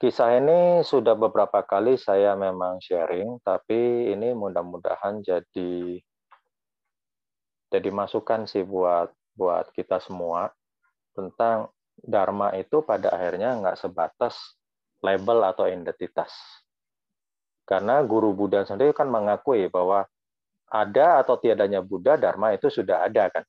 Kisah 0.00 0.40
ini 0.40 0.80
sudah 0.80 1.12
beberapa 1.12 1.60
kali 1.60 2.00
saya 2.00 2.32
memang 2.32 2.80
sharing, 2.80 3.36
tapi 3.44 4.08
ini 4.08 4.32
mudah-mudahan 4.32 5.20
jadi 5.20 6.00
jadi 7.70 7.88
masukan 7.92 8.48
sih 8.48 8.64
buat 8.64 9.12
buat 9.36 9.70
kita 9.76 10.00
semua 10.00 10.50
tentang 11.14 11.70
Dharma 12.00 12.56
itu 12.56 12.80
pada 12.80 13.12
akhirnya 13.12 13.60
nggak 13.60 13.76
sebatas 13.76 14.56
label 15.04 15.44
atau 15.44 15.68
identitas. 15.68 16.32
Karena 17.68 18.00
guru 18.00 18.32
Buddha 18.32 18.64
sendiri 18.64 18.96
kan 18.96 19.12
mengakui 19.12 19.68
bahwa 19.68 20.08
ada 20.70 21.20
atau 21.20 21.36
tiadanya 21.36 21.84
Buddha, 21.84 22.16
Dharma 22.16 22.56
itu 22.56 22.72
sudah 22.72 23.04
ada 23.04 23.28
kan. 23.28 23.44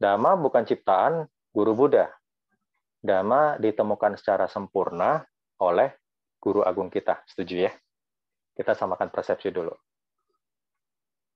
Dharma 0.00 0.32
bukan 0.40 0.64
ciptaan 0.64 1.28
guru 1.52 1.76
Buddha. 1.76 2.08
Dharma 3.04 3.60
ditemukan 3.60 4.16
secara 4.16 4.48
sempurna 4.48 5.20
oleh 5.60 5.92
guru 6.40 6.64
agung 6.64 6.88
kita. 6.88 7.20
Setuju 7.28 7.68
ya? 7.68 7.72
Kita 8.56 8.72
samakan 8.72 9.12
persepsi 9.12 9.52
dulu. 9.52 9.76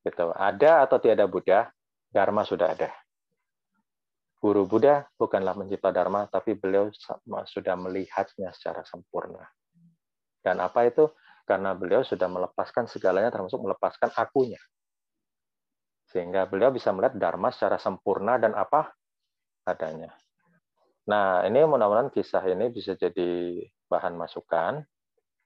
Gitu. 0.00 0.32
Ada 0.32 0.88
atau 0.88 0.96
tiada 0.96 1.28
Buddha, 1.28 1.68
Dharma 2.08 2.40
sudah 2.48 2.72
ada. 2.72 2.88
Guru 4.40 4.64
Buddha 4.64 5.08
bukanlah 5.16 5.56
mencipta 5.56 5.92
Dharma, 5.92 6.24
tapi 6.28 6.56
beliau 6.56 6.88
sudah 7.48 7.76
melihatnya 7.76 8.52
secara 8.52 8.84
sempurna. 8.84 9.44
Dan 10.40 10.60
apa 10.60 10.84
itu? 10.88 11.08
Karena 11.44 11.72
beliau 11.76 12.00
sudah 12.04 12.28
melepaskan 12.28 12.88
segalanya, 12.88 13.28
termasuk 13.28 13.60
melepaskan 13.60 14.12
akunya. 14.16 14.60
Sehingga 16.14 16.46
beliau 16.46 16.70
bisa 16.70 16.94
melihat 16.94 17.18
Dharma 17.18 17.50
secara 17.50 17.74
sempurna 17.82 18.38
dan 18.38 18.54
apa 18.54 18.94
adanya. 19.66 20.14
Nah, 21.10 21.42
ini 21.42 21.66
mudah-mudahan 21.66 22.14
kisah 22.14 22.46
ini 22.46 22.70
bisa 22.70 22.94
jadi 22.94 23.58
bahan 23.90 24.14
masukan 24.14 24.86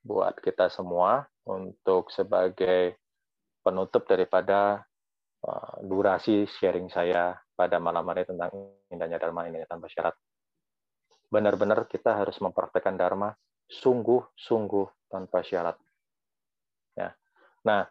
buat 0.04 0.36
kita 0.44 0.68
semua 0.68 1.24
untuk 1.48 2.12
sebagai 2.12 3.00
penutup 3.64 4.04
daripada 4.04 4.84
uh, 5.42 5.74
durasi 5.82 6.44
sharing 6.46 6.92
saya 6.92 7.34
pada 7.56 7.80
malam 7.82 8.06
hari 8.06 8.28
tentang 8.28 8.52
indahnya 8.92 9.18
Dharma 9.18 9.48
ini 9.48 9.64
tanpa 9.64 9.88
syarat. 9.88 10.14
Benar-benar 11.32 11.88
kita 11.88 12.12
harus 12.12 12.38
mempraktekkan 12.44 12.94
Dharma 12.94 13.32
sungguh-sungguh 13.68 15.12
tanpa 15.12 15.40
syarat. 15.40 15.76
Ya. 16.92 17.12
Nah, 17.64 17.88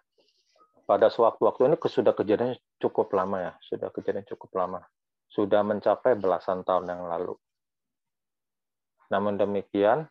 pada 0.87 1.11
sewaktu-waktu 1.11 1.67
ini 1.67 1.75
sudah 1.75 2.15
kejadian 2.15 2.55
cukup 2.79 3.11
lama 3.11 3.51
ya, 3.51 3.53
sudah 3.59 3.91
kejadian 3.91 4.23
cukup 4.23 4.55
lama. 4.55 4.79
Sudah 5.27 5.59
mencapai 5.59 6.15
belasan 6.15 6.63
tahun 6.63 6.87
yang 6.87 7.03
lalu. 7.11 7.35
Namun 9.11 9.35
demikian, 9.35 10.07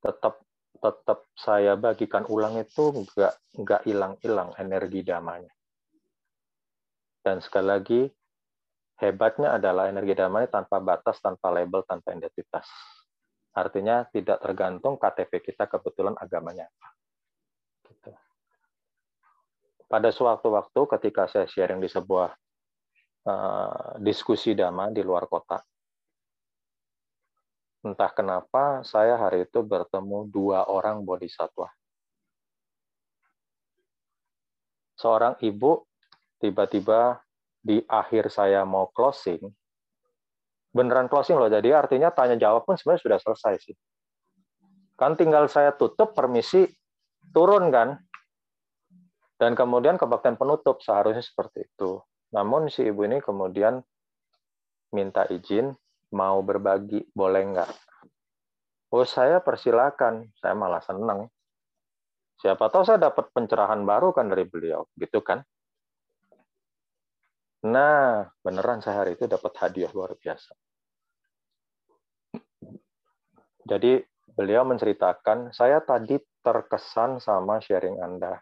tetap 0.00 0.40
tetap 0.80 1.28
saya 1.36 1.76
bagikan 1.76 2.24
ulang 2.32 2.56
itu 2.56 3.04
nggak 3.04 3.34
nggak 3.60 3.82
hilang-hilang 3.84 4.56
energi 4.56 5.04
damanya. 5.04 5.52
Dan 7.20 7.44
sekali 7.44 7.68
lagi, 7.68 8.00
hebatnya 9.04 9.60
adalah 9.60 9.92
energi 9.92 10.16
damanya 10.16 10.48
tanpa 10.48 10.80
batas, 10.80 11.20
tanpa 11.20 11.52
label, 11.52 11.84
tanpa 11.84 12.16
identitas. 12.16 12.64
Artinya 13.52 14.08
tidak 14.08 14.40
tergantung 14.40 14.96
KTP 14.96 15.52
kita 15.52 15.68
kebetulan 15.68 16.16
agamanya 16.16 16.70
apa. 16.72 16.88
Gitu. 17.90 18.27
Pada 19.88 20.12
suatu 20.12 20.52
waktu 20.52 20.80
ketika 20.84 21.24
saya 21.24 21.48
sharing 21.48 21.80
di 21.80 21.88
sebuah 21.88 22.28
uh, 23.24 23.96
diskusi 24.04 24.52
dhamma 24.52 24.92
di 24.92 25.00
luar 25.00 25.24
kota, 25.24 25.64
entah 27.88 28.12
kenapa 28.12 28.84
saya 28.84 29.16
hari 29.16 29.48
itu 29.48 29.64
bertemu 29.64 30.28
dua 30.28 30.68
orang 30.68 31.00
bodhisatwa. 31.00 31.72
Seorang 35.00 35.40
ibu 35.40 35.88
tiba-tiba 36.36 37.24
di 37.64 37.80
akhir 37.88 38.28
saya 38.28 38.68
mau 38.68 38.92
closing, 38.92 39.40
beneran 40.68 41.08
closing 41.08 41.40
loh, 41.40 41.48
jadi 41.48 41.80
artinya 41.80 42.12
tanya 42.12 42.36
jawab 42.36 42.68
pun 42.68 42.76
sebenarnya 42.76 43.02
sudah 43.08 43.18
selesai 43.24 43.54
sih. 43.62 43.76
Kan 45.00 45.16
tinggal 45.16 45.48
saya 45.48 45.72
tutup 45.72 46.12
permisi 46.12 46.66
turun 47.32 47.70
kan, 47.72 48.04
dan 49.38 49.54
kemudian 49.54 49.94
kebaktian 49.94 50.34
penutup 50.34 50.82
seharusnya 50.82 51.22
seperti 51.22 51.70
itu. 51.70 52.02
Namun 52.34 52.68
si 52.68 52.84
ibu 52.84 53.06
ini 53.06 53.22
kemudian 53.22 53.80
minta 54.90 55.24
izin 55.30 55.72
mau 56.10 56.42
berbagi, 56.42 57.06
boleh 57.14 57.42
nggak? 57.54 57.70
Oh, 58.90 59.06
saya 59.06 59.38
persilakan. 59.38 60.32
Saya 60.42 60.58
malah 60.58 60.82
senang. 60.82 61.30
Siapa 62.38 62.66
tahu 62.70 62.82
saya 62.86 62.98
dapat 62.98 63.30
pencerahan 63.30 63.82
baru 63.86 64.14
kan 64.14 64.30
dari 64.30 64.46
beliau, 64.46 64.86
gitu 64.98 65.22
kan? 65.22 65.42
Nah, 67.66 68.30
beneran 68.42 68.78
saya 68.78 69.02
hari 69.02 69.18
itu 69.18 69.26
dapat 69.26 69.50
hadiah 69.58 69.90
luar 69.90 70.14
biasa. 70.14 70.54
Jadi 73.68 74.00
beliau 74.30 74.62
menceritakan, 74.64 75.50
saya 75.50 75.82
tadi 75.82 76.16
terkesan 76.40 77.18
sama 77.18 77.58
sharing 77.58 77.98
Anda 78.00 78.38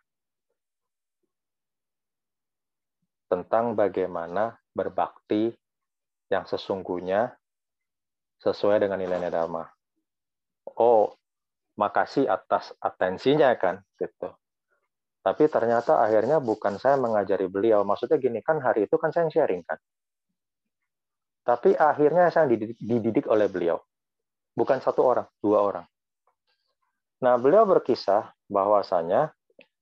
tentang 3.27 3.75
bagaimana 3.75 4.59
berbakti 4.71 5.51
yang 6.31 6.47
sesungguhnya 6.47 7.35
sesuai 8.43 8.83
dengan 8.83 8.99
nilai 9.01 9.31
dharma. 9.31 9.67
Oh, 10.77 11.15
makasih 11.79 12.27
atas 12.27 12.75
atensinya 12.83 13.55
kan, 13.57 13.83
gitu. 13.99 14.35
Tapi 15.27 15.51
ternyata 15.51 15.99
akhirnya 15.99 16.39
bukan 16.39 16.79
saya 16.79 16.95
mengajari 16.95 17.51
beliau. 17.51 17.83
Maksudnya 17.83 18.15
gini 18.19 18.39
kan 18.47 18.63
hari 18.63 18.87
itu 18.87 18.95
kan 18.95 19.11
saya 19.11 19.27
yang 19.27 19.35
sharing 19.35 19.63
kan. 19.67 19.79
Tapi 21.43 21.75
akhirnya 21.75 22.31
saya 22.31 22.47
dididik, 22.47 22.79
dididik 22.79 23.27
oleh 23.27 23.51
beliau. 23.51 23.79
Bukan 24.55 24.79
satu 24.79 25.03
orang, 25.03 25.27
dua 25.43 25.63
orang. 25.63 25.87
Nah, 27.23 27.35
beliau 27.43 27.67
berkisah 27.67 28.35
bahwasanya 28.47 29.35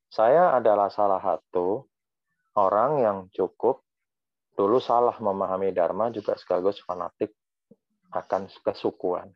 saya 0.09 0.55
adalah 0.57 0.89
salah 0.89 1.21
satu 1.21 1.85
orang 2.55 3.03
yang 3.03 3.19
cukup 3.35 3.83
dulu 4.55 4.79
salah 4.79 5.15
memahami 5.19 5.75
Dharma 5.75 6.15
juga 6.15 6.39
sekaligus 6.39 6.79
fanatik 6.83 7.35
akan 8.15 8.47
kesukuan. 8.63 9.35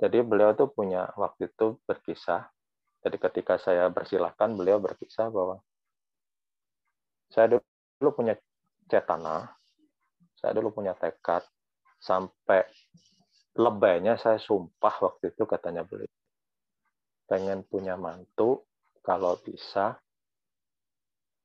Jadi 0.00 0.24
beliau 0.24 0.56
tuh 0.56 0.72
punya 0.72 1.12
waktu 1.20 1.52
itu 1.52 1.76
berkisah. 1.84 2.48
Jadi 3.04 3.16
ketika 3.20 3.60
saya 3.60 3.88
bersilahkan, 3.92 4.56
beliau 4.56 4.80
berkisah 4.80 5.28
bahwa 5.28 5.60
saya 7.28 7.60
dulu 8.00 8.10
punya 8.16 8.32
cetana, 8.88 9.52
saya 10.40 10.56
dulu 10.56 10.72
punya 10.72 10.96
tekad, 10.96 11.44
sampai 12.00 12.64
lebaynya 13.60 14.16
saya 14.16 14.40
sumpah 14.40 14.94
waktu 15.04 15.36
itu 15.36 15.44
katanya 15.44 15.84
beliau. 15.84 16.08
Pengen 17.28 17.60
punya 17.68 18.00
mantu, 18.00 18.64
kalau 19.04 19.36
bisa 19.36 20.00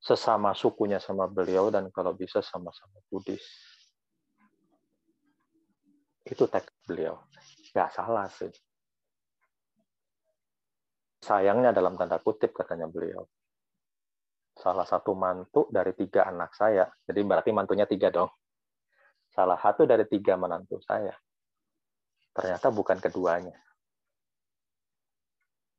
sesama 0.06 0.54
sukunya 0.54 1.02
sama 1.02 1.26
beliau 1.26 1.74
dan 1.74 1.90
kalau 1.90 2.14
bisa 2.14 2.38
sama-sama 2.46 3.02
Buddhis 3.10 3.42
itu 6.26 6.46
tekad 6.46 6.74
beliau. 6.86 7.26
Nggak 7.74 7.90
salah 7.90 8.30
sih. 8.30 8.54
Sayangnya 11.26 11.74
dalam 11.74 11.98
tanda 11.98 12.22
kutip 12.22 12.54
katanya 12.54 12.86
beliau. 12.86 13.26
Salah 14.54 14.86
satu 14.86 15.18
mantu 15.18 15.66
dari 15.74 15.98
tiga 15.98 16.30
anak 16.30 16.54
saya. 16.54 16.86
Jadi 17.06 17.22
berarti 17.26 17.50
mantunya 17.50 17.90
tiga 17.90 18.14
dong. 18.14 18.30
Salah 19.34 19.58
satu 19.58 19.90
dari 19.90 20.06
tiga 20.06 20.38
menantu 20.38 20.78
saya. 20.86 21.14
Ternyata 22.30 22.70
bukan 22.70 22.98
keduanya. 23.02 23.58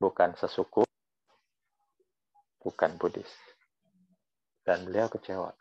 Bukan 0.02 0.34
sesuku. 0.34 0.82
Bukan 2.58 2.90
Buddhis. 2.98 3.55
Dan 4.66 4.82
beliau 4.82 5.06
kecewa. 5.06 5.54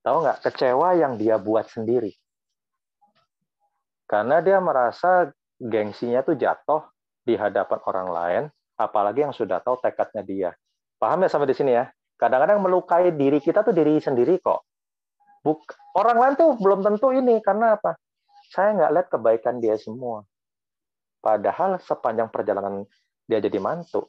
Tahu 0.00 0.16
nggak? 0.24 0.38
Kecewa 0.48 0.96
yang 0.96 1.20
dia 1.20 1.36
buat 1.36 1.68
sendiri 1.68 2.16
karena 4.06 4.38
dia 4.38 4.62
merasa 4.62 5.34
gengsinya 5.58 6.22
tuh 6.22 6.38
jatuh 6.38 6.86
di 7.26 7.34
hadapan 7.34 7.78
orang 7.90 8.08
lain, 8.08 8.42
apalagi 8.78 9.26
yang 9.26 9.34
sudah 9.34 9.58
tahu 9.58 9.82
tekadnya 9.82 10.22
dia. 10.22 10.50
Paham 10.96 11.26
ya 11.26 11.28
sampai 11.28 11.50
di 11.50 11.58
sini 11.58 11.74
ya? 11.74 11.90
Kadang-kadang 12.16 12.62
melukai 12.62 13.10
diri 13.12 13.42
kita 13.42 13.66
tuh 13.66 13.74
diri 13.74 13.98
sendiri 13.98 14.38
kok. 14.38 14.62
Buk 15.42 15.74
orang 15.98 16.16
lain 16.22 16.34
tuh 16.38 16.54
belum 16.56 16.86
tentu 16.86 17.10
ini 17.12 17.42
karena 17.42 17.76
apa? 17.76 17.98
Saya 18.54 18.78
nggak 18.78 18.90
lihat 18.94 19.06
kebaikan 19.10 19.58
dia 19.58 19.74
semua. 19.74 20.22
Padahal 21.18 21.82
sepanjang 21.82 22.30
perjalanan 22.30 22.86
dia 23.26 23.42
jadi 23.42 23.58
mantu, 23.58 24.06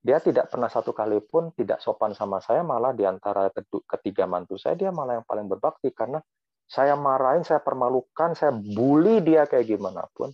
dia 0.00 0.16
tidak 0.16 0.48
pernah 0.48 0.72
satu 0.72 0.96
kali 0.96 1.20
pun 1.20 1.52
tidak 1.52 1.84
sopan 1.84 2.16
sama 2.16 2.40
saya, 2.40 2.64
malah 2.64 2.96
di 2.96 3.04
antara 3.04 3.52
ketiga 3.84 4.24
mantu 4.24 4.56
saya, 4.56 4.72
dia 4.72 4.88
malah 4.88 5.20
yang 5.20 5.26
paling 5.28 5.44
berbakti 5.44 5.92
karena 5.92 6.24
saya 6.64 6.96
marahin, 6.96 7.44
saya 7.44 7.60
permalukan, 7.60 8.32
saya 8.32 8.54
bully 8.54 9.20
dia 9.20 9.44
kayak 9.44 9.68
gimana 9.68 10.06
pun, 10.14 10.32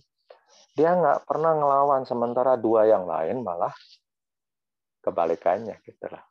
dia 0.77 0.93
nggak 0.93 1.25
pernah 1.25 1.57
ngelawan. 1.57 2.05
Sementara 2.05 2.53
dua 2.55 2.85
yang 2.85 3.09
lain 3.09 3.41
malah 3.41 3.73
kebalikannya 5.01 5.81
gitu 5.81 6.05
lah. 6.07 6.21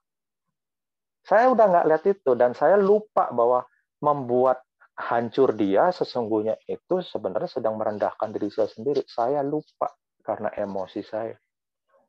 Saya 1.26 1.50
udah 1.50 1.66
nggak 1.66 1.86
lihat 1.90 2.04
itu 2.06 2.30
dan 2.38 2.54
saya 2.54 2.78
lupa 2.78 3.34
bahwa 3.34 3.66
membuat 3.98 4.62
hancur 4.94 5.52
dia 5.52 5.90
sesungguhnya 5.90 6.56
itu 6.70 7.02
sebenarnya 7.02 7.50
sedang 7.50 7.74
merendahkan 7.74 8.30
diri 8.30 8.46
saya 8.48 8.70
sendiri. 8.70 9.02
Saya 9.10 9.42
lupa 9.42 9.90
karena 10.22 10.54
emosi 10.54 11.02
saya. 11.02 11.34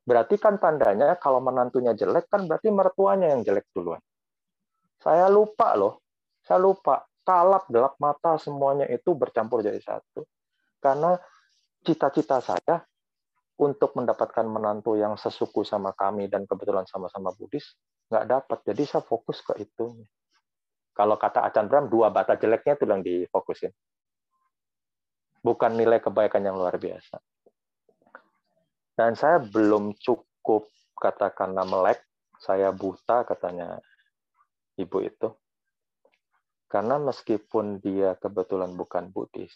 Berarti 0.07 0.39
kan 0.39 0.55
tandanya 0.55 1.19
kalau 1.19 1.43
menantunya 1.43 1.91
jelek 1.91 2.31
kan 2.31 2.47
berarti 2.47 2.71
mertuanya 2.71 3.35
yang 3.35 3.43
jelek 3.43 3.67
duluan. 3.75 3.99
Saya 5.03 5.27
lupa 5.27 5.75
loh. 5.75 5.99
Saya 6.47 6.63
lupa 6.63 7.03
kalap, 7.27 7.67
gelap 7.67 7.99
mata, 7.99 8.39
semuanya 8.39 8.87
itu 8.87 9.11
bercampur 9.11 9.59
jadi 9.59 9.83
satu. 9.83 10.23
Karena 10.79 11.19
cita-cita 11.83 12.39
saya 12.39 12.87
untuk 13.59 13.99
mendapatkan 13.99 14.47
menantu 14.47 14.95
yang 14.95 15.19
sesuku 15.19 15.67
sama 15.67 15.91
kami 15.91 16.31
dan 16.31 16.47
kebetulan 16.47 16.87
sama-sama 16.87 17.35
Buddhis, 17.35 17.75
nggak 18.07 18.25
dapat. 18.31 18.59
Jadi 18.63 18.83
saya 18.87 19.03
fokus 19.03 19.43
ke 19.43 19.59
itu. 19.59 19.91
Kalau 20.95 21.19
kata 21.19 21.43
Acan 21.43 21.67
Bram, 21.67 21.91
dua 21.91 22.07
bata 22.15 22.39
jeleknya 22.39 22.79
itu 22.79 22.87
yang 22.87 23.03
difokusin. 23.03 23.75
Bukan 25.43 25.75
nilai 25.75 25.99
kebaikan 25.99 26.41
yang 26.47 26.55
luar 26.55 26.79
biasa. 26.79 27.19
Dan 28.97 29.13
saya 29.13 29.37
belum 29.37 29.93
cukup 30.01 30.65
katakanlah 30.97 31.69
melek, 31.69 32.01
saya 32.41 32.73
buta 32.73 33.21
katanya 33.29 33.77
ibu 34.73 34.97
itu. 35.05 35.29
Karena 36.65 36.97
meskipun 36.97 37.77
dia 37.77 38.17
kebetulan 38.17 38.73
bukan 38.73 39.13
Buddhis, 39.13 39.53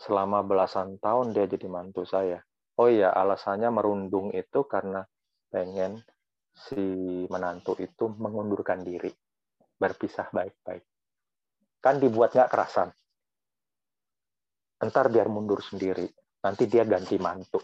selama 0.00 0.44
belasan 0.44 1.00
tahun 1.00 1.32
dia 1.32 1.48
jadi 1.48 1.66
mantu 1.66 2.04
saya. 2.04 2.44
Oh 2.76 2.88
iya, 2.88 3.12
alasannya 3.12 3.68
merundung 3.68 4.32
itu 4.32 4.64
karena 4.64 5.04
pengen 5.52 6.00
si 6.54 6.80
menantu 7.28 7.76
itu 7.80 8.08
mengundurkan 8.20 8.80
diri, 8.80 9.12
berpisah 9.76 10.32
baik-baik. 10.32 10.84
Kan 11.80 12.00
dibuat 12.00 12.36
nggak 12.36 12.52
kerasan. 12.52 12.88
Ntar 14.80 15.12
biar 15.12 15.28
mundur 15.28 15.60
sendiri, 15.60 16.08
nanti 16.40 16.64
dia 16.64 16.88
ganti 16.88 17.20
mantu. 17.20 17.60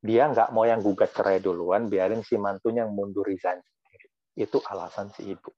Dia 0.00 0.30
nggak 0.30 0.54
mau 0.56 0.64
yang 0.64 0.80
gugat 0.80 1.12
cerai 1.12 1.42
duluan, 1.42 1.90
biarin 1.90 2.24
si 2.24 2.40
mantunya 2.40 2.86
yang 2.86 2.94
mundur 2.96 3.26
resign 3.28 3.60
itu 4.38 4.62
alasan 4.62 5.10
si 5.10 5.26
ibu. 5.34 5.50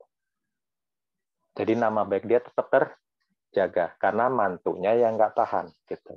Jadi 1.52 1.76
nama 1.76 2.08
baik 2.08 2.24
dia 2.24 2.40
tetap 2.40 2.72
terjaga 2.72 3.94
karena 4.00 4.32
mantunya 4.32 4.96
yang 4.96 5.20
nggak 5.20 5.36
tahan 5.36 5.68
gitu. 5.84 6.16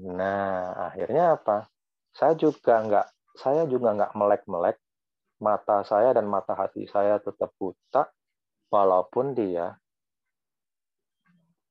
Nah 0.00 0.88
akhirnya 0.88 1.36
apa? 1.36 1.68
Saya 2.16 2.32
juga 2.34 2.80
nggak 2.80 3.06
saya 3.36 3.68
juga 3.68 3.92
nggak 3.94 4.12
melek-melek 4.16 4.80
mata 5.40 5.84
saya 5.84 6.12
dan 6.12 6.28
mata 6.28 6.52
hati 6.52 6.84
saya 6.88 7.16
tetap 7.20 7.52
buta 7.56 8.08
walaupun 8.68 9.32
dia 9.32 9.76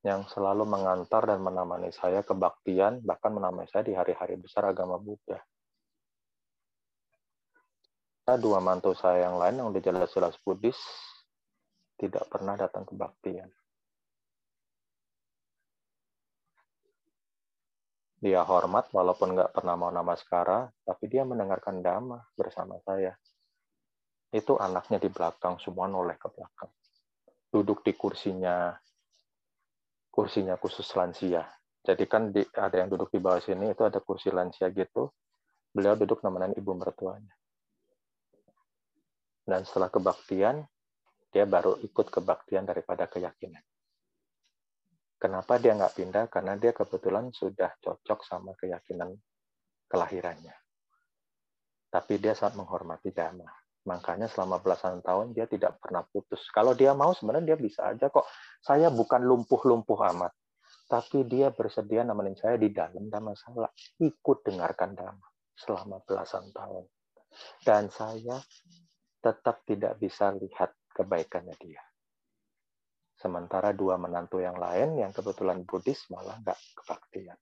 yang 0.03 0.23
selalu 0.31 0.63
mengantar 0.63 1.27
dan 1.27 1.43
menemani 1.43 1.91
saya 1.91 2.23
kebaktian 2.23 3.03
bahkan 3.03 3.35
menemani 3.35 3.67
saya 3.67 3.83
di 3.83 3.93
hari-hari 3.95 4.39
besar 4.39 4.71
agama 4.71 4.95
Buddha 4.95 5.43
dua 8.38 8.62
mantu 8.62 8.93
saya 8.93 9.25
yang 9.25 9.41
lain 9.41 9.57
yang 9.57 9.67
udah 9.73 9.81
jelas-jelas 9.81 10.38
Buddhis 10.45 10.77
tidak 11.97 12.29
pernah 12.29 12.53
datang 12.53 12.85
ke 12.85 12.93
baktian. 12.93 13.49
Dia 18.19 18.43
hormat 18.43 18.91
walaupun 18.91 19.31
nggak 19.31 19.55
pernah 19.55 19.79
mau 19.79 19.91
nama 19.91 20.12
sekara, 20.15 20.67
tapi 20.83 21.07
dia 21.07 21.23
mendengarkan 21.23 21.79
dhamma 21.79 22.19
bersama 22.35 22.75
saya. 22.83 23.15
Itu 24.29 24.59
anaknya 24.59 24.99
di 24.99 25.07
belakang, 25.07 25.55
semua 25.63 25.88
noleh 25.88 26.19
ke 26.19 26.27
belakang. 26.27 26.71
Duduk 27.47 27.79
di 27.81 27.95
kursinya, 27.95 28.75
kursinya 30.19 30.60
khusus 30.60 30.91
lansia. 30.99 31.47
Jadi 31.79 32.03
kan 32.12 32.36
di, 32.36 32.43
ada 32.60 32.75
yang 32.75 32.91
duduk 32.91 33.08
di 33.08 33.23
bawah 33.23 33.39
sini, 33.39 33.71
itu 33.71 33.88
ada 33.88 34.03
kursi 34.03 34.27
lansia 34.36 34.67
gitu. 34.75 35.08
Beliau 35.71 35.95
duduk 35.95 36.19
nemenin 36.19 36.60
ibu 36.60 36.75
mertuanya 36.75 37.39
dan 39.49 39.65
setelah 39.65 39.89
kebaktian, 39.89 40.62
dia 41.34 41.49
baru 41.49 41.82
ikut 41.82 42.13
kebaktian 42.13 42.69
daripada 42.69 43.10
keyakinan. 43.10 43.65
Kenapa 45.17 45.58
dia 45.58 45.73
nggak 45.73 45.97
pindah? 45.97 46.25
Karena 46.29 46.53
dia 46.55 46.71
kebetulan 46.71 47.34
sudah 47.34 47.73
cocok 47.82 48.23
sama 48.23 48.53
keyakinan 48.55 49.17
kelahirannya. 49.89 50.53
Tapi 51.89 52.21
dia 52.21 52.38
sangat 52.38 52.62
menghormati 52.62 53.10
dhamma. 53.10 53.49
Makanya 53.89 54.30
selama 54.30 54.62
belasan 54.62 55.02
tahun 55.02 55.34
dia 55.34 55.49
tidak 55.49 55.82
pernah 55.82 56.06
putus. 56.06 56.45
Kalau 56.54 56.78
dia 56.78 56.93
mau 56.93 57.10
sebenarnya 57.17 57.54
dia 57.54 57.58
bisa 57.58 57.89
aja 57.89 58.13
kok. 58.13 58.30
Saya 58.62 58.93
bukan 58.93 59.25
lumpuh-lumpuh 59.25 59.97
amat. 60.13 60.30
Tapi 60.86 61.25
dia 61.25 61.49
bersedia 61.49 62.06
nemenin 62.06 62.38
saya 62.38 62.62
di 62.62 62.69
dalam 62.69 63.10
dhamma 63.10 63.34
salah. 63.34 63.73
Ikut 63.97 64.45
dengarkan 64.45 64.93
dhamma 64.93 65.28
selama 65.58 66.06
belasan 66.06 66.54
tahun. 66.54 66.86
Dan 67.65 67.89
saya 67.89 68.38
tetap 69.17 69.65
tidak 69.65 69.97
bisa 69.97 70.30
lihat 70.38 70.69
kebaikannya 70.93 71.58
dia. 71.58 71.82
Sementara 73.17 73.73
dua 73.73 73.97
menantu 73.99 74.39
yang 74.39 74.56
lain 74.56 75.02
yang 75.02 75.12
kebetulan 75.12 75.65
Buddhis 75.65 76.08
malah 76.13 76.39
nggak 76.39 76.60
kebaktian. 76.78 77.36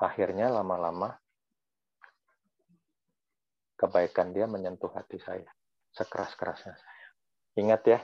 Akhirnya 0.00 0.48
lama-lama 0.48 1.12
kebaikan 3.80 4.36
dia 4.36 4.44
menyentuh 4.44 4.92
hati 4.92 5.16
saya. 5.16 5.48
Sekeras-kerasnya 5.96 6.76
saya. 6.76 7.06
Ingat 7.56 7.82
ya, 7.88 7.98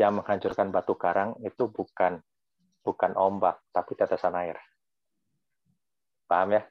yang 0.00 0.16
menghancurkan 0.16 0.72
batu 0.72 0.96
karang 0.96 1.36
itu 1.44 1.68
bukan 1.68 2.24
bukan 2.80 3.12
ombak, 3.12 3.60
tapi 3.68 3.92
tetesan 3.92 4.32
air. 4.40 4.56
Paham 6.24 6.56
ya? 6.56 6.62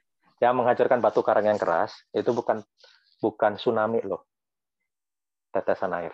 Yang 0.42 0.54
menghancurkan 0.58 0.98
batu 0.98 1.22
karang 1.22 1.46
yang 1.46 1.58
keras 1.62 1.94
itu 2.10 2.34
bukan 2.34 2.60
bukan 3.22 3.54
tsunami 3.54 4.02
loh. 4.02 4.26
Tetesan 5.54 5.94
air 5.94 6.12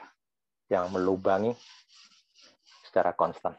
yang 0.68 0.92
melubangi 0.92 1.56
secara 2.86 3.16
konstan. 3.16 3.56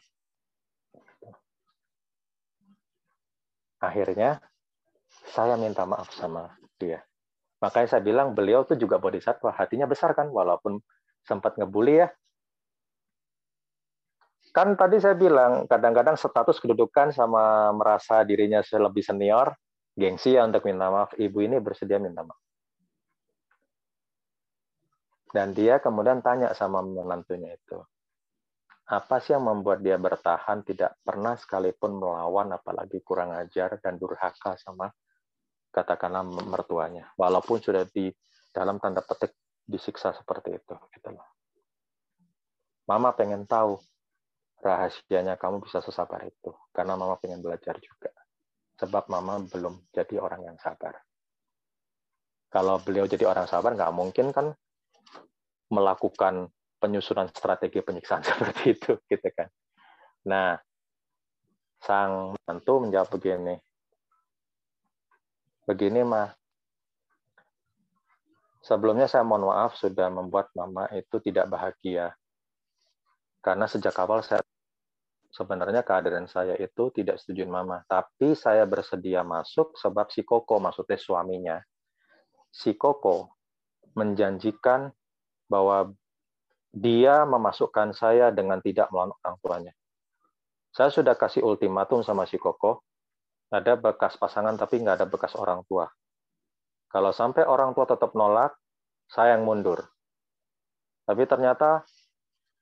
Akhirnya 3.82 4.38
saya 5.34 5.58
minta 5.58 5.84
maaf 5.84 6.14
sama 6.14 6.54
dia. 6.78 7.02
Makanya 7.62 7.88
saya 7.88 8.02
bilang 8.02 8.34
beliau 8.34 8.66
tuh 8.66 8.76
juga 8.76 8.98
bodhisattva, 8.98 9.54
hatinya 9.54 9.86
besar 9.86 10.18
kan 10.18 10.34
walaupun 10.34 10.82
sempat 11.22 11.56
ngebully 11.62 12.02
ya. 12.02 12.08
Kan 14.52 14.76
tadi 14.76 15.00
saya 15.00 15.16
bilang 15.16 15.70
kadang-kadang 15.70 16.18
status 16.18 16.58
kedudukan 16.60 17.14
sama 17.14 17.72
merasa 17.72 18.26
dirinya 18.26 18.60
lebih 18.60 19.06
senior, 19.06 19.54
gengsi 19.96 20.36
ya 20.36 20.44
untuk 20.44 20.66
minta 20.66 20.90
maaf. 20.90 21.14
Ibu 21.16 21.38
ini 21.46 21.62
bersedia 21.62 22.02
minta 22.02 22.26
maaf. 22.26 22.42
Dan 25.32 25.56
dia 25.56 25.80
kemudian 25.80 26.20
tanya 26.20 26.52
sama 26.52 26.84
menantunya 26.84 27.56
itu, 27.56 27.80
apa 28.92 29.24
sih 29.24 29.32
yang 29.32 29.48
membuat 29.48 29.80
dia 29.80 29.96
bertahan 29.96 30.68
tidak 30.68 31.00
pernah 31.00 31.40
sekalipun 31.40 31.96
melawan 31.96 32.52
apalagi 32.52 33.00
kurang 33.00 33.32
ajar 33.32 33.80
dan 33.80 33.96
durhaka 33.96 34.60
sama 34.60 34.92
katakanlah 35.72 36.24
mertuanya 36.28 37.10
walaupun 37.16 37.64
sudah 37.64 37.88
di 37.88 38.12
dalam 38.52 38.78
tanda 38.78 39.00
petik 39.02 39.34
disiksa 39.64 40.12
seperti 40.12 40.60
itu 40.60 40.76
gitu 40.92 41.10
loh. 41.16 41.28
Mama 42.86 43.16
pengen 43.16 43.48
tahu 43.48 43.80
rahasianya 44.60 45.40
kamu 45.40 45.64
bisa 45.64 45.80
sesabar 45.80 46.22
itu 46.28 46.52
karena 46.76 47.00
mama 47.00 47.16
pengen 47.18 47.42
belajar 47.42 47.80
juga 47.80 48.12
sebab 48.78 49.08
mama 49.10 49.42
belum 49.48 49.90
jadi 49.96 50.22
orang 50.22 50.54
yang 50.54 50.58
sabar 50.62 51.00
kalau 52.52 52.78
beliau 52.84 53.08
jadi 53.08 53.26
orang 53.26 53.48
sabar 53.48 53.74
nggak 53.74 53.96
mungkin 53.96 54.36
kan 54.36 54.52
melakukan 55.72 56.52
penyusunan 56.84 57.32
strategi 57.32 57.80
penyiksaan 57.80 58.26
seperti 58.28 58.76
itu 58.76 59.00
gitu 59.08 59.28
kan. 59.32 59.48
Nah, 60.28 60.60
sang 61.80 62.36
menantu 62.36 62.84
menjawab 62.84 63.10
begini. 63.16 63.56
Begini 65.66 66.02
mah, 66.02 66.34
sebelumnya 68.66 69.06
saya 69.06 69.22
mohon 69.22 69.50
maaf 69.50 69.78
sudah 69.78 70.10
membuat 70.10 70.50
mama 70.58 70.90
itu 70.94 71.22
tidak 71.22 71.50
bahagia. 71.50 72.14
Karena 73.42 73.66
sejak 73.66 73.94
awal 73.98 74.22
saya 74.22 74.42
sebenarnya 75.32 75.82
keadaan 75.82 76.28
saya 76.28 76.54
itu 76.60 76.92
tidak 76.94 77.18
setuju 77.18 77.48
mama, 77.48 77.82
tapi 77.88 78.36
saya 78.38 78.68
bersedia 78.68 79.24
masuk 79.24 79.74
sebab 79.80 80.12
si 80.12 80.22
Koko 80.22 80.60
maksudnya 80.60 81.00
suaminya. 81.00 81.58
Si 82.52 82.76
Koko 82.76 83.32
menjanjikan 83.96 84.92
bahwa 85.48 85.92
dia 86.72 87.28
memasukkan 87.28 87.92
saya 87.92 88.32
dengan 88.32 88.64
tidak 88.64 88.88
melawan 88.92 89.12
orang 89.24 89.36
tuanya. 89.44 89.74
Saya 90.72 90.88
sudah 90.88 91.20
kasih 91.20 91.44
ultimatum 91.44 92.00
sama 92.00 92.24
si 92.24 92.40
Koko, 92.40 92.84
ada 93.52 93.76
bekas 93.76 94.16
pasangan 94.16 94.56
tapi 94.56 94.80
nggak 94.80 95.04
ada 95.04 95.08
bekas 95.08 95.36
orang 95.36 95.62
tua. 95.68 95.86
Kalau 96.88 97.12
sampai 97.12 97.44
orang 97.48 97.76
tua 97.76 97.88
tetap 97.88 98.16
nolak, 98.16 98.56
saya 99.12 99.36
yang 99.36 99.44
mundur. 99.44 99.84
Tapi 101.04 101.24
ternyata 101.28 101.84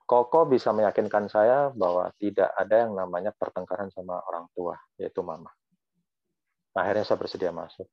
Koko 0.10 0.50
bisa 0.50 0.74
meyakinkan 0.74 1.30
saya 1.30 1.70
bahwa 1.70 2.10
tidak 2.18 2.50
ada 2.58 2.82
yang 2.82 2.98
namanya 2.98 3.30
pertengkaran 3.30 3.94
sama 3.94 4.18
orang 4.26 4.50
tua, 4.58 4.74
yaitu 4.98 5.22
mama. 5.22 5.54
Akhirnya 6.74 7.06
saya 7.06 7.22
bersedia 7.22 7.54
masuk. 7.54 7.86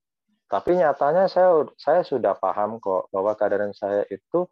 Tapi 0.48 0.80
nyatanya 0.80 1.28
saya 1.28 1.68
saya 1.76 2.00
sudah 2.00 2.32
paham 2.40 2.80
kok 2.80 3.12
bahwa 3.12 3.36
keadaan 3.36 3.76
saya 3.76 4.08
itu 4.08 4.48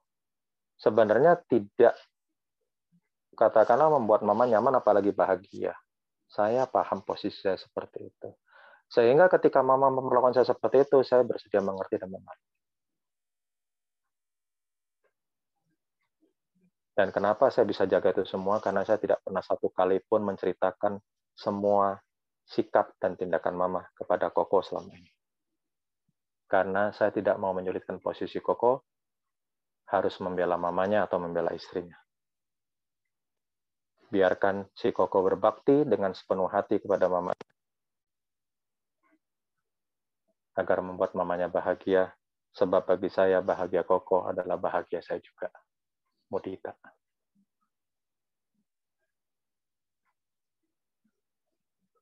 sebenarnya 0.77 1.41
tidak 1.49 1.97
katakanlah 3.33 3.97
membuat 3.97 4.21
mama 4.29 4.45
nyaman 4.45 4.85
apalagi 4.85 5.17
bahagia. 5.17 5.73
Saya 6.35 6.66
paham 6.66 7.07
posisi 7.07 7.47
saya 7.47 7.55
seperti 7.55 8.11
itu. 8.11 8.28
Sehingga 8.91 9.30
ketika 9.30 9.62
mama 9.62 9.87
memperlakukan 9.95 10.43
saya 10.43 10.47
seperti 10.51 10.82
itu, 10.82 10.99
saya 11.07 11.22
bersedia 11.22 11.62
mengerti 11.62 11.95
dan 11.95 12.11
memahami. 12.11 12.47
Dan 16.95 17.11
kenapa 17.11 17.51
saya 17.51 17.66
bisa 17.66 17.87
jaga 17.87 18.11
itu 18.14 18.26
semua? 18.26 18.59
Karena 18.59 18.82
saya 18.82 18.99
tidak 18.99 19.22
pernah 19.22 19.43
satu 19.43 19.70
kali 19.70 19.99
pun 20.07 20.22
menceritakan 20.26 20.99
semua 21.35 21.99
sikap 22.47 22.95
dan 23.03 23.18
tindakan 23.18 23.55
mama 23.55 23.82
kepada 23.99 24.30
Koko 24.30 24.62
selama 24.62 24.95
ini. 24.95 25.11
Karena 26.47 26.95
saya 26.95 27.11
tidak 27.11 27.35
mau 27.39 27.51
menyulitkan 27.51 27.99
posisi 27.99 28.39
Koko, 28.39 28.87
harus 29.91 30.14
membela 30.22 30.55
mamanya 30.55 31.07
atau 31.07 31.18
membela 31.18 31.51
istrinya. 31.51 32.04
Biarkan 34.15 34.71
si 34.79 34.95
Koko 34.95 35.27
berbakti 35.27 35.83
dengan 35.83 36.15
sepenuh 36.15 36.47
hati 36.47 36.79
kepada 36.79 37.11
mama 37.11 37.35
agar 40.55 40.79
membuat 40.87 41.19
mamanya 41.19 41.51
bahagia, 41.51 42.15
sebab 42.55 42.87
bagi 42.87 43.11
saya 43.11 43.43
bahagia 43.43 43.83
Koko 43.83 44.31
adalah 44.31 44.55
bahagia 44.55 45.03
saya 45.03 45.19
juga. 45.19 45.51
Modita. 46.31 46.73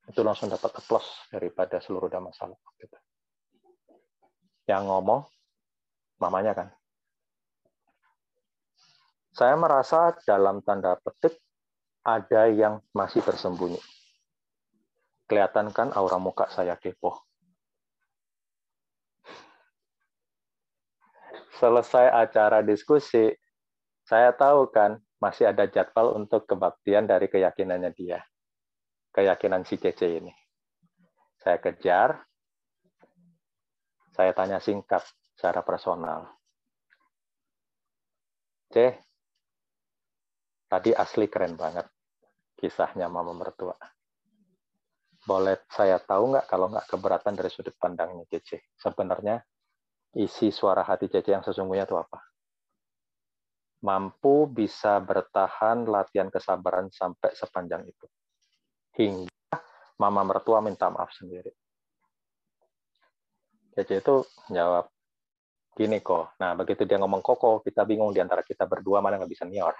Itu 0.04 0.20
langsung 0.20 0.52
dapat 0.52 0.68
aplaus 0.68 1.08
daripada 1.32 1.80
seluruh 1.80 2.12
masalah. 2.20 2.60
Gitu. 2.76 2.98
Yang 4.68 4.84
ngomong, 4.84 5.20
mamanya 6.20 6.52
kan. 6.52 6.68
Saya 9.32 9.56
merasa 9.56 10.12
dalam 10.28 10.60
tanda 10.60 11.00
petik 11.00 11.40
ada 12.02 12.50
yang 12.50 12.82
masih 12.90 13.22
tersembunyi. 13.22 13.78
Kelihatan 15.30 15.70
kan 15.70 15.94
aura 15.94 16.18
muka 16.18 16.50
saya 16.50 16.74
kepo. 16.76 17.22
Selesai 21.62 22.10
acara 22.10 22.58
diskusi, 22.66 23.30
saya 24.02 24.34
tahu 24.34 24.66
kan 24.74 24.98
masih 25.22 25.46
ada 25.54 25.70
jadwal 25.70 26.18
untuk 26.18 26.50
kebaktian 26.50 27.06
dari 27.06 27.30
keyakinannya 27.30 27.94
dia. 27.94 28.18
Keyakinan 29.14 29.62
si 29.62 29.78
Cece 29.78 30.18
ini. 30.18 30.34
Saya 31.38 31.62
kejar, 31.62 32.18
saya 34.10 34.34
tanya 34.34 34.58
singkat 34.58 35.06
secara 35.38 35.62
personal. 35.62 36.26
C, 38.74 38.98
tadi 40.72 40.96
asli 40.96 41.28
keren 41.28 41.60
banget 41.60 41.84
kisahnya 42.56 43.12
mama 43.12 43.36
mertua. 43.36 43.76
Boleh 45.28 45.68
saya 45.68 46.00
tahu 46.00 46.32
nggak 46.32 46.48
kalau 46.48 46.72
nggak 46.72 46.88
keberatan 46.88 47.36
dari 47.36 47.52
sudut 47.52 47.76
pandangnya 47.76 48.24
Cece? 48.32 48.72
Sebenarnya 48.80 49.36
isi 50.16 50.48
suara 50.48 50.80
hati 50.80 51.12
Cece 51.12 51.36
yang 51.36 51.44
sesungguhnya 51.44 51.84
itu 51.84 52.00
apa? 52.00 52.32
mampu 53.82 54.46
bisa 54.46 55.02
bertahan 55.02 55.84
latihan 55.90 56.30
kesabaran 56.30 56.88
sampai 56.94 57.34
sepanjang 57.34 57.82
itu. 57.86 58.06
Hingga 58.94 59.58
mama 59.98 60.22
mertua 60.22 60.62
minta 60.62 60.86
maaf 60.88 61.10
sendiri. 61.10 61.50
Cece 63.74 63.98
itu 63.98 64.16
jawab, 64.54 64.86
gini 65.74 65.98
kok. 65.98 66.38
Nah, 66.38 66.54
begitu 66.54 66.86
dia 66.86 67.00
ngomong 67.00 67.24
koko, 67.24 67.58
kita 67.64 67.82
bingung 67.82 68.14
di 68.14 68.22
antara 68.22 68.46
kita 68.46 68.68
berdua 68.70 69.02
mana 69.02 69.18
nggak 69.18 69.32
bisa 69.32 69.44
nior. 69.48 69.74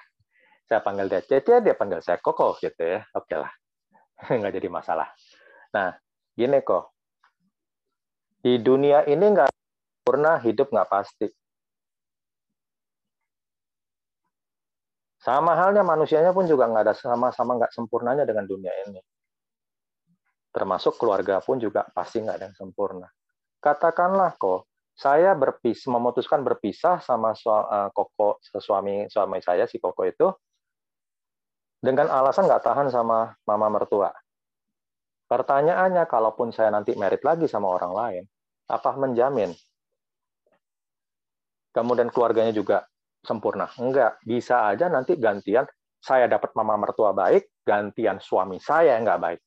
Saya 0.67 0.81
panggil 0.81 1.07
dia 1.11 1.21
Cece, 1.21 1.61
dia 1.61 1.75
panggil 1.77 2.01
saya 2.01 2.19
koko 2.23 2.57
gitu 2.59 2.81
ya. 2.81 3.03
Oke 3.17 3.35
lah, 3.37 3.53
nggak 4.39 4.53
jadi 4.57 4.69
masalah. 4.73 5.09
Nah, 5.75 5.95
gini 6.33 6.59
kok. 6.63 6.93
Di 8.43 8.59
dunia 8.59 9.07
ini 9.07 9.23
nggak 9.23 9.51
pernah 10.03 10.35
hidup 10.43 10.75
nggak 10.75 10.91
pasti 10.91 11.31
Sama 15.23 15.55
halnya 15.55 15.87
manusianya 15.87 16.35
pun 16.35 16.51
juga 16.51 16.67
nggak 16.67 16.83
ada 16.83 16.95
sama-sama 16.99 17.55
nggak 17.55 17.71
sempurnanya 17.71 18.27
dengan 18.27 18.43
dunia 18.43 18.75
ini. 18.91 18.99
Termasuk 20.51 20.99
keluarga 20.99 21.39
pun 21.39 21.63
juga 21.63 21.87
pasti 21.95 22.19
nggak 22.19 22.37
ada 22.43 22.45
yang 22.51 22.59
sempurna. 22.59 23.07
Katakanlah 23.63 24.35
kok, 24.35 24.67
saya 24.99 25.39
berpis, 25.39 25.87
memutuskan 25.87 26.43
berpisah 26.43 26.99
sama 26.99 27.39
uh, 27.39 27.95
koko 27.95 28.43
suami 28.59 29.07
suami 29.07 29.39
saya 29.39 29.71
si 29.71 29.79
koko 29.79 30.03
itu 30.03 30.27
dengan 31.83 32.07
alasan 32.15 32.47
nggak 32.47 32.63
tahan 32.63 32.89
sama 32.95 33.35
mama 33.43 33.67
mertua. 33.67 34.15
Pertanyaannya, 35.27 36.07
kalaupun 36.07 36.55
saya 36.55 36.71
nanti 36.71 36.95
merit 36.95 37.27
lagi 37.27 37.51
sama 37.51 37.67
orang 37.75 37.93
lain, 37.93 38.25
apa 38.71 38.95
menjamin? 38.95 39.51
Kemudian 41.75 42.13
keluarganya 42.13 42.55
juga 42.55 42.87
sempurna. 43.25 43.67
Enggak, 43.81 44.23
bisa 44.23 44.71
aja 44.71 44.87
nanti 44.87 45.19
gantian 45.19 45.67
saya 45.99 46.31
dapat 46.31 46.55
mama 46.55 46.79
mertua 46.79 47.11
baik, 47.11 47.65
gantian 47.67 48.23
suami 48.23 48.63
saya 48.63 48.95
yang 48.95 49.09
enggak 49.09 49.23
baik. 49.23 49.41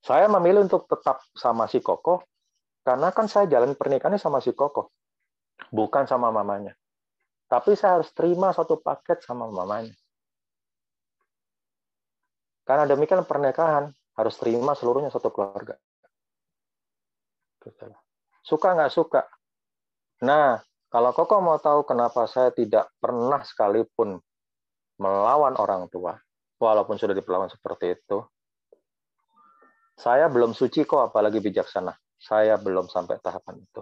Saya 0.00 0.24
memilih 0.32 0.64
untuk 0.64 0.88
tetap 0.88 1.20
sama 1.36 1.68
si 1.68 1.84
Koko, 1.84 2.24
karena 2.80 3.12
kan 3.12 3.28
saya 3.28 3.44
jalan 3.44 3.76
pernikahannya 3.76 4.16
sama 4.16 4.40
si 4.40 4.56
Koko, 4.56 4.88
bukan 5.68 6.08
sama 6.08 6.32
mamanya. 6.32 6.79
Tapi 7.50 7.74
saya 7.74 7.98
harus 7.98 8.14
terima 8.14 8.54
satu 8.54 8.78
paket 8.78 9.26
sama 9.26 9.50
mamanya. 9.50 9.92
Karena 12.62 12.86
demikian 12.86 13.26
pernikahan 13.26 13.90
harus 14.14 14.34
terima 14.38 14.78
seluruhnya 14.78 15.10
satu 15.10 15.34
keluarga. 15.34 15.74
Suka 18.46 18.78
nggak 18.78 18.94
suka, 18.94 19.26
Nah, 20.20 20.60
kalau 20.92 21.16
Koko 21.16 21.40
mau 21.40 21.56
tahu 21.56 21.88
kenapa 21.88 22.28
saya 22.28 22.52
tidak 22.52 22.92
pernah 23.00 23.40
sekalipun 23.40 24.20
melawan 25.00 25.56
orang 25.56 25.88
tua, 25.88 26.20
walaupun 26.60 27.00
sudah 27.00 27.16
diperlakukan 27.16 27.56
seperti 27.56 27.96
itu, 27.96 28.20
saya 29.96 30.28
belum 30.28 30.52
suci 30.52 30.84
kok, 30.84 31.12
apalagi 31.12 31.40
bijaksana. 31.40 31.92
Saya 32.20 32.60
belum 32.60 32.92
sampai 32.92 33.16
tahapan 33.24 33.64
itu. 33.64 33.80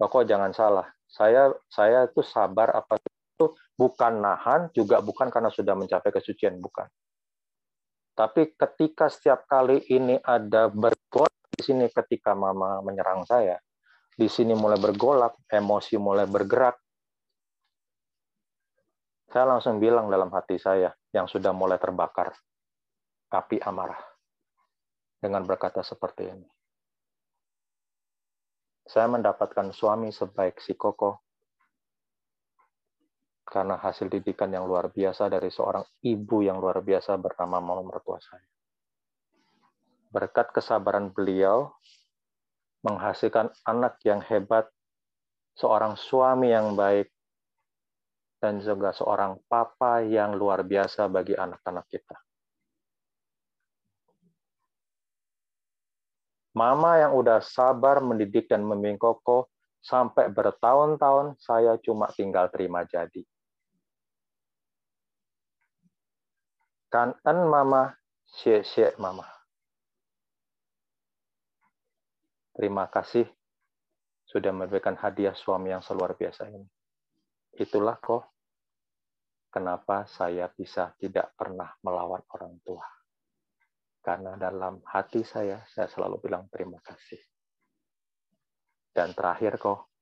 Koko 0.00 0.24
jangan 0.24 0.48
salah, 0.56 0.88
saya 1.04 1.52
saya 1.68 2.08
itu 2.08 2.24
sabar 2.24 2.72
apa 2.72 2.96
itu 2.96 3.52
bukan 3.76 4.24
nahan, 4.24 4.72
juga 4.72 5.04
bukan 5.04 5.28
karena 5.28 5.52
sudah 5.52 5.76
mencapai 5.76 6.08
kesucian, 6.08 6.56
bukan. 6.56 6.88
Tapi 8.16 8.56
ketika 8.56 9.12
setiap 9.12 9.44
kali 9.44 9.84
ini 9.92 10.16
ada 10.24 10.72
bergolak 10.72 11.36
di 11.52 11.60
sini 11.60 11.92
ketika 11.92 12.32
mama 12.32 12.80
menyerang 12.80 13.28
saya, 13.28 13.60
di 14.16 14.24
sini 14.24 14.56
mulai 14.56 14.80
bergolak, 14.80 15.36
emosi 15.52 16.00
mulai 16.00 16.24
bergerak, 16.24 16.80
saya 19.28 19.44
langsung 19.52 19.76
bilang 19.76 20.08
dalam 20.08 20.32
hati 20.32 20.56
saya 20.56 20.90
yang 21.12 21.28
sudah 21.28 21.52
mulai 21.52 21.76
terbakar 21.76 22.32
api 23.30 23.62
amarah 23.62 24.00
dengan 25.20 25.44
berkata 25.44 25.84
seperti 25.84 26.24
ini. 26.24 26.48
Saya 28.86 29.06
mendapatkan 29.08 29.72
suami 29.74 30.12
sebaik 30.12 30.60
si 30.60 30.76
Koko 30.76 31.20
karena 33.50 33.74
hasil 33.82 34.06
didikan 34.06 34.46
yang 34.54 34.70
luar 34.70 34.94
biasa 34.94 35.26
dari 35.26 35.50
seorang 35.50 35.82
ibu 36.06 36.38
yang 36.46 36.62
luar 36.62 36.86
biasa 36.86 37.18
bernama 37.18 37.58
mama 37.58 37.82
mertua 37.82 38.22
saya. 38.22 38.46
Berkat 40.14 40.54
kesabaran 40.54 41.10
beliau, 41.10 41.74
menghasilkan 42.86 43.50
anak 43.66 43.98
yang 44.06 44.22
hebat, 44.22 44.70
seorang 45.58 45.98
suami 45.98 46.54
yang 46.54 46.78
baik, 46.78 47.10
dan 48.38 48.62
juga 48.62 48.94
seorang 48.94 49.42
papa 49.50 50.00
yang 50.06 50.38
luar 50.38 50.62
biasa 50.62 51.10
bagi 51.10 51.34
anak-anak 51.34 51.90
kita. 51.90 52.16
Mama 56.60 57.00
yang 57.00 57.16
udah 57.16 57.40
sabar 57.40 58.04
mendidik 58.04 58.44
dan 58.52 58.60
membimbing 58.60 59.00
Koko 59.00 59.48
sampai 59.80 60.28
bertahun-tahun 60.28 61.40
saya 61.40 61.80
cuma 61.80 62.12
tinggal 62.12 62.52
terima 62.52 62.84
jadi. 62.84 63.24
Kan 66.92 67.16
en 67.24 67.38
mama, 67.48 67.96
share 68.28 68.92
mama. 69.00 69.24
Terima 72.52 72.84
kasih 72.92 73.24
sudah 74.28 74.52
memberikan 74.52 75.00
hadiah 75.00 75.32
suami 75.32 75.72
yang 75.72 75.80
seluar 75.80 76.12
biasa 76.12 76.44
ini. 76.52 76.68
Itulah 77.56 77.96
kok 77.96 78.36
kenapa 79.48 80.04
saya 80.04 80.44
bisa 80.52 80.92
tidak 81.00 81.32
pernah 81.40 81.72
melawan 81.80 82.20
orang 82.36 82.60
tua. 82.60 82.99
Karena 84.00 84.32
dalam 84.40 84.80
hati 84.88 85.20
saya, 85.20 85.60
saya 85.68 85.84
selalu 85.92 86.24
bilang 86.24 86.48
terima 86.48 86.80
kasih. 86.80 87.20
Dan 88.90 89.12
terakhir 89.12 89.60
kok, 89.60 89.92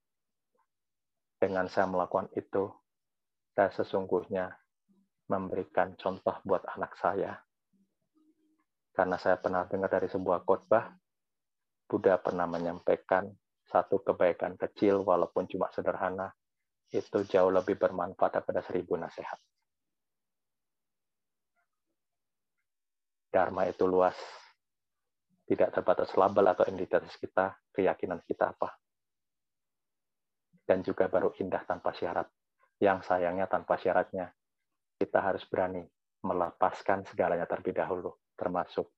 dengan 1.38 1.66
saya 1.66 1.90
melakukan 1.90 2.30
itu, 2.38 2.70
saya 3.52 3.74
sesungguhnya 3.74 4.54
memberikan 5.28 5.98
contoh 5.98 6.38
buat 6.46 6.62
anak 6.78 6.94
saya. 6.98 7.36
Karena 8.94 9.18
saya 9.18 9.38
pernah 9.38 9.66
dengar 9.66 9.90
dari 9.90 10.10
sebuah 10.10 10.42
khotbah, 10.42 10.90
Buddha 11.88 12.18
pernah 12.22 12.46
menyampaikan 12.46 13.30
satu 13.68 14.00
kebaikan 14.02 14.56
kecil 14.56 15.02
walaupun 15.04 15.46
cuma 15.50 15.68
sederhana, 15.74 16.32
itu 16.88 17.18
jauh 17.28 17.52
lebih 17.52 17.76
bermanfaat 17.76 18.40
daripada 18.40 18.64
seribu 18.64 18.96
nasihat. 18.96 19.36
Dharma 23.28 23.68
itu 23.68 23.84
luas, 23.84 24.16
tidak 25.48 25.72
terbatas 25.72 26.12
label 26.16 26.52
atau 26.52 26.64
identitas 26.68 27.16
kita, 27.16 27.56
keyakinan 27.72 28.20
kita 28.24 28.52
apa. 28.52 28.72
Dan 30.64 30.84
juga 30.84 31.08
baru 31.08 31.32
indah 31.40 31.64
tanpa 31.64 31.96
syarat. 31.96 32.28
Yang 32.78 33.08
sayangnya 33.08 33.48
tanpa 33.48 33.80
syaratnya, 33.80 34.28
kita 35.00 35.18
harus 35.24 35.42
berani 35.48 35.82
melepaskan 36.22 37.08
segalanya 37.08 37.48
terlebih 37.48 37.74
dahulu, 37.76 38.12
termasuk 38.36 38.92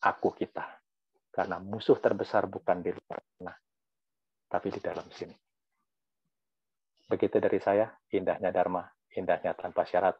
aku 0.00 0.32
kita. 0.32 0.80
Karena 1.30 1.60
musuh 1.62 2.00
terbesar 2.00 2.48
bukan 2.50 2.82
di 2.82 2.90
luar 2.90 3.20
sana, 3.36 3.54
tapi 4.50 4.68
di 4.72 4.80
dalam 4.82 5.06
sini. 5.12 5.36
Begitu 7.06 7.38
dari 7.38 7.58
saya, 7.62 7.86
indahnya 8.10 8.50
Dharma, 8.50 8.86
indahnya 9.14 9.54
tanpa 9.54 9.86
syarat. 9.86 10.18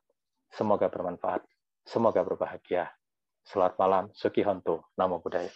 Semoga 0.51 0.91
bermanfaat, 0.91 1.43
semoga 1.87 2.23
berbahagia. 2.23 2.91
Selamat 3.45 3.75
malam, 3.81 4.05
Suki 4.13 4.45
Hontu, 4.45 4.85
Namo 4.97 5.21
Buddhaya. 5.21 5.51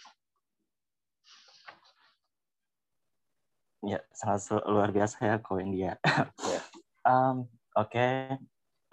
Ya, 3.85 4.01
sangat 4.09 4.49
luar 4.65 4.89
biasa 4.89 5.21
ya 5.21 5.35
kau 5.37 5.61
India. 5.61 6.01
Ya. 6.41 6.59
um, 7.09 7.45
Oke, 7.75 7.99
okay. 7.99 8.15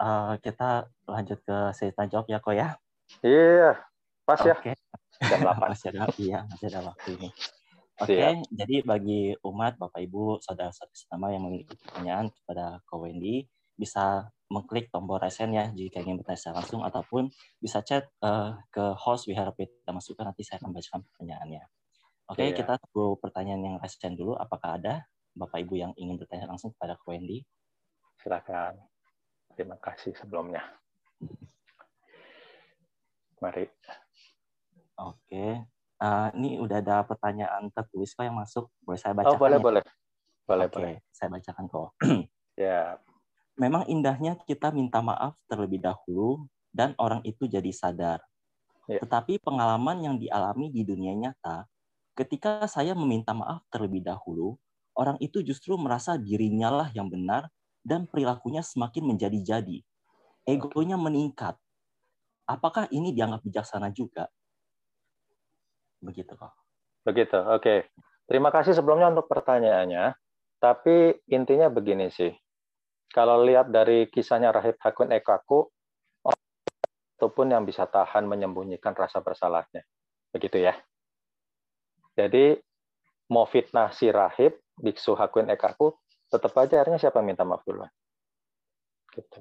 uh, 0.03 0.35
kita 0.43 0.91
lanjut 1.07 1.39
ke 1.41 1.57
cerita 1.71 2.03
jawab 2.03 2.27
ya 2.27 2.37
kok 2.43 2.51
ya. 2.51 2.75
Iya, 3.23 3.79
pas 4.27 4.39
ya. 4.43 4.53
Oke. 4.59 4.75
Jam 5.23 5.39
8. 5.39 5.55
masih 5.71 5.87
ada, 5.95 6.03
iya, 6.19 6.39
masih 6.51 6.67
ada 6.67 6.79
waktu 6.91 7.09
ini. 7.15 7.29
Oke, 8.01 8.19
okay, 8.19 8.41
jadi 8.51 8.75
bagi 8.83 9.31
umat, 9.45 9.79
Bapak 9.79 10.03
Ibu, 10.03 10.43
saudara-saudara 10.43 11.31
yang 11.31 11.47
memiliki 11.47 11.79
pertanyaan 11.79 12.27
kepada 12.33 12.83
Ko 12.89 13.07
Wendy, 13.07 13.47
bisa 13.79 14.27
mengklik 14.53 14.93
tombol 14.93 15.17
resen 15.17 15.49
ya 15.49 15.73
jika 15.73 16.05
ingin 16.05 16.21
bertanya 16.21 16.61
langsung 16.61 16.85
ataupun 16.85 17.33
bisa 17.57 17.81
chat 17.81 18.05
uh, 18.21 18.53
ke 18.69 18.93
host 19.01 19.25
Wihara 19.25 19.49
kita 19.57 19.89
masukkan 19.89 20.29
nanti 20.29 20.45
saya 20.45 20.61
akan 20.61 20.69
bacakan 20.69 21.01
pertanyaannya. 21.09 21.63
Oke, 22.29 22.39
okay, 22.39 22.47
yeah. 22.53 22.57
kita 22.61 22.73
tunggu 22.85 23.17
pertanyaan 23.19 23.61
yang 23.65 23.75
resen 23.81 24.13
dulu. 24.13 24.37
Apakah 24.37 24.79
ada 24.79 25.03
Bapak 25.33 25.65
Ibu 25.65 25.75
yang 25.75 25.91
ingin 25.97 26.15
bertanya 26.15 26.45
langsung 26.47 26.71
kepada 26.77 26.95
Wendy? 27.09 27.43
Silakan. 28.21 28.77
Terima 29.57 29.75
kasih 29.81 30.15
sebelumnya. 30.15 30.63
Mari. 33.43 33.67
Oke. 35.01 35.19
Okay. 35.27 35.51
Uh, 35.99 36.29
eh, 36.31 36.39
ini 36.39 36.49
udah 36.63 36.79
ada 36.79 37.03
pertanyaan 37.03 37.67
tertulis 37.75 38.15
kok 38.15 38.23
yang 38.23 38.39
masuk. 38.39 38.71
Boleh 38.87 38.99
saya 39.01 39.11
bacakan? 39.11 39.35
Oh, 39.35 39.41
boleh, 39.41 39.59
ya? 39.59 39.63
boleh. 39.63 39.83
Boleh, 40.47 40.67
okay. 40.71 40.75
boleh. 40.79 40.93
Saya 41.11 41.27
bacakan 41.27 41.65
kok. 41.67 41.89
ya, 42.65 42.79
memang 43.57 43.85
indahnya 43.85 44.37
kita 44.49 44.73
minta 44.73 44.99
maaf 45.01 45.37
terlebih 45.45 45.81
dahulu 45.81 46.49
dan 46.73 46.97
orang 46.97 47.21
itu 47.21 47.45
jadi 47.45 47.69
sadar. 47.69 48.19
Ya. 48.89 48.99
Tetapi 49.05 49.39
pengalaman 49.39 50.01
yang 50.01 50.15
dialami 50.17 50.73
di 50.73 50.81
dunia 50.83 51.13
nyata, 51.13 51.69
ketika 52.17 52.65
saya 52.65 52.97
meminta 52.97 53.31
maaf 53.31 53.63
terlebih 53.69 54.01
dahulu, 54.01 54.57
orang 54.97 55.17
itu 55.21 55.45
justru 55.45 55.77
merasa 55.77 56.17
dirinya 56.17 56.73
lah 56.73 56.89
yang 56.91 57.07
benar 57.07 57.47
dan 57.85 58.09
perilakunya 58.09 58.65
semakin 58.65 59.15
menjadi-jadi. 59.15 59.85
Egonya 60.43 60.99
meningkat. 60.99 61.55
Apakah 62.43 62.91
ini 62.91 63.15
dianggap 63.15 63.39
bijaksana 63.47 63.95
juga? 63.95 64.27
Begitu 66.03 66.35
kok. 66.35 66.51
Begitu, 67.07 67.39
oke. 67.39 67.87
Terima 68.27 68.51
kasih 68.51 68.75
sebelumnya 68.75 69.07
untuk 69.15 69.31
pertanyaannya. 69.31 70.19
Tapi 70.59 71.23
intinya 71.31 71.71
begini 71.71 72.11
sih 72.11 72.31
kalau 73.13 73.45
lihat 73.45 73.69
dari 73.69 74.09
kisahnya 74.09 74.49
Rahib 74.49 74.81
Hakun 74.81 75.13
Ekaku, 75.13 75.69
ataupun 77.23 77.53
yang 77.53 77.63
bisa 77.63 77.85
tahan 77.85 78.25
menyembunyikan 78.25 78.91
rasa 78.97 79.21
bersalahnya. 79.21 79.85
Begitu 80.33 80.65
ya. 80.65 80.73
Jadi, 82.17 82.57
mau 83.29 83.45
fitnah 83.45 83.93
si 83.93 84.09
Rahib, 84.09 84.57
Biksu 84.75 85.13
Hakun 85.13 85.47
Ekaku, 85.53 85.93
tetap 86.27 86.57
aja 86.57 86.81
akhirnya 86.81 86.97
siapa 86.97 87.21
minta 87.21 87.45
maaf 87.45 87.61
duluan. 87.63 87.87
Gitu. 89.13 89.39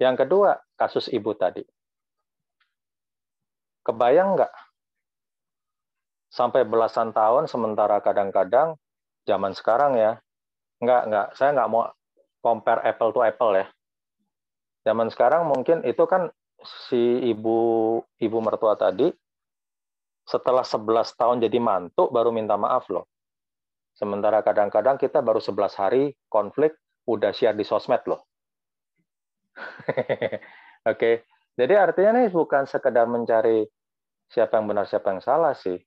Yang 0.00 0.24
kedua, 0.24 0.58
kasus 0.74 1.06
ibu 1.12 1.36
tadi. 1.36 1.62
Kebayang 3.84 4.40
nggak? 4.40 4.52
Sampai 6.32 6.64
belasan 6.64 7.12
tahun, 7.12 7.46
sementara 7.46 8.00
kadang-kadang 8.00 8.80
zaman 9.28 9.52
sekarang 9.54 9.94
ya, 9.94 10.18
nggak, 10.82 11.02
nggak, 11.12 11.26
saya 11.36 11.52
nggak 11.54 11.70
mau 11.70 11.86
compare 12.44 12.84
apple 12.84 13.16
to 13.16 13.24
apple 13.24 13.56
ya. 13.56 13.64
Zaman 14.84 15.08
sekarang 15.08 15.48
mungkin 15.48 15.80
itu 15.88 16.04
kan 16.04 16.28
si 16.60 17.24
ibu 17.24 17.56
ibu 18.20 18.38
mertua 18.44 18.76
tadi 18.76 19.08
setelah 20.28 20.60
11 20.60 21.16
tahun 21.16 21.36
jadi 21.40 21.56
mantu 21.56 22.12
baru 22.12 22.28
minta 22.28 22.60
maaf 22.60 22.92
loh. 22.92 23.08
Sementara 23.96 24.44
kadang-kadang 24.44 25.00
kita 25.00 25.24
baru 25.24 25.40
11 25.40 25.80
hari 25.80 26.12
konflik 26.28 26.76
udah 27.08 27.32
share 27.32 27.56
di 27.56 27.64
sosmed 27.64 28.04
loh. 28.04 28.28
Oke. 29.56 30.36
okay. 30.84 31.14
Jadi 31.54 31.74
artinya 31.78 32.18
nih 32.18 32.34
bukan 32.34 32.66
sekedar 32.66 33.06
mencari 33.06 33.62
siapa 34.26 34.58
yang 34.58 34.66
benar 34.66 34.90
siapa 34.90 35.14
yang 35.14 35.22
salah 35.22 35.54
sih. 35.54 35.78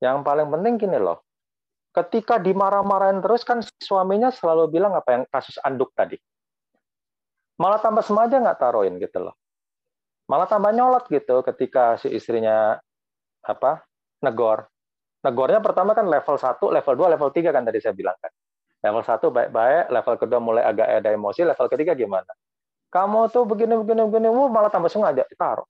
Yang 0.00 0.24
paling 0.24 0.48
penting 0.48 0.80
gini 0.80 0.96
loh 0.96 1.25
ketika 1.96 2.36
dimarah-marahin 2.36 3.24
terus 3.24 3.40
kan 3.40 3.64
suaminya 3.80 4.28
selalu 4.28 4.68
bilang 4.68 4.92
apa 4.92 5.16
yang 5.16 5.24
kasus 5.32 5.56
anduk 5.64 5.96
tadi. 5.96 6.20
Malah 7.56 7.80
tambah 7.80 8.04
semaja 8.04 8.36
nggak 8.36 8.60
taruhin 8.60 9.00
gitu 9.00 9.24
loh. 9.24 9.32
Malah 10.28 10.44
tambah 10.44 10.76
nyolot 10.76 11.08
gitu 11.08 11.40
ketika 11.40 11.96
si 11.96 12.12
istrinya 12.12 12.76
apa 13.40 13.80
negor. 14.20 14.68
Negornya 15.24 15.64
pertama 15.64 15.96
kan 15.96 16.04
level 16.04 16.36
1, 16.36 16.60
level 16.60 16.94
2, 17.00 17.12
level 17.16 17.30
3 17.32 17.56
kan 17.56 17.62
tadi 17.64 17.78
saya 17.80 17.96
bilang 17.96 18.14
kan. 18.20 18.30
Level 18.84 19.02
1 19.02 19.32
baik-baik, 19.32 19.84
level 19.88 20.14
kedua 20.20 20.38
mulai 20.38 20.62
agak 20.68 20.86
ada 21.00 21.10
emosi, 21.10 21.48
level 21.48 21.66
ketiga 21.72 21.96
gimana? 21.96 22.28
Kamu 22.92 23.32
tuh 23.32 23.48
begini 23.48 23.74
begini 23.80 24.04
begini, 24.06 24.28
malah 24.30 24.68
tambah 24.68 24.92
sengaja 24.92 25.24
taruh. 25.34 25.66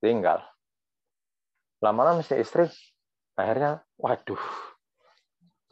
Tinggal. 0.00 0.40
Lama-lama 1.84 2.24
si 2.24 2.34
istri 2.40 2.66
akhirnya 3.36 3.84
waduh 4.00 4.71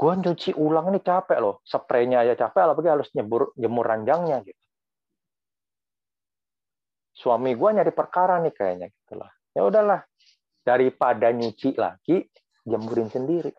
Gua 0.00 0.16
nyuci 0.16 0.56
ulang 0.56 0.88
ini 0.96 1.04
capek 1.04 1.36
loh, 1.44 1.60
spraynya 1.60 2.24
aja 2.24 2.32
capek, 2.32 2.72
apalagi 2.72 2.88
harus 2.88 3.08
nyebur, 3.12 3.52
jemur 3.52 3.84
ranjangnya 3.84 4.40
gitu. 4.48 4.64
Suami 7.12 7.52
gua 7.52 7.76
nyari 7.76 7.92
perkara 7.92 8.40
nih 8.40 8.48
kayaknya 8.56 8.88
gitu 8.88 9.20
lah. 9.20 9.28
Ya 9.52 9.60
udahlah, 9.60 10.00
daripada 10.64 11.28
nyuci 11.28 11.76
lagi, 11.76 12.24
jemurin 12.64 13.12
sendiri. 13.12 13.52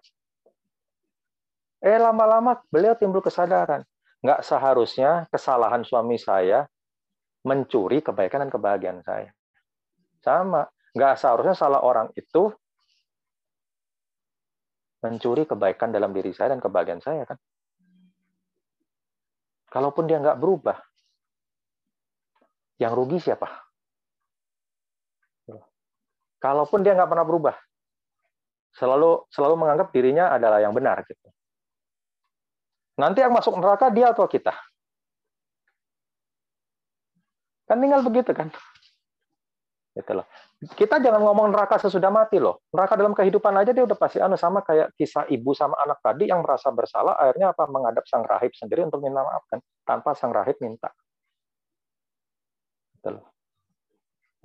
Eh 1.78 1.98
lama-lama 2.02 2.58
beliau 2.74 2.98
timbul 2.98 3.22
kesadaran, 3.22 3.86
nggak 4.26 4.42
seharusnya 4.42 5.30
kesalahan 5.30 5.86
suami 5.86 6.18
saya 6.18 6.66
mencuri 7.46 8.02
kebaikan 8.02 8.46
dan 8.46 8.50
kebahagiaan 8.50 9.02
saya. 9.06 9.30
Sama, 10.26 10.66
nggak 10.98 11.22
seharusnya 11.22 11.54
salah 11.54 11.86
orang 11.86 12.10
itu 12.18 12.54
mencuri 15.02 15.50
kebaikan 15.50 15.90
dalam 15.90 16.14
diri 16.14 16.30
saya 16.32 16.54
dan 16.54 16.62
kebahagiaan 16.62 17.02
saya 17.02 17.26
kan. 17.26 17.38
Kalaupun 19.72 20.06
dia 20.06 20.22
nggak 20.22 20.38
berubah, 20.38 20.78
yang 22.78 22.94
rugi 22.94 23.22
siapa? 23.22 23.48
Kalaupun 26.42 26.82
dia 26.82 26.98
nggak 26.98 27.10
pernah 27.10 27.26
berubah, 27.26 27.56
selalu 28.74 29.30
selalu 29.30 29.56
menganggap 29.62 29.94
dirinya 29.94 30.34
adalah 30.34 30.58
yang 30.58 30.74
benar 30.74 31.06
gitu. 31.06 31.30
Nanti 32.98 33.22
yang 33.22 33.34
masuk 33.34 33.58
neraka 33.62 33.94
dia 33.94 34.10
atau 34.10 34.26
kita? 34.26 34.54
Kan 37.70 37.80
tinggal 37.80 38.04
begitu 38.04 38.36
kan. 38.36 38.52
Gitu 39.96 40.12
loh. 40.12 40.28
Kita 40.62 41.02
jangan 41.02 41.26
ngomong 41.26 41.50
neraka 41.50 41.82
sesudah 41.82 42.14
mati 42.14 42.38
loh. 42.38 42.62
Neraka 42.70 42.94
dalam 42.94 43.18
kehidupan 43.18 43.50
aja 43.58 43.74
dia 43.74 43.82
udah 43.82 43.98
pasti 43.98 44.22
anu 44.22 44.38
sama 44.38 44.62
kayak 44.62 44.94
kisah 44.94 45.26
ibu 45.26 45.58
sama 45.58 45.74
anak 45.82 45.98
tadi 46.06 46.30
yang 46.30 46.46
merasa 46.46 46.70
bersalah 46.70 47.18
akhirnya 47.18 47.50
apa 47.50 47.66
menghadap 47.66 48.06
sang 48.06 48.22
rahib 48.22 48.54
sendiri 48.54 48.86
untuk 48.86 49.02
minta 49.02 49.26
maaf 49.26 49.42
kan 49.50 49.58
tanpa 49.82 50.14
sang 50.14 50.30
rahib 50.30 50.54
minta. 50.62 50.94
Gitu 52.94 53.10
loh. 53.10 53.26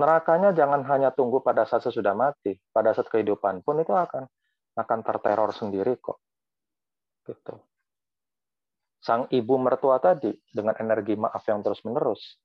Nerakanya 0.01 0.57
jangan 0.57 0.89
hanya 0.89 1.13
tunggu 1.13 1.45
pada 1.45 1.69
saat 1.69 1.85
sesudah 1.85 2.17
mati, 2.17 2.57
pada 2.73 2.97
saat 2.97 3.13
kehidupan 3.13 3.61
pun 3.61 3.85
itu 3.85 3.93
akan 3.93 4.25
akan 4.73 4.99
terteror 5.05 5.53
sendiri 5.53 6.01
kok. 6.01 6.17
Gitu. 7.29 7.61
Sang 9.05 9.29
ibu 9.29 9.55
mertua 9.61 10.01
tadi 10.01 10.33
dengan 10.49 10.81
energi 10.81 11.13
maaf 11.13 11.45
yang 11.45 11.61
terus-menerus 11.61 12.41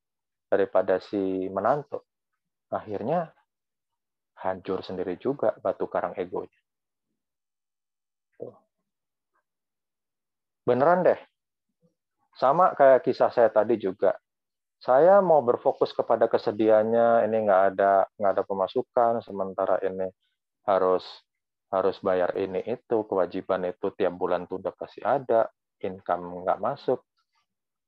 daripada 0.51 0.99
si 0.99 1.47
menantu. 1.47 2.03
Akhirnya 2.67 3.31
hancur 4.41 4.81
sendiri 4.81 5.15
juga 5.21 5.53
batu 5.61 5.85
karang 5.85 6.17
egonya. 6.17 6.57
Beneran 10.65 11.05
deh. 11.05 11.19
Sama 12.37 12.73
kayak 12.73 13.05
kisah 13.05 13.29
saya 13.29 13.49
tadi 13.53 13.77
juga. 13.77 14.17
Saya 14.81 15.21
mau 15.21 15.45
berfokus 15.45 15.93
kepada 15.93 16.25
kesedihannya, 16.25 17.29
ini 17.29 17.37
nggak 17.45 17.61
ada 17.73 18.09
nggak 18.17 18.31
ada 18.33 18.43
pemasukan, 18.49 19.21
sementara 19.21 19.77
ini 19.85 20.09
harus 20.65 21.05
harus 21.69 22.01
bayar 22.01 22.33
ini 22.33 22.65
itu, 22.65 23.05
kewajiban 23.05 23.69
itu 23.69 23.93
tiap 23.93 24.17
bulan 24.17 24.49
tuh 24.49 24.57
udah 24.57 24.73
pasti 24.73 25.05
ada, 25.05 25.45
income 25.85 26.41
nggak 26.41 26.57
masuk. 26.57 26.97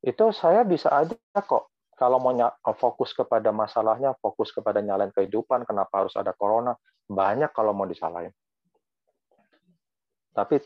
Itu 0.06 0.30
saya 0.30 0.62
bisa 0.62 0.94
aja 0.94 1.18
kok 1.34 1.73
kalau 1.96 2.18
mau 2.18 2.34
fokus 2.76 3.14
kepada 3.14 3.54
masalahnya, 3.54 4.18
fokus 4.20 4.50
kepada 4.50 4.82
nyalain 4.82 5.14
kehidupan, 5.14 5.64
kenapa 5.64 6.06
harus 6.06 6.16
ada 6.18 6.34
corona, 6.34 6.74
banyak 7.08 7.52
kalau 7.54 7.72
mau 7.72 7.86
disalahin. 7.86 8.34
Tapi 10.34 10.58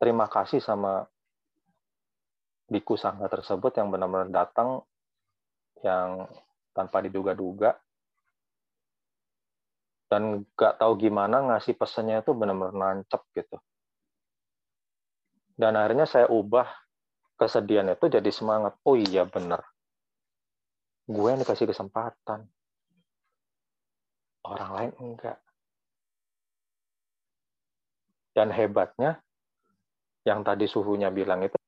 terima 0.00 0.26
kasih 0.26 0.64
sama 0.64 1.04
biku 2.72 2.96
sangga 2.96 3.28
tersebut 3.28 3.76
yang 3.76 3.92
benar-benar 3.92 4.32
datang 4.32 4.80
yang 5.84 6.24
tanpa 6.72 7.04
diduga-duga 7.04 7.76
dan 10.08 10.44
nggak 10.44 10.80
tahu 10.80 10.92
gimana 10.96 11.40
ngasih 11.52 11.76
pesannya 11.76 12.24
itu 12.24 12.32
benar-benar 12.32 12.72
nancep 12.72 13.20
gitu. 13.36 13.56
Dan 15.56 15.76
akhirnya 15.76 16.08
saya 16.08 16.28
ubah 16.32 16.68
kesedihan 17.36 17.88
itu 17.92 18.08
jadi 18.08 18.28
semangat. 18.32 18.76
Oh 18.84 18.96
iya 18.96 19.24
benar. 19.24 19.71
Gue 21.08 21.28
yang 21.34 21.40
dikasih 21.42 21.66
kesempatan. 21.66 22.46
Orang 24.42 24.70
lain 24.74 24.92
enggak. 24.98 25.38
Dan 28.32 28.48
hebatnya, 28.48 29.20
yang 30.24 30.40
tadi 30.40 30.64
suhunya 30.64 31.12
bilang 31.12 31.44
itu, 31.44 31.58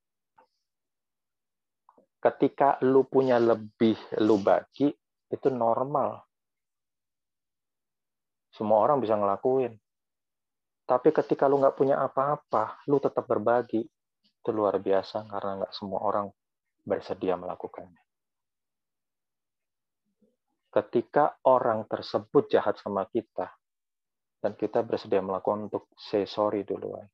ketika 2.25 2.81
lu 2.81 3.05
punya 3.05 3.37
lebih 3.37 3.93
lu 4.25 4.41
bagi 4.41 4.89
itu 5.29 5.47
normal 5.53 6.25
semua 8.49 8.81
orang 8.81 8.97
bisa 8.97 9.13
ngelakuin 9.13 9.77
tapi 10.89 11.13
ketika 11.13 11.45
lu 11.45 11.61
nggak 11.61 11.77
punya 11.77 12.01
apa-apa 12.01 12.81
lu 12.89 12.97
tetap 12.97 13.29
berbagi 13.29 13.85
itu 14.17 14.49
luar 14.49 14.81
biasa 14.81 15.29
karena 15.29 15.51
nggak 15.61 15.73
semua 15.77 16.01
orang 16.01 16.25
bersedia 16.81 17.37
melakukannya 17.37 18.04
ketika 20.75 21.39
orang 21.47 21.87
tersebut 21.87 22.51
jahat 22.51 22.75
sama 22.83 23.07
kita 23.07 23.47
dan 24.43 24.51
kita 24.59 24.83
bersedia 24.83 25.23
melakukan 25.23 25.71
untuk 25.71 25.87
say 25.95 26.27
sorry 26.27 26.67
duluan 26.67 27.07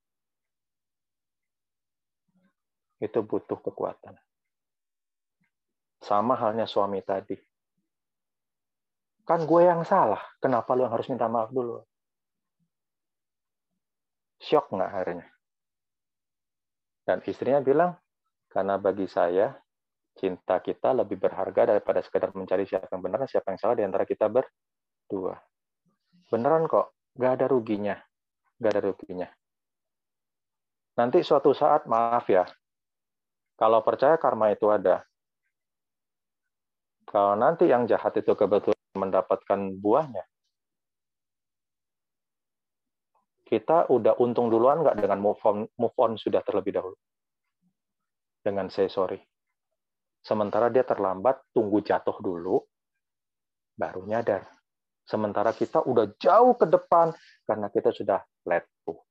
itu 2.97 3.22
butuh 3.22 3.62
kekuatan 3.62 4.18
sama 6.01 6.34
halnya 6.34 6.66
suami 6.66 6.99
tadi. 7.05 7.38
Kan 9.22 9.45
gue 9.45 9.62
yang 9.62 9.86
salah, 9.86 10.20
kenapa 10.41 10.74
lu 10.74 10.84
yang 10.84 10.93
harus 10.97 11.07
minta 11.07 11.30
maaf 11.30 11.53
dulu? 11.53 11.86
Syok 14.41 14.74
nggak 14.74 14.89
akhirnya? 14.89 15.28
Dan 17.05 17.22
istrinya 17.30 17.62
bilang, 17.62 17.91
karena 18.49 18.82
bagi 18.82 19.05
saya, 19.05 19.53
cinta 20.16 20.59
kita 20.59 20.91
lebih 20.91 21.18
berharga 21.18 21.76
daripada 21.76 22.03
sekedar 22.03 22.36
mencari 22.36 22.68
siapa 22.68 22.91
yang 22.91 23.01
benar 23.01 23.26
siapa 23.28 23.55
yang 23.55 23.59
salah 23.59 23.76
di 23.80 23.84
antara 23.88 24.03
kita 24.03 24.28
berdua. 24.28 25.36
Beneran 26.32 26.68
kok, 26.68 26.95
nggak 27.16 27.32
ada 27.39 27.45
ruginya. 27.47 27.95
Nggak 28.59 28.72
ada 28.72 28.82
ruginya. 28.84 29.30
Nanti 30.99 31.24
suatu 31.24 31.55
saat, 31.55 31.88
maaf 31.88 32.28
ya, 32.28 32.43
kalau 33.55 33.80
percaya 33.82 34.20
karma 34.20 34.51
itu 34.51 34.68
ada, 34.68 35.07
kalau 37.07 37.39
nanti 37.39 37.68
yang 37.72 37.88
jahat 37.88 38.16
itu 38.20 38.36
kebetulan 38.36 38.78
mendapatkan 38.99 39.59
buahnya, 39.80 40.24
kita 43.47 43.91
udah 43.91 44.16
untung 44.20 44.47
duluan 44.47 44.84
nggak 44.84 44.99
dengan 44.99 45.20
move 45.20 45.39
on, 45.43 45.68
move 45.76 45.95
on 45.99 46.16
sudah 46.16 46.39
terlebih 46.43 46.76
dahulu. 46.76 46.95
Dengan 48.41 48.72
say 48.72 48.88
sorry. 48.88 49.20
Sementara 50.22 50.69
dia 50.69 50.86
terlambat, 50.86 51.41
tunggu 51.49 51.82
jatuh 51.82 52.17
dulu, 52.22 52.61
baru 53.74 54.05
nyadar. 54.05 54.45
Sementara 55.01 55.49
kita 55.51 55.82
udah 55.82 56.13
jauh 56.22 56.53
ke 56.55 56.69
depan 56.69 57.09
karena 57.49 57.67
kita 57.74 57.89
sudah 57.89 58.22
let 58.45 58.69
go. 58.86 59.01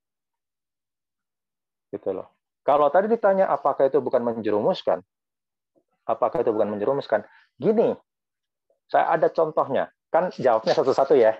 Gitu 1.91 2.15
loh. 2.15 2.31
Kalau 2.63 2.87
tadi 2.95 3.11
ditanya 3.11 3.51
apakah 3.51 3.91
itu 3.91 3.99
bukan 3.99 4.23
menjerumuskan, 4.23 5.03
apakah 6.07 6.47
itu 6.47 6.55
bukan 6.55 6.71
menjerumuskan? 6.71 7.27
Gini, 7.59 7.91
saya 8.87 9.19
ada 9.19 9.27
contohnya. 9.35 9.91
Kan 10.15 10.31
jawabnya 10.35 10.79
satu-satu 10.79 11.19
ya. 11.19 11.35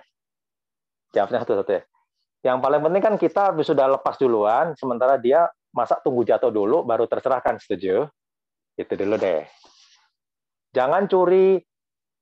Jawabnya 1.15 1.47
satu-satu 1.47 1.71
ya. 1.71 1.83
Yang 2.41 2.57
paling 2.59 2.81
penting 2.83 3.03
kan 3.03 3.15
kita 3.15 3.43
sudah 3.63 3.87
lepas 3.95 4.19
duluan, 4.19 4.75
sementara 4.75 5.15
dia 5.15 5.47
masa 5.71 5.95
tunggu 6.03 6.27
jatuh 6.27 6.51
dulu, 6.51 6.83
baru 6.83 7.07
terserahkan. 7.07 7.61
Setuju? 7.63 8.11
Itu 8.75 8.93
dulu 8.95 9.15
deh. 9.19 9.43
Jangan 10.71 11.07
curi, 11.11 11.59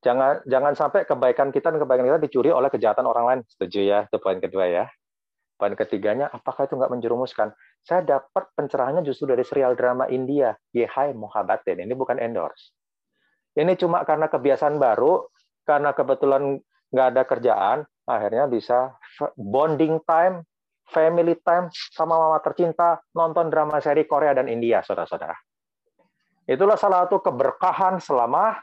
jangan 0.02 0.42
jangan 0.50 0.74
sampai 0.74 1.06
kebaikan 1.06 1.54
kita 1.54 1.70
dan 1.70 1.80
kebaikan 1.82 2.06
kita 2.10 2.20
dicuri 2.20 2.50
oleh 2.50 2.70
kejahatan 2.74 3.06
orang 3.06 3.26
lain. 3.30 3.40
Setuju 3.46 3.80
ya? 3.86 4.00
Itu 4.10 4.18
poin 4.18 4.42
kedua 4.42 4.66
ya. 4.66 4.86
Poin 5.60 5.76
ketiganya, 5.76 6.32
apakah 6.32 6.72
itu 6.72 6.80
nggak 6.80 6.88
menjerumuskan? 6.88 7.52
Saya 7.84 8.00
dapat 8.08 8.48
pencerahannya 8.56 9.04
justru 9.04 9.28
dari 9.28 9.44
serial 9.44 9.76
drama 9.76 10.08
India, 10.08 10.56
Ye 10.72 10.88
Hai 10.88 11.12
Mohabbatin. 11.12 11.84
Ini 11.84 11.94
bukan 12.00 12.16
endorse. 12.16 12.72
Ini 13.60 13.76
cuma 13.76 14.08
karena 14.08 14.32
kebiasaan 14.32 14.80
baru, 14.80 15.28
karena 15.68 15.92
kebetulan 15.92 16.64
nggak 16.96 17.08
ada 17.12 17.24
kerjaan, 17.28 17.78
akhirnya 18.08 18.48
bisa 18.48 18.96
bonding 19.36 20.00
time, 20.08 20.48
family 20.88 21.36
time 21.44 21.68
sama 21.92 22.16
mama 22.16 22.40
tercinta, 22.40 23.04
nonton 23.12 23.52
drama 23.52 23.84
seri 23.84 24.08
Korea 24.08 24.32
dan 24.32 24.48
India, 24.48 24.80
saudara-saudara. 24.80 25.36
Itulah 26.50 26.82
salah 26.82 27.06
satu 27.06 27.22
keberkahan 27.22 28.02
selama 28.02 28.58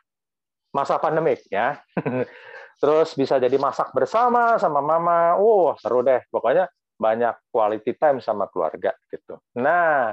masa 0.74 0.99
pandemik 0.99 1.47
ya. 1.47 1.78
Terus 2.82 3.14
bisa 3.14 3.39
jadi 3.39 3.55
masak 3.57 3.95
bersama 3.95 4.59
sama 4.59 4.82
mama. 4.82 5.39
Wow, 5.39 5.78
seru 5.78 6.03
deh. 6.03 6.26
Pokoknya 6.26 6.66
banyak 6.99 7.55
quality 7.55 7.95
time 7.95 8.18
sama 8.18 8.51
keluarga 8.51 8.91
gitu. 9.07 9.39
Nah, 9.62 10.11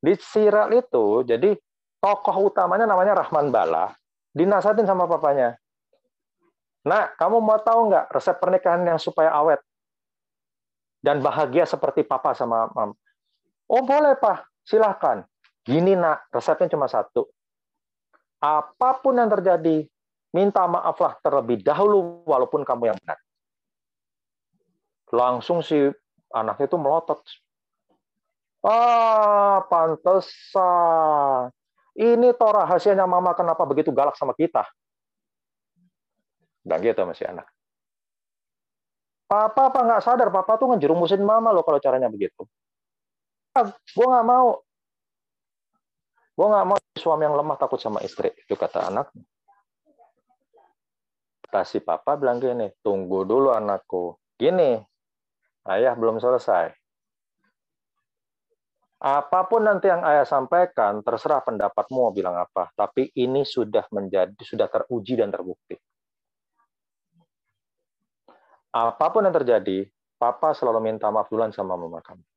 di 0.00 0.16
serial 0.16 0.72
itu 0.72 1.26
jadi 1.28 1.52
tokoh 2.00 2.48
utamanya 2.48 2.88
namanya 2.88 3.20
Rahman 3.20 3.52
Bala 3.52 3.92
dinasihatin 4.32 4.86
sama 4.88 5.04
papanya. 5.04 5.58
Nah, 6.86 7.12
kamu 7.18 7.44
mau 7.44 7.60
tahu 7.60 7.92
nggak 7.92 8.08
resep 8.08 8.36
pernikahan 8.40 8.80
yang 8.88 8.96
supaya 8.96 9.28
awet 9.36 9.60
dan 11.04 11.20
bahagia 11.20 11.68
seperti 11.68 12.08
papa 12.08 12.32
sama 12.32 12.72
mam? 12.72 12.96
Oh 13.68 13.84
boleh 13.84 14.16
pak, 14.16 14.48
silahkan. 14.64 15.28
Gini 15.64 15.92
nak, 15.96 16.28
resepnya 16.32 16.72
cuma 16.72 16.88
satu. 16.88 17.28
Apa 18.40 19.00
pun 19.04 19.20
yang 19.20 19.28
terjadi, 19.28 19.84
minta 20.32 20.64
maaflah 20.64 21.20
terlebih 21.20 21.60
dahulu 21.60 22.24
walaupun 22.24 22.64
kamu 22.64 22.94
yang 22.94 22.98
benar. 23.04 23.18
Langsung 25.10 25.60
si 25.60 25.76
anaknya 26.32 26.64
itu 26.70 26.78
melotot. 26.80 27.20
Ah, 28.60 29.64
pantesan 29.68 31.52
ini 31.96 32.30
toh 32.32 32.52
rahasianya 32.54 33.04
mama 33.04 33.34
kenapa 33.34 33.66
begitu 33.66 33.90
galak 33.90 34.14
sama 34.14 34.32
kita. 34.32 34.62
Dan 36.64 36.78
gitu 36.84 37.02
masih 37.02 37.28
anak. 37.28 37.48
Papa 39.26 39.70
apa 39.70 39.80
nggak 39.86 40.02
sadar, 40.02 40.28
papa 40.32 40.58
tuh 40.58 40.74
ngejerumusin 40.74 41.22
mama 41.22 41.54
loh 41.54 41.62
kalau 41.62 41.78
caranya 41.82 42.10
begitu. 42.10 42.46
Ah, 43.54 43.68
gue 43.70 44.06
nggak 44.06 44.26
mau. 44.26 44.62
Gue 46.40 46.48
nggak 46.48 46.66
mau 46.72 46.80
suami 46.96 47.28
yang 47.28 47.36
lemah 47.36 47.60
takut 47.60 47.76
sama 47.76 48.00
istri. 48.00 48.32
Itu 48.32 48.56
kata 48.56 48.88
anak. 48.88 49.12
Kasih 51.52 51.84
papa 51.84 52.16
bilang 52.16 52.40
gini, 52.40 52.72
tunggu 52.80 53.28
dulu 53.28 53.52
anakku. 53.52 54.16
Gini, 54.40 54.80
ayah 55.68 55.92
belum 55.92 56.16
selesai. 56.16 56.72
Apa 59.04 59.44
pun 59.52 59.68
nanti 59.68 59.92
yang 59.92 60.00
ayah 60.00 60.24
sampaikan, 60.24 61.04
terserah 61.04 61.44
pendapatmu 61.44 62.08
mau 62.08 62.12
bilang 62.16 62.40
apa. 62.40 62.72
Tapi 62.72 63.12
ini 63.20 63.44
sudah 63.44 63.84
menjadi 63.92 64.40
sudah 64.40 64.72
teruji 64.72 65.20
dan 65.20 65.28
terbukti. 65.28 65.76
Apa 68.72 69.12
pun 69.12 69.28
yang 69.28 69.36
terjadi, 69.36 69.84
Papa 70.20 70.52
selalu 70.52 70.84
minta 70.84 71.08
maaf 71.08 71.32
duluan 71.32 71.48
sama 71.48 71.80
mama 71.80 72.04
kamu. 72.04 72.29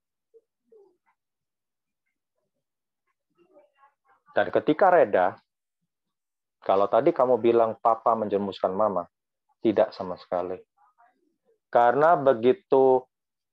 Dan 4.34 4.50
ketika 4.50 4.90
reda, 4.90 5.38
Kalau 6.64 6.88
tadi 6.88 7.12
kamu 7.12 7.44
bilang 7.44 7.76
papa 7.76 8.16
menjerumuskan 8.16 8.72
mama, 8.72 9.04
tidak 9.60 9.92
sama 9.92 10.16
sekali. 10.16 10.56
Karena 11.68 12.16
begitu 12.16 13.04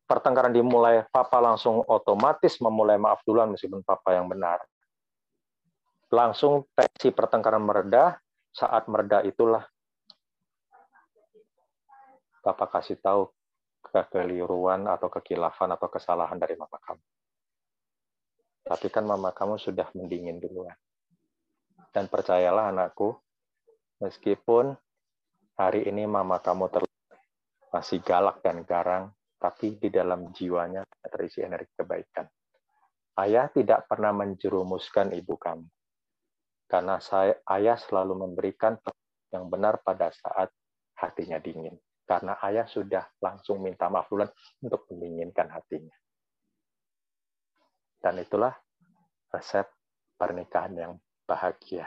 pertengkaran 0.07 0.55
dimulai, 0.55 1.03
papa 1.11 1.43
langsung 1.43 1.83
otomatis 1.91 2.63
memulai 2.63 3.03
maaf 3.03 3.27
duluan 3.27 3.51
meskipun 3.51 3.83
papa 3.83 4.15
yang 4.15 4.31
benar. 4.31 4.63
Langsung 6.15 6.71
tensi 6.71 7.11
pertengkaran 7.11 7.67
mereda, 7.67 8.15
saat 8.55 8.87
mereda 8.87 9.27
itulah 9.27 9.67
papa 12.47 12.71
kasih 12.79 12.95
tahu 13.03 13.27
kekeliruan 13.91 14.87
atau 14.87 15.11
kekilafan 15.11 15.75
atau 15.75 15.91
kesalahan 15.91 16.39
dari 16.39 16.55
mama 16.55 16.79
kamu. 16.79 17.03
Tapi 18.71 18.87
kan 18.87 19.03
mama 19.03 19.35
kamu 19.35 19.59
sudah 19.59 19.91
mendingin 19.99 20.39
duluan. 20.39 20.79
Dan 21.91 22.07
percayalah 22.07 22.71
anakku, 22.71 23.19
meskipun 23.99 24.79
hari 25.59 25.91
ini 25.91 26.07
mama 26.07 26.39
kamu 26.39 26.71
masih 27.75 27.99
galak 28.07 28.39
dan 28.47 28.63
garang, 28.63 29.11
tapi 29.43 29.75
di 29.75 29.91
dalam 29.91 30.31
jiwanya 30.31 30.87
terisi 31.11 31.43
energi 31.43 31.75
kebaikan. 31.75 32.31
Ayah 33.19 33.51
tidak 33.51 33.91
pernah 33.91 34.15
menjerumuskan 34.15 35.11
ibu 35.19 35.35
kamu. 35.35 35.67
Karena 36.71 37.03
saya, 37.03 37.35
ayah 37.51 37.75
selalu 37.75 38.23
memberikan 38.23 38.79
yang 39.35 39.51
benar 39.51 39.83
pada 39.83 40.15
saat 40.15 40.55
hatinya 40.95 41.43
dingin 41.43 41.75
karena 42.11 42.35
ayah 42.43 42.67
sudah 42.67 43.07
langsung 43.23 43.63
minta 43.63 43.87
maaf 43.87 44.11
duluan 44.11 44.27
untuk 44.59 44.91
mendinginkan 44.91 45.47
hatinya. 45.47 45.95
Dan 48.01 48.17
itulah 48.19 48.57
resep 49.31 49.69
pernikahan 50.17 50.75
yang 50.75 50.93
bahagia. 51.29 51.85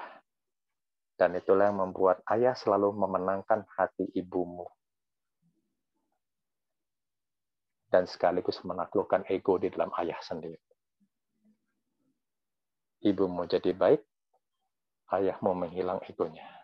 Dan 1.17 1.37
itulah 1.37 1.69
yang 1.69 1.81
membuat 1.81 2.21
ayah 2.29 2.53
selalu 2.53 2.93
memenangkan 2.93 3.65
hati 3.73 4.09
ibumu. 4.13 4.69
Dan 7.89 8.09
sekaligus 8.09 8.61
menaklukkan 8.65 9.25
ego 9.29 9.61
di 9.61 9.69
dalam 9.69 9.93
ayah 10.01 10.17
sendiri. 10.21 10.57
Ibumu 13.03 13.45
jadi 13.45 13.73
baik, 13.73 14.01
ayahmu 15.13 15.53
menghilang 15.53 16.01
egonya 16.09 16.63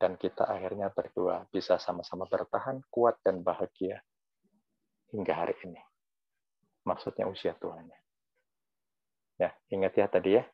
dan 0.00 0.16
kita 0.16 0.48
akhirnya 0.48 0.88
berdua 0.88 1.44
bisa 1.52 1.76
sama-sama 1.76 2.24
bertahan 2.24 2.80
kuat 2.88 3.20
dan 3.20 3.44
bahagia 3.44 4.00
hingga 5.12 5.36
hari 5.36 5.52
ini. 5.68 5.76
Maksudnya 6.88 7.28
usia 7.28 7.52
tuanya. 7.60 8.00
Ya, 9.40 9.56
ingat 9.72 9.96
ya 9.96 10.04
tadi 10.04 10.36
ya. 10.36 10.44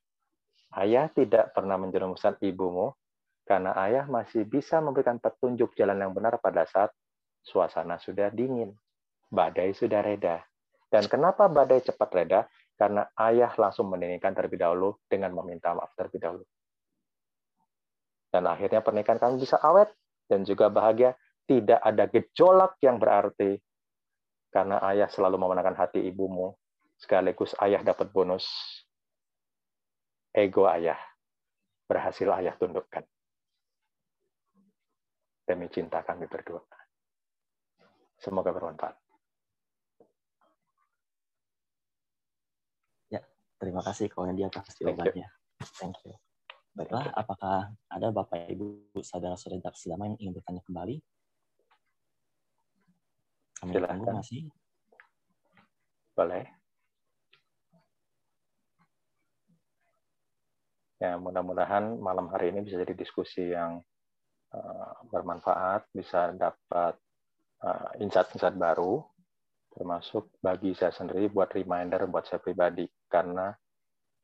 Ayah 0.79 1.11
tidak 1.11 1.51
pernah 1.51 1.75
menjerumuskan 1.75 2.39
ibumu 2.39 2.95
karena 3.43 3.75
ayah 3.83 4.07
masih 4.07 4.47
bisa 4.47 4.79
memberikan 4.79 5.19
petunjuk 5.19 5.75
jalan 5.75 5.99
yang 5.99 6.15
benar 6.15 6.39
pada 6.39 6.63
saat 6.71 6.95
suasana 7.43 7.99
sudah 7.99 8.31
dingin, 8.31 8.75
badai 9.31 9.75
sudah 9.75 10.03
reda. 10.07 10.43
Dan 10.87 11.11
kenapa 11.11 11.51
badai 11.51 11.83
cepat 11.83 12.11
reda? 12.15 12.41
Karena 12.79 13.11
ayah 13.27 13.51
langsung 13.59 13.91
mendinginkan 13.91 14.37
terlebih 14.37 14.61
dahulu 14.61 15.01
dengan 15.11 15.35
meminta 15.35 15.75
maaf 15.75 15.91
terlebih 15.99 16.23
dahulu. 16.23 16.45
Dan 18.31 18.47
akhirnya 18.47 18.85
pernikahan 18.85 19.19
kami 19.19 19.43
bisa 19.43 19.57
awet 19.63 19.91
dan 20.31 20.47
juga 20.47 20.71
bahagia. 20.71 21.17
Tidak 21.47 21.79
ada 21.79 22.11
gejolak 22.11 22.75
yang 22.83 22.99
berarti 22.99 23.55
karena 24.51 24.83
ayah 24.91 25.07
selalu 25.07 25.39
memenangkan 25.39 25.79
hati 25.79 26.03
ibumu. 26.11 26.59
Sekaligus 26.97 27.53
ayah 27.61 27.85
dapat 27.85 28.09
bonus. 28.11 28.49
Ego 30.33 30.69
ayah 30.69 30.99
berhasil 31.89 32.29
ayah 32.41 32.53
tundukkan. 32.57 33.05
Demi 35.47 35.71
cinta 35.71 36.03
kami 36.03 36.27
berdua. 36.27 36.61
Semoga 38.19 38.51
bermanfaat. 38.51 38.97
Ya, 43.13 43.23
terima 43.61 43.85
kasih 43.85 44.11
kawan 44.11 44.35
dia 44.35 44.51
atas 44.51 44.75
jawabannya. 44.81 45.29
Thank 45.79 46.03
you. 46.05 46.17
Baiklah, 46.77 47.09
apakah 47.17 47.73
ada 47.89 48.13
Bapak 48.13 48.53
Ibu 48.53 48.93
saudara-saudara 49.01 49.73
selama 49.73 50.13
yang 50.13 50.17
ingin 50.21 50.35
bertanya 50.37 50.61
kembali? 50.69 51.01
Kami 53.57 53.73
tunggu 53.73 54.05
masih. 54.13 54.53
Boleh. 56.13 56.45
Ya, 60.97 61.21
mudah-mudahan 61.21 62.01
malam 62.01 62.33
hari 62.33 62.57
ini 62.57 62.65
bisa 62.65 62.81
jadi 62.81 62.97
diskusi 62.97 63.53
yang 63.53 63.85
uh, 64.57 64.93
bermanfaat, 65.13 65.93
bisa 65.93 66.33
dapat 66.33 66.97
uh, 67.61 67.91
insight-insight 68.01 68.57
baru, 68.57 69.05
termasuk 69.77 70.33
bagi 70.41 70.73
saya 70.73 70.97
sendiri 70.97 71.29
buat 71.29 71.53
reminder 71.53 72.09
buat 72.09 72.25
saya 72.25 72.41
pribadi, 72.41 72.89
karena 73.13 73.53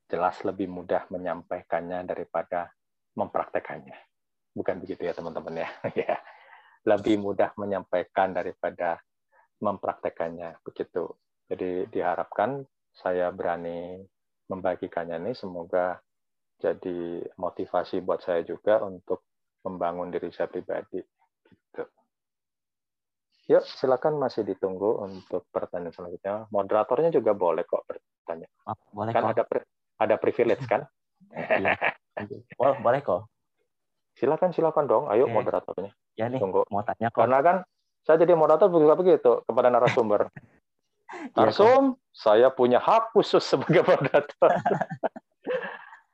jelas 0.09 0.41
lebih 0.41 0.65
mudah 0.65 1.05
menyampaikannya 1.13 2.09
daripada 2.09 2.73
mempraktekannya. 3.21 3.97
Bukan 4.57 4.81
begitu 4.81 5.05
ya 5.05 5.13
teman-teman 5.13 5.61
ya. 5.61 5.69
ya. 6.09 6.17
Lebih 6.89 7.21
mudah 7.21 7.53
menyampaikan 7.55 8.33
daripada 8.33 8.97
mempraktekannya 9.61 10.57
begitu. 10.65 11.05
Jadi 11.47 11.85
diharapkan 11.93 12.65
saya 12.93 13.29
berani 13.29 14.01
membagikannya 14.49 15.21
ini 15.21 15.31
semoga 15.37 16.01
jadi 16.63 17.19
motivasi 17.35 17.99
buat 17.99 18.23
saya 18.23 18.47
juga 18.47 18.79
untuk 18.87 19.27
membangun 19.67 20.07
diri 20.15 20.31
saya 20.31 20.47
pribadi. 20.47 21.03
Gitu. 21.43 21.83
Yuk, 23.51 23.63
silakan 23.67 24.15
masih 24.15 24.47
ditunggu 24.47 25.03
untuk 25.03 25.43
pertanyaan 25.51 25.91
selanjutnya. 25.91 26.47
Moderatornya 26.47 27.11
juga 27.11 27.35
boleh 27.35 27.67
kok 27.67 27.83
bertanya. 27.83 28.47
boleh 28.95 29.11
kan 29.11 29.23
kok. 29.27 29.31
ada 29.35 29.43
ada 29.99 30.15
privilege 30.15 30.63
kan? 30.63 30.87
Iya. 31.35 31.75
Boleh 32.85 33.01
kok. 33.01 33.27
Silakan, 34.13 34.53
silakan 34.53 34.85
dong. 34.85 35.03
Ayo 35.09 35.25
okay. 35.25 35.33
moderatornya. 35.33 35.91
Ya 36.13 36.29
nih, 36.29 36.37
Tunggu. 36.37 36.63
mau 36.69 36.85
tanya 36.85 37.09
kok. 37.09 37.25
Karena 37.25 37.41
kan 37.41 37.57
saya 38.05 38.21
jadi 38.21 38.37
moderator 38.37 38.69
begitu 38.69 38.93
begitu 38.93 39.31
kepada 39.49 39.67
narasumber. 39.73 40.29
Narsum, 41.37 41.97
ya, 41.97 41.99
saya 42.13 42.47
punya 42.53 42.77
hak 42.77 43.11
khusus 43.17 43.41
sebagai 43.41 43.81
moderator. 43.81 44.51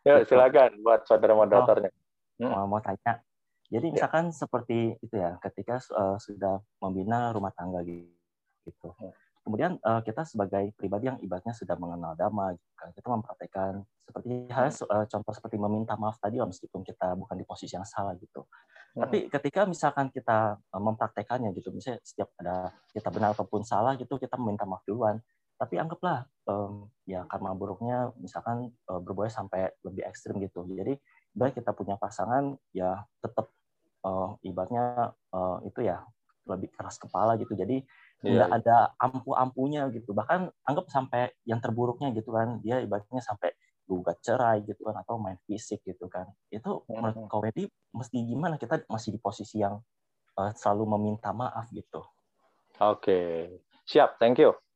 ya, 0.06 0.24
silakan 0.24 0.80
buat 0.84 1.04
saudara 1.06 1.34
moderatornya. 1.36 1.92
Oh, 2.40 2.48
hmm. 2.48 2.66
Mau 2.72 2.80
tanya. 2.80 3.24
Jadi 3.70 3.86
ya. 3.90 3.94
misalkan 3.94 4.26
ya. 4.32 4.36
seperti 4.36 4.80
itu 5.00 5.16
ya, 5.16 5.38
ketika 5.44 5.78
uh, 5.94 6.18
sudah 6.18 6.62
membina 6.82 7.32
rumah 7.32 7.54
tangga 7.54 7.84
gitu. 7.86 8.90
Hmm 8.98 9.14
kemudian 9.50 9.82
uh, 9.82 10.06
kita 10.06 10.22
sebagai 10.30 10.70
pribadi 10.78 11.10
yang 11.10 11.18
ibaratnya 11.26 11.58
sudah 11.58 11.74
mengenal 11.80 12.14
dhamma 12.14 12.54
gitu 12.54 12.72
kan 12.78 12.90
kita 12.94 13.08
mempraktekkan 13.10 13.74
seperti 13.98 14.30
hal 14.54 14.70
uh, 14.70 15.06
contoh 15.10 15.34
seperti 15.34 15.58
meminta 15.58 15.98
maaf 15.98 16.22
tadi 16.22 16.38
meskipun 16.38 16.86
kita 16.86 17.18
bukan 17.18 17.34
di 17.34 17.46
posisi 17.50 17.74
yang 17.74 17.82
salah 17.82 18.14
gitu 18.22 18.46
hmm. 18.46 19.02
tapi 19.02 19.18
ketika 19.26 19.66
misalkan 19.66 20.14
kita 20.14 20.60
uh, 20.60 20.82
mempraktekannya 20.82 21.50
gitu 21.58 21.74
misalnya 21.74 21.98
setiap 22.06 22.30
ada 22.38 22.70
kita 22.94 23.10
benar 23.10 23.34
ataupun 23.34 23.66
salah 23.66 23.98
gitu 23.98 24.22
kita 24.22 24.38
meminta 24.38 24.70
maaf 24.70 24.86
duluan 24.86 25.18
tapi 25.60 25.76
anggaplah 25.76 26.24
um, 26.48 26.88
ya 27.04 27.28
karma 27.28 27.52
buruknya 27.52 28.16
misalkan 28.16 28.72
uh, 28.88 29.04
berbuah 29.04 29.28
sampai 29.28 29.68
lebih 29.84 30.08
ekstrim 30.08 30.40
gitu. 30.40 30.64
Jadi 30.64 30.96
ibarat 31.36 31.54
kita 31.60 31.76
punya 31.76 32.00
pasangan 32.00 32.56
ya 32.72 33.04
tetap 33.20 33.52
uh, 34.08 34.40
ibaratnya 34.48 35.12
uh, 35.36 35.60
itu 35.68 35.84
ya 35.84 36.00
lebih 36.48 36.72
keras 36.72 36.96
kepala 36.96 37.36
gitu. 37.36 37.60
Jadi 37.60 37.84
nggak 38.24 38.50
yeah. 38.50 38.60
ada 38.60 38.78
ampu-ampunya 39.04 39.92
gitu. 39.92 40.16
Bahkan 40.16 40.48
anggap 40.64 40.88
sampai 40.88 41.36
yang 41.44 41.60
terburuknya 41.60 42.16
gitu 42.16 42.32
kan. 42.32 42.64
Dia 42.64 42.80
ibaratnya 42.80 43.20
sampai 43.20 43.52
gugat 43.84 44.22
cerai 44.24 44.64
gitu 44.64 44.88
kan 44.88 44.96
atau 45.04 45.20
main 45.20 45.36
fisik 45.44 45.84
gitu 45.84 46.08
kan. 46.08 46.24
Itu 46.48 46.88
menurut 46.88 47.28
kau 47.28 47.44
mesti 47.44 48.18
gimana? 48.24 48.56
Kita 48.56 48.88
masih 48.88 49.18
di 49.18 49.20
posisi 49.20 49.60
yang 49.60 49.76
uh, 50.40 50.52
selalu 50.56 50.96
meminta 50.96 51.36
maaf 51.36 51.68
gitu. 51.76 52.00
Oke. 52.80 53.04
Okay. 53.04 53.36
siap. 53.84 54.22
Thank 54.22 54.40
you. 54.40 54.69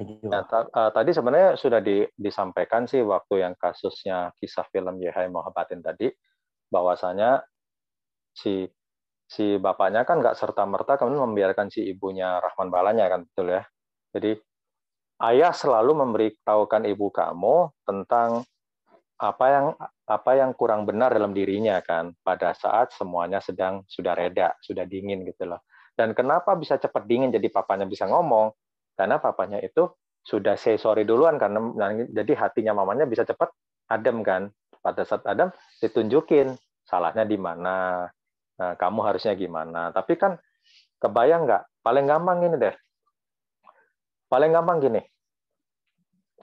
Ya, 0.00 0.40
uh, 0.48 0.90
tadi 0.96 1.12
sebenarnya 1.12 1.60
sudah 1.60 1.84
di, 1.84 2.00
disampaikan 2.16 2.88
sih 2.88 3.04
waktu 3.04 3.44
yang 3.44 3.52
kasusnya 3.52 4.32
kisah 4.40 4.64
film 4.72 4.96
Yehai 4.96 5.28
Mohabatin 5.28 5.84
tadi 5.84 6.08
bahwasanya 6.72 7.44
si 8.32 8.64
si 9.28 9.60
bapaknya 9.60 10.08
kan 10.08 10.24
nggak 10.24 10.40
serta 10.40 10.64
merta 10.64 10.96
kemudian 10.96 11.28
membiarkan 11.28 11.68
si 11.68 11.84
ibunya 11.84 12.40
Rahman 12.40 12.72
Balanya 12.72 13.12
kan 13.12 13.28
betul 13.28 13.52
ya. 13.52 13.62
Jadi 14.16 14.40
ayah 15.20 15.52
selalu 15.52 15.92
memberitahukan 16.00 16.88
ibu 16.88 17.12
kamu 17.12 17.56
tentang 17.84 18.42
apa 19.20 19.46
yang 19.52 19.66
apa 20.08 20.30
yang 20.32 20.56
kurang 20.56 20.88
benar 20.88 21.12
dalam 21.12 21.36
dirinya 21.36 21.76
kan 21.84 22.16
pada 22.24 22.56
saat 22.56 22.96
semuanya 22.96 23.44
sedang 23.44 23.84
sudah 23.84 24.16
reda, 24.16 24.56
sudah 24.64 24.88
dingin 24.88 25.28
gitu 25.28 25.44
loh. 25.44 25.60
Dan 25.92 26.16
kenapa 26.16 26.56
bisa 26.56 26.80
cepat 26.80 27.04
dingin 27.04 27.28
jadi 27.28 27.52
papanya 27.52 27.84
bisa 27.84 28.08
ngomong? 28.08 28.48
Karena 29.00 29.16
papanya 29.16 29.56
itu 29.64 29.88
sudah 30.20 30.60
say 30.60 30.76
sorry 30.76 31.08
duluan 31.08 31.40
karena 31.40 31.72
jadi 32.12 32.36
hatinya 32.36 32.76
mamanya 32.84 33.08
bisa 33.08 33.24
cepat 33.24 33.48
adem 33.88 34.20
kan. 34.20 34.52
Pada 34.84 35.08
saat 35.08 35.24
adem 35.24 35.48
ditunjukin 35.80 36.52
salahnya 36.84 37.24
di 37.24 37.40
mana, 37.40 38.04
nah, 38.60 38.76
kamu 38.76 39.00
harusnya 39.00 39.32
gimana. 39.32 39.88
Tapi 39.88 40.20
kan 40.20 40.36
kebayang 41.00 41.48
nggak? 41.48 41.64
Paling 41.80 42.04
gampang 42.04 42.44
gini 42.44 42.56
deh. 42.60 42.76
Paling 44.28 44.52
gampang 44.52 44.84
gini. 44.84 45.00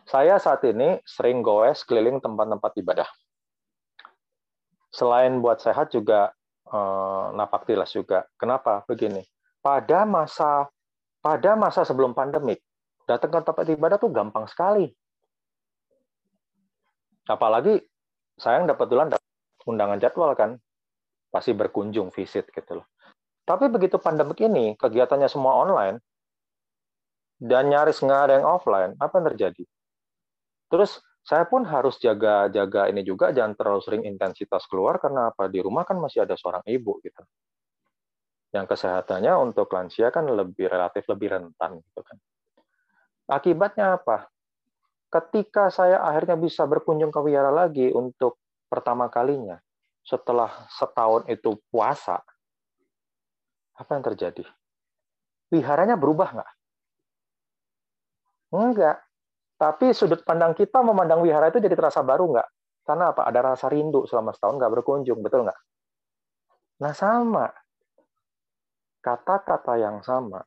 Saya 0.10 0.42
saat 0.42 0.66
ini 0.66 0.98
sering 1.06 1.46
goes 1.46 1.86
keliling 1.86 2.18
tempat-tempat 2.18 2.74
ibadah. 2.82 3.10
Selain 4.90 5.38
buat 5.46 5.62
sehat 5.62 5.94
juga 5.94 6.34
eh, 6.74 7.26
napak 7.38 7.70
tilas 7.70 7.94
juga. 7.94 8.26
Kenapa? 8.42 8.82
Begini. 8.90 9.22
Pada 9.62 10.10
masa 10.10 10.66
pada 11.20 11.58
masa 11.58 11.84
sebelum 11.84 12.14
pandemik, 12.14 12.62
datang 13.08 13.32
ke 13.34 13.40
tempat 13.42 13.66
ibadah 13.72 13.98
tuh 13.98 14.12
gampang 14.12 14.46
sekali. 14.48 14.88
Apalagi 17.28 17.84
saya 18.40 18.64
yang 18.64 18.72
dapat 18.72 18.86
duluan 18.88 19.12
undangan 19.68 20.00
jadwal 20.00 20.32
kan, 20.38 20.56
pasti 21.28 21.52
berkunjung 21.52 22.10
visit 22.16 22.48
gitu 22.54 22.80
loh. 22.80 22.88
Tapi 23.48 23.72
begitu 23.72 24.00
pandemik 24.00 24.40
ini, 24.44 24.76
kegiatannya 24.76 25.28
semua 25.32 25.56
online, 25.60 26.04
dan 27.40 27.72
nyaris 27.72 28.04
nggak 28.04 28.22
ada 28.28 28.34
yang 28.40 28.48
offline, 28.48 28.92
apa 29.00 29.14
yang 29.20 29.26
terjadi? 29.32 29.64
Terus 30.68 31.00
saya 31.24 31.44
pun 31.48 31.64
harus 31.68 32.00
jaga-jaga 32.00 32.88
ini 32.88 33.04
juga, 33.04 33.36
jangan 33.36 33.56
terlalu 33.56 33.82
sering 33.84 34.04
intensitas 34.08 34.64
keluar, 34.68 35.00
karena 35.00 35.32
apa? 35.32 35.52
Di 35.52 35.60
rumah 35.60 35.84
kan 35.84 36.00
masih 36.00 36.24
ada 36.24 36.36
seorang 36.40 36.64
ibu 36.68 37.00
gitu. 37.04 37.24
Yang 38.56 38.76
kesehatannya 38.76 39.34
untuk 39.40 39.68
lansia 39.76 40.08
kan 40.12 40.28
lebih 40.28 40.72
relatif 40.72 41.04
lebih 41.12 41.36
rentan 41.36 41.84
gitu 41.84 42.02
kan. 42.04 42.18
Akibatnya 43.28 44.00
apa? 44.00 44.32
Ketika 45.12 45.68
saya 45.68 46.00
akhirnya 46.04 46.40
bisa 46.40 46.64
berkunjung 46.64 47.12
ke 47.12 47.20
wihara 47.20 47.52
lagi 47.52 47.92
untuk 47.92 48.40
pertama 48.68 49.12
kalinya, 49.12 49.60
setelah 50.04 50.68
setahun 50.72 51.28
itu 51.28 51.60
puasa, 51.68 52.24
apa 53.76 53.90
yang 53.92 54.04
terjadi? 54.04 54.44
Wiharanya 55.52 56.00
berubah 56.00 56.40
nggak? 56.40 56.52
Enggak. 58.56 58.98
Tapi 59.58 59.92
sudut 59.92 60.24
pandang 60.24 60.56
kita 60.56 60.80
memandang 60.80 61.20
wihara 61.24 61.52
itu 61.52 61.60
jadi 61.60 61.76
terasa 61.76 62.00
baru 62.06 62.32
nggak? 62.32 62.48
Karena 62.88 63.12
apa? 63.12 63.28
Ada 63.28 63.40
rasa 63.44 63.68
rindu 63.68 64.08
selama 64.08 64.32
setahun 64.32 64.56
nggak 64.56 64.72
berkunjung, 64.80 65.20
betul 65.20 65.44
nggak? 65.44 65.60
Nah 66.80 66.94
sama. 66.96 67.52
Kata-kata 69.08 69.80
yang 69.80 70.04
sama, 70.04 70.44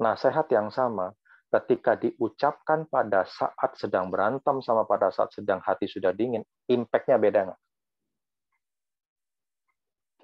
nasihat 0.00 0.48
yang 0.48 0.72
sama, 0.72 1.12
ketika 1.52 1.92
diucapkan 2.00 2.88
pada 2.88 3.28
saat 3.28 3.76
sedang 3.76 4.08
berantem 4.08 4.64
sama 4.64 4.88
pada 4.88 5.12
saat 5.12 5.28
sedang 5.36 5.60
hati 5.60 5.84
sudah 5.84 6.16
dingin, 6.16 6.40
impact-nya 6.72 7.20
beda 7.20 7.52
nggak? 7.52 7.60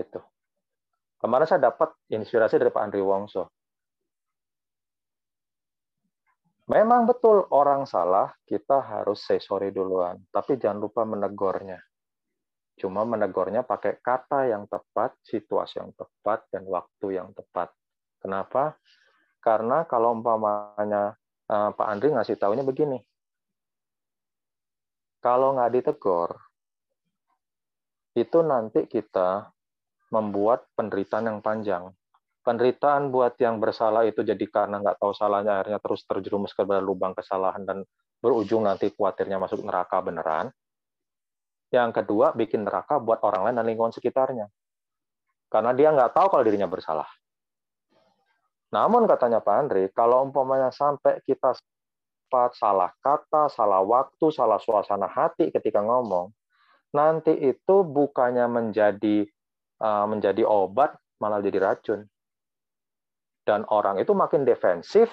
Gitu. 0.01 0.21
Kemarin 1.21 1.45
saya 1.45 1.69
dapat 1.69 1.93
inspirasi 2.09 2.57
dari 2.57 2.73
Pak 2.73 2.85
Andri 2.89 3.05
Wongso. 3.05 3.53
Memang 6.73 7.05
betul 7.05 7.45
orang 7.53 7.85
salah, 7.85 8.33
kita 8.49 8.81
harus 8.81 9.21
say 9.21 9.37
sorry 9.45 9.69
duluan. 9.77 10.17
Tapi 10.33 10.57
jangan 10.57 10.81
lupa 10.81 11.05
menegornya. 11.05 11.77
Cuma 12.81 13.05
menegornya 13.05 13.63
pakai 13.63 14.01
kata 14.01 14.49
yang 14.49 14.65
tepat, 14.67 15.17
situasi 15.23 15.79
yang 15.79 15.93
tepat, 15.93 16.49
dan 16.49 16.65
waktu 16.67 17.21
yang 17.21 17.31
tepat. 17.37 17.71
Kenapa? 18.19 18.77
Karena 19.43 19.85
kalau 19.85 20.15
umpamanya 20.15 21.19
uh, 21.51 21.71
Pak 21.75 21.87
Andri 21.87 22.15
ngasih 22.15 22.39
tahunya 22.39 22.65
begini. 22.65 22.99
Kalau 25.23 25.55
nggak 25.55 25.73
ditegor, 25.79 26.35
itu 28.13 28.39
nanti 28.45 28.85
kita 28.91 29.49
membuat 30.13 30.69
penderitaan 30.77 31.31
yang 31.33 31.41
panjang. 31.41 31.89
Penderitaan 32.43 33.15
buat 33.15 33.39
yang 33.39 33.63
bersalah 33.63 34.03
itu 34.03 34.27
jadi 34.27 34.43
karena 34.51 34.83
nggak 34.83 34.99
tahu 34.99 35.15
salahnya 35.15 35.63
akhirnya 35.63 35.79
terus 35.79 36.03
terjerumus 36.05 36.53
ke 36.53 36.67
lubang 36.83 37.15
kesalahan 37.15 37.63
dan 37.63 37.87
berujung 38.19 38.67
nanti 38.67 38.91
khawatirnya 38.91 39.39
masuk 39.39 39.63
neraka 39.63 40.03
beneran. 40.03 40.51
Yang 41.73 42.05
kedua, 42.05 42.37
bikin 42.37 42.69
neraka 42.69 43.01
buat 43.01 43.25
orang 43.25 43.49
lain 43.49 43.57
dan 43.57 43.67
lingkungan 43.67 43.97
sekitarnya. 43.97 44.47
Karena 45.49 45.73
dia 45.73 45.89
nggak 45.91 46.13
tahu 46.13 46.27
kalau 46.29 46.45
dirinya 46.45 46.69
bersalah. 46.69 47.09
Namun 48.71 49.09
katanya 49.09 49.41
Pak 49.41 49.57
Andri, 49.57 49.89
kalau 49.97 50.29
umpamanya 50.29 50.69
sampai 50.69 51.25
kita 51.25 51.57
sempat 51.57 52.53
salah 52.55 52.93
kata, 53.01 53.49
salah 53.49 53.81
waktu, 53.81 54.29
salah 54.29 54.61
suasana 54.61 55.09
hati 55.09 55.49
ketika 55.49 55.81
ngomong, 55.81 56.29
nanti 56.93 57.33
itu 57.33 57.77
bukannya 57.83 58.45
menjadi 58.53 59.25
Uh, 59.83 60.07
menjadi 60.07 60.47
obat 60.47 60.95
malah 61.19 61.43
jadi 61.43 61.59
racun. 61.59 62.07
Dan 63.43 63.67
orang 63.67 63.99
itu 63.99 64.15
makin 64.15 64.47
defensif, 64.47 65.11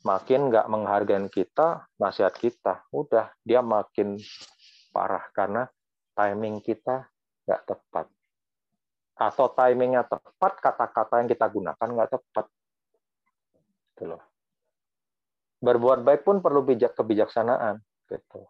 makin 0.00 0.48
nggak 0.48 0.64
menghargai 0.72 1.28
kita, 1.28 1.84
nasihat 2.00 2.32
kita. 2.40 2.88
Udah, 2.88 3.28
dia 3.44 3.60
makin 3.60 4.16
parah 4.96 5.28
karena 5.36 5.68
timing 6.16 6.64
kita 6.64 7.04
nggak 7.44 7.62
tepat. 7.68 8.08
Atau 9.16 9.52
timingnya 9.52 10.08
tepat, 10.08 10.56
kata-kata 10.56 11.20
yang 11.20 11.28
kita 11.28 11.44
gunakan 11.52 11.88
nggak 11.88 12.10
tepat. 12.16 12.48
Gitu 13.92 14.04
loh. 14.08 14.24
Berbuat 15.60 16.00
baik 16.00 16.24
pun 16.24 16.40
perlu 16.40 16.64
bijak 16.64 16.96
kebijaksanaan. 16.96 17.80
Gitu. 18.08 18.40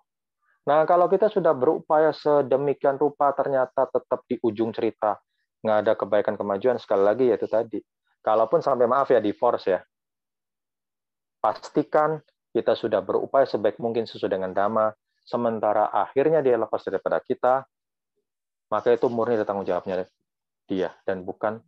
Nah, 0.66 0.82
kalau 0.86 1.06
kita 1.06 1.30
sudah 1.30 1.54
berupaya 1.54 2.10
sedemikian 2.10 2.98
rupa, 2.98 3.30
ternyata 3.34 3.86
tetap 3.90 4.22
di 4.26 4.38
ujung 4.42 4.70
cerita 4.70 5.18
nggak 5.62 5.78
ada 5.82 5.92
kebaikan 5.98 6.34
kemajuan, 6.38 6.78
sekali 6.78 7.02
lagi 7.02 7.24
yaitu 7.30 7.50
tadi. 7.50 7.82
Kalaupun 8.22 8.62
sampai 8.62 8.90
maaf 8.90 9.10
ya 9.10 9.22
divorce 9.22 9.66
ya, 9.70 9.78
pastikan 11.38 12.18
kita 12.50 12.74
sudah 12.74 12.98
berupaya 12.98 13.46
sebaik 13.46 13.78
mungkin 13.78 14.06
sesuai 14.06 14.34
dengan 14.34 14.50
dhamma, 14.50 14.90
sementara 15.26 15.90
akhirnya 15.90 16.38
dia 16.40 16.54
lepas 16.54 16.80
daripada 16.86 17.18
kita, 17.18 17.66
maka 18.70 18.88
itu 18.94 19.10
murni 19.10 19.42
tanggung 19.42 19.66
jawabnya 19.66 20.06
dia, 20.70 20.94
dan 21.02 21.26
bukan 21.26 21.58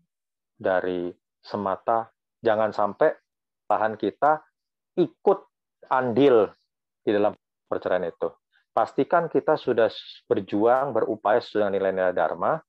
dari 0.55 1.11
semata, 1.43 2.11
jangan 2.43 2.71
sampai 2.71 3.15
bahan 3.67 3.99
kita 3.99 4.43
ikut 4.99 5.39
andil 5.91 6.51
di 7.03 7.11
dalam 7.11 7.35
perceraian 7.67 8.07
itu 8.07 8.31
pastikan 8.79 9.27
kita 9.27 9.59
sudah 9.59 9.91
berjuang, 10.31 10.95
berupaya 10.95 11.43
sesuai 11.43 11.67
dengan 11.67 11.75
nilai-nilai 11.75 12.15
Dharma. 12.15 12.63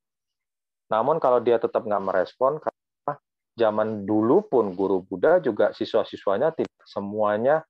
Namun 0.90 1.22
kalau 1.22 1.38
dia 1.38 1.62
tetap 1.62 1.86
nggak 1.86 2.02
merespon, 2.02 2.58
karena 2.58 3.14
zaman 3.54 4.10
dulu 4.10 4.42
pun 4.50 4.74
guru 4.74 5.06
Buddha 5.06 5.38
juga 5.38 5.70
siswa-siswanya 5.70 6.50
tidak 6.58 6.82
semuanya 6.82 7.62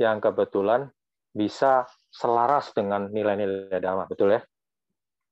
yang 0.00 0.16
kebetulan 0.16 0.88
bisa 1.36 1.84
selaras 2.14 2.70
dengan 2.70 3.10
nilai-nilai 3.10 3.82
Dharma, 3.82 4.06
betul 4.06 4.38
ya? 4.38 4.42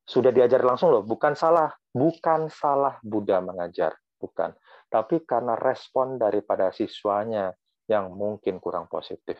Sudah 0.02 0.34
diajar 0.34 0.66
langsung 0.66 0.90
loh, 0.90 1.06
bukan 1.06 1.38
salah, 1.38 1.70
bukan 1.94 2.50
salah 2.50 2.98
Buddha 3.06 3.38
mengajar, 3.38 3.94
bukan. 4.18 4.50
Tapi 4.90 5.22
karena 5.22 5.54
respon 5.54 6.18
daripada 6.18 6.74
siswanya 6.74 7.54
yang 7.86 8.10
mungkin 8.10 8.58
kurang 8.58 8.90
positif 8.90 9.38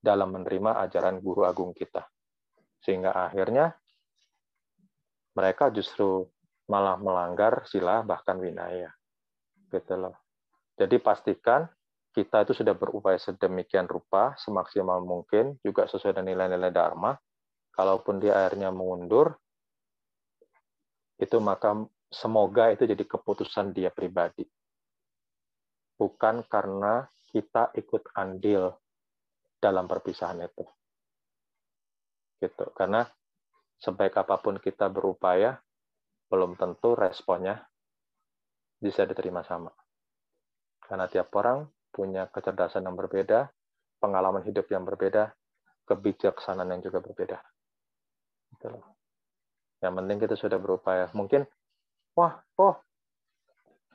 dalam 0.00 0.32
menerima 0.32 0.80
ajaran 0.88 1.20
guru 1.20 1.44
agung 1.44 1.76
kita. 1.76 2.08
Sehingga 2.80 3.12
akhirnya 3.12 3.76
mereka 5.36 5.68
justru 5.68 6.24
malah 6.72 6.96
melanggar 6.96 7.68
sila 7.68 8.00
bahkan 8.00 8.40
winaya. 8.40 8.88
Gitu 9.68 9.92
loh. 9.92 10.16
Jadi 10.72 10.96
pastikan 11.04 11.68
kita 12.16 12.48
itu 12.48 12.56
sudah 12.56 12.72
berupaya 12.72 13.20
sedemikian 13.20 13.84
rupa, 13.84 14.32
semaksimal 14.40 15.04
mungkin, 15.04 15.60
juga 15.60 15.84
sesuai 15.84 16.16
dengan 16.16 16.32
nilai-nilai 16.32 16.72
Dharma. 16.72 17.12
Kalaupun 17.76 18.24
dia 18.24 18.40
akhirnya 18.40 18.72
mengundur, 18.72 19.36
itu 21.20 21.36
maka 21.44 21.76
semoga 22.08 22.72
itu 22.72 22.88
jadi 22.88 23.04
keputusan 23.04 23.76
dia 23.76 23.92
pribadi. 23.92 24.48
Bukan 26.00 26.48
karena 26.48 27.04
kita 27.28 27.76
ikut 27.76 28.16
andil 28.16 28.72
dalam 29.60 29.84
perpisahan 29.84 30.40
itu 30.40 30.64
gitu 32.40 32.68
karena 32.76 33.08
sebaik 33.80 34.16
apa 34.16 34.36
pun 34.40 34.60
kita 34.60 34.92
berupaya 34.92 35.56
belum 36.28 36.56
tentu 36.60 36.92
responnya 36.92 37.64
bisa 38.76 39.08
diterima 39.08 39.40
sama 39.40 39.72
karena 40.84 41.08
tiap 41.08 41.32
orang 41.32 41.64
punya 41.96 42.28
kecerdasan 42.28 42.84
yang 42.84 42.92
berbeda 42.92 43.48
pengalaman 43.96 44.44
hidup 44.44 44.68
yang 44.68 44.84
berbeda 44.84 45.32
kebijaksanaan 45.88 46.76
yang 46.76 46.82
juga 46.84 47.00
berbeda. 47.00 47.40
Gitu 48.52 48.68
loh. 48.68 48.84
yang 49.80 49.92
penting 49.92 50.20
kita 50.20 50.36
sudah 50.36 50.60
berupaya. 50.60 51.08
Mungkin 51.16 51.48
wah 52.16 52.36
oh 52.60 52.76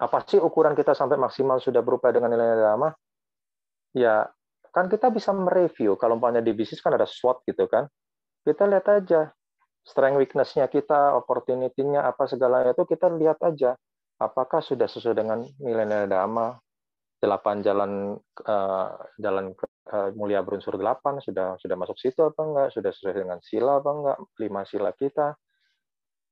apa 0.01 0.17
sih 0.25 0.41
ukuran 0.41 0.73
kita 0.73 0.97
sampai 0.97 1.17
maksimal 1.21 1.61
sudah 1.61 1.85
berupaya 1.85 2.17
dengan 2.17 2.33
nilai 2.33 2.57
agama 2.57 2.89
ya 3.93 4.25
kan 4.71 4.87
kita 4.87 5.11
bisa 5.11 5.35
mereview. 5.35 5.99
Kalau 5.99 6.17
umpamanya 6.17 6.41
di 6.41 6.55
bisnis 6.55 6.79
kan 6.79 6.95
ada 6.95 7.05
SWOT 7.05 7.43
gitu 7.45 7.67
kan. 7.67 7.85
Kita 8.41 8.65
lihat 8.65 8.87
aja 8.89 9.29
strength 9.85 10.17
weakness-nya 10.17 10.65
kita, 10.71 11.13
opportunity-nya 11.17 12.05
apa 12.07 12.25
segalanya 12.25 12.73
itu 12.73 12.85
kita 12.87 13.11
lihat 13.11 13.37
aja 13.43 13.75
apakah 14.21 14.61
sudah 14.61 14.85
sesuai 14.85 15.17
dengan 15.17 15.41
nilai-nilai 15.57 16.05
dhamma 16.05 16.61
delapan 17.21 17.61
jalan 17.61 18.17
uh, 18.49 18.89
jalan 19.21 19.53
uh, 19.93 20.09
mulia 20.17 20.41
berunsur 20.41 20.73
delapan 20.73 21.21
sudah 21.21 21.53
sudah 21.61 21.75
masuk 21.77 21.95
situ 22.01 22.25
apa 22.25 22.41
enggak? 22.41 22.67
Sudah 22.73 22.89
sesuai 22.89 23.15
dengan 23.21 23.37
sila 23.45 23.77
apa 23.77 23.89
enggak? 23.93 24.17
Lima 24.41 24.61
sila 24.65 24.89
kita. 24.97 25.37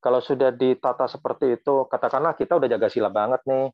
Kalau 0.01 0.19
sudah 0.23 0.49
ditata 0.49 1.05
seperti 1.05 1.61
itu 1.61 1.85
katakanlah 1.85 2.33
kita 2.33 2.57
udah 2.57 2.67
jaga 2.67 2.89
sila 2.89 3.13
banget 3.13 3.45
nih. 3.45 3.69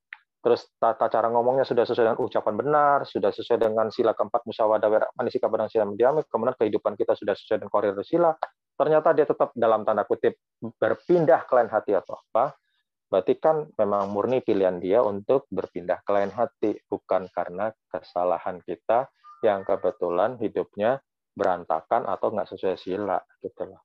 Terus 0.46 0.62
tata 0.78 1.10
cara 1.10 1.26
ngomongnya 1.34 1.66
sudah 1.66 1.90
sesuai 1.90 2.06
dengan 2.06 2.22
ucapan 2.22 2.54
benar 2.54 3.00
sudah 3.10 3.34
sesuai 3.34 3.66
dengan 3.66 3.90
sila 3.90 4.14
keempat 4.14 4.46
musyawadah 4.46 4.90
wera 4.94 5.08
manisika 5.18 5.50
padang 5.50 5.74
sila 5.74 5.90
mendiami 5.90 6.22
kemudian 6.30 6.54
kehidupan 6.54 6.94
kita 6.94 7.18
sudah 7.18 7.34
sesuai 7.34 7.66
dengan 7.66 7.74
koridor 7.74 8.06
sila 8.06 8.30
ternyata 8.78 9.10
dia 9.18 9.26
tetap 9.26 9.50
dalam 9.58 9.82
tanda 9.82 10.06
kutip 10.06 10.38
berpindah 10.62 11.50
ke 11.50 11.54
lain 11.58 11.66
hati 11.74 11.98
atau 11.98 12.22
apa 12.30 12.54
Berarti 13.06 13.38
kan 13.38 13.70
memang 13.78 14.10
murni 14.10 14.42
pilihan 14.42 14.82
dia 14.82 15.00
untuk 15.06 15.46
berpindah 15.54 16.02
ke 16.02 16.12
lain 16.12 16.34
hati, 16.34 16.74
bukan 16.90 17.30
karena 17.30 17.70
kesalahan 17.88 18.60
kita 18.66 19.08
yang 19.46 19.62
kebetulan 19.62 20.42
hidupnya 20.42 20.98
berantakan 21.36 22.10
atau 22.10 22.34
nggak 22.34 22.50
sesuai 22.50 22.78
sila 22.80 23.20
gitu 23.44 23.68
loh. 23.70 23.82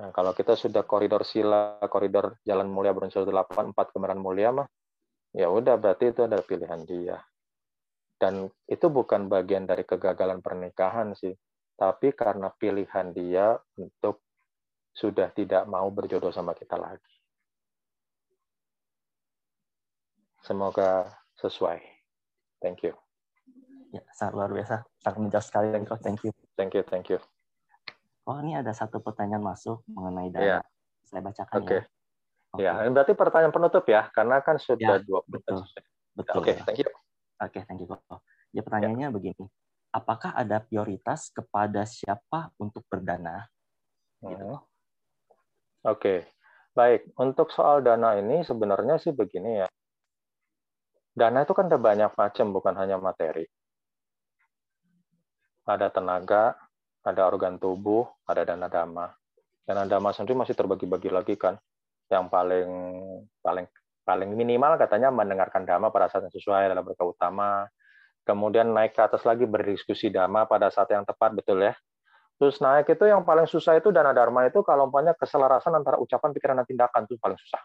Nah, 0.00 0.14
kalau 0.14 0.32
kita 0.32 0.54
sudah 0.54 0.86
koridor 0.86 1.26
sila, 1.26 1.76
koridor 1.90 2.38
jalan 2.46 2.70
mulia 2.70 2.94
berunsur 2.94 3.26
delapan, 3.26 3.74
empat 3.74 3.90
kemeran 3.92 4.22
mulia 4.22 4.54
mah, 4.54 4.68
ya 5.34 5.50
udah 5.50 5.76
berarti 5.76 6.14
itu 6.14 6.24
adalah 6.24 6.46
pilihan 6.46 6.80
dia. 6.86 7.18
Dan 8.20 8.48
itu 8.68 8.86
bukan 8.88 9.28
bagian 9.28 9.68
dari 9.68 9.84
kegagalan 9.84 10.40
pernikahan 10.40 11.12
sih, 11.16 11.32
tapi 11.76 12.12
karena 12.16 12.52
pilihan 12.52 13.12
dia 13.12 13.56
untuk 13.76 14.24
sudah 14.92 15.32
tidak 15.32 15.64
mau 15.68 15.88
berjodoh 15.88 16.32
sama 16.32 16.52
kita 16.56 16.76
lagi. 16.76 17.19
Semoga 20.40 21.04
sesuai. 21.36 21.80
Thank 22.64 22.84
you. 22.84 22.96
Ya, 23.92 24.00
sangat 24.14 24.32
luar 24.38 24.50
biasa. 24.54 24.86
Sangat 25.02 25.18
menjawab 25.20 25.44
sekali, 25.44 25.66
Engkau. 25.76 25.98
Thank 26.00 26.24
you. 26.24 26.32
Thank 26.56 26.72
you, 26.76 26.84
thank 26.86 27.06
you. 27.12 27.20
Oh, 28.24 28.38
ini 28.40 28.56
ada 28.56 28.72
satu 28.72 29.02
pertanyaan 29.02 29.42
masuk 29.42 29.82
mengenai 29.90 30.30
dana. 30.32 30.60
Yeah. 30.60 30.62
Saya 31.04 31.20
bacakan 31.24 31.60
okay. 31.66 31.80
ya. 31.80 31.82
Oke. 32.50 32.62
Ya, 32.62 32.72
ini 32.82 32.90
berarti 32.94 33.12
pertanyaan 33.14 33.54
penutup 33.54 33.84
ya, 33.86 34.10
karena 34.10 34.42
kan 34.42 34.56
sudah 34.58 34.98
ya, 34.98 35.04
dua 35.04 35.20
betul. 35.26 35.62
Betul. 36.14 36.34
Oke, 36.38 36.50
okay, 36.50 36.54
thank 36.66 36.78
you. 36.82 36.90
Oke, 36.90 37.50
okay, 37.50 37.62
thank 37.66 37.80
you. 37.82 37.88
Ya, 38.54 38.62
pertanyaannya 38.62 39.08
ya. 39.10 39.14
begini. 39.14 39.44
Apakah 39.90 40.34
ada 40.38 40.62
prioritas 40.62 41.30
kepada 41.34 41.82
siapa 41.86 42.54
untuk 42.58 42.86
berdana? 42.86 43.46
Gitu. 44.22 44.38
Hmm. 44.38 44.62
Oke. 45.86 45.98
Okay. 45.98 46.18
Baik, 46.70 47.10
untuk 47.18 47.50
soal 47.50 47.82
dana 47.82 48.14
ini 48.14 48.46
sebenarnya 48.46 49.02
sih 49.02 49.10
begini 49.10 49.66
ya 49.66 49.68
dana 51.14 51.42
itu 51.42 51.52
kan 51.52 51.66
ada 51.66 51.78
banyak 51.78 52.12
macam, 52.14 52.46
bukan 52.54 52.74
hanya 52.78 52.96
materi. 52.96 53.46
Ada 55.66 55.92
tenaga, 55.92 56.56
ada 57.04 57.22
organ 57.28 57.56
tubuh, 57.56 58.08
ada 58.26 58.42
dana 58.44 58.66
dama. 58.66 59.12
Dana 59.64 59.86
dama 59.86 60.10
sendiri 60.10 60.36
masih 60.36 60.56
terbagi-bagi 60.56 61.10
lagi 61.12 61.34
kan. 61.38 61.56
Yang 62.10 62.26
paling 62.26 62.70
paling 63.38 63.66
paling 64.02 64.30
minimal 64.34 64.74
katanya 64.74 65.14
mendengarkan 65.14 65.62
dhamma 65.62 65.94
pada 65.94 66.10
saat 66.10 66.26
yang 66.26 66.34
sesuai 66.34 66.74
dalam 66.74 66.82
berkah 66.82 67.06
utama. 67.06 67.70
Kemudian 68.26 68.74
naik 68.74 68.98
ke 68.98 69.02
atas 69.02 69.22
lagi 69.22 69.46
berdiskusi 69.46 70.10
dhamma 70.10 70.44
pada 70.44 70.68
saat 70.68 70.90
yang 70.90 71.06
tepat, 71.06 71.32
betul 71.38 71.62
ya. 71.62 71.72
Terus 72.40 72.56
naik 72.58 72.88
itu 72.88 73.04
yang 73.04 73.22
paling 73.22 73.44
susah 73.44 73.76
itu 73.76 73.92
dana 73.92 74.16
dharma 74.16 74.48
itu 74.48 74.64
kalau 74.64 74.88
umpamanya 74.88 75.12
keselarasan 75.12 75.76
antara 75.76 76.00
ucapan, 76.00 76.32
pikiran, 76.32 76.56
dan 76.62 76.66
tindakan 76.66 77.04
itu 77.04 77.20
paling 77.20 77.36
susah. 77.36 77.60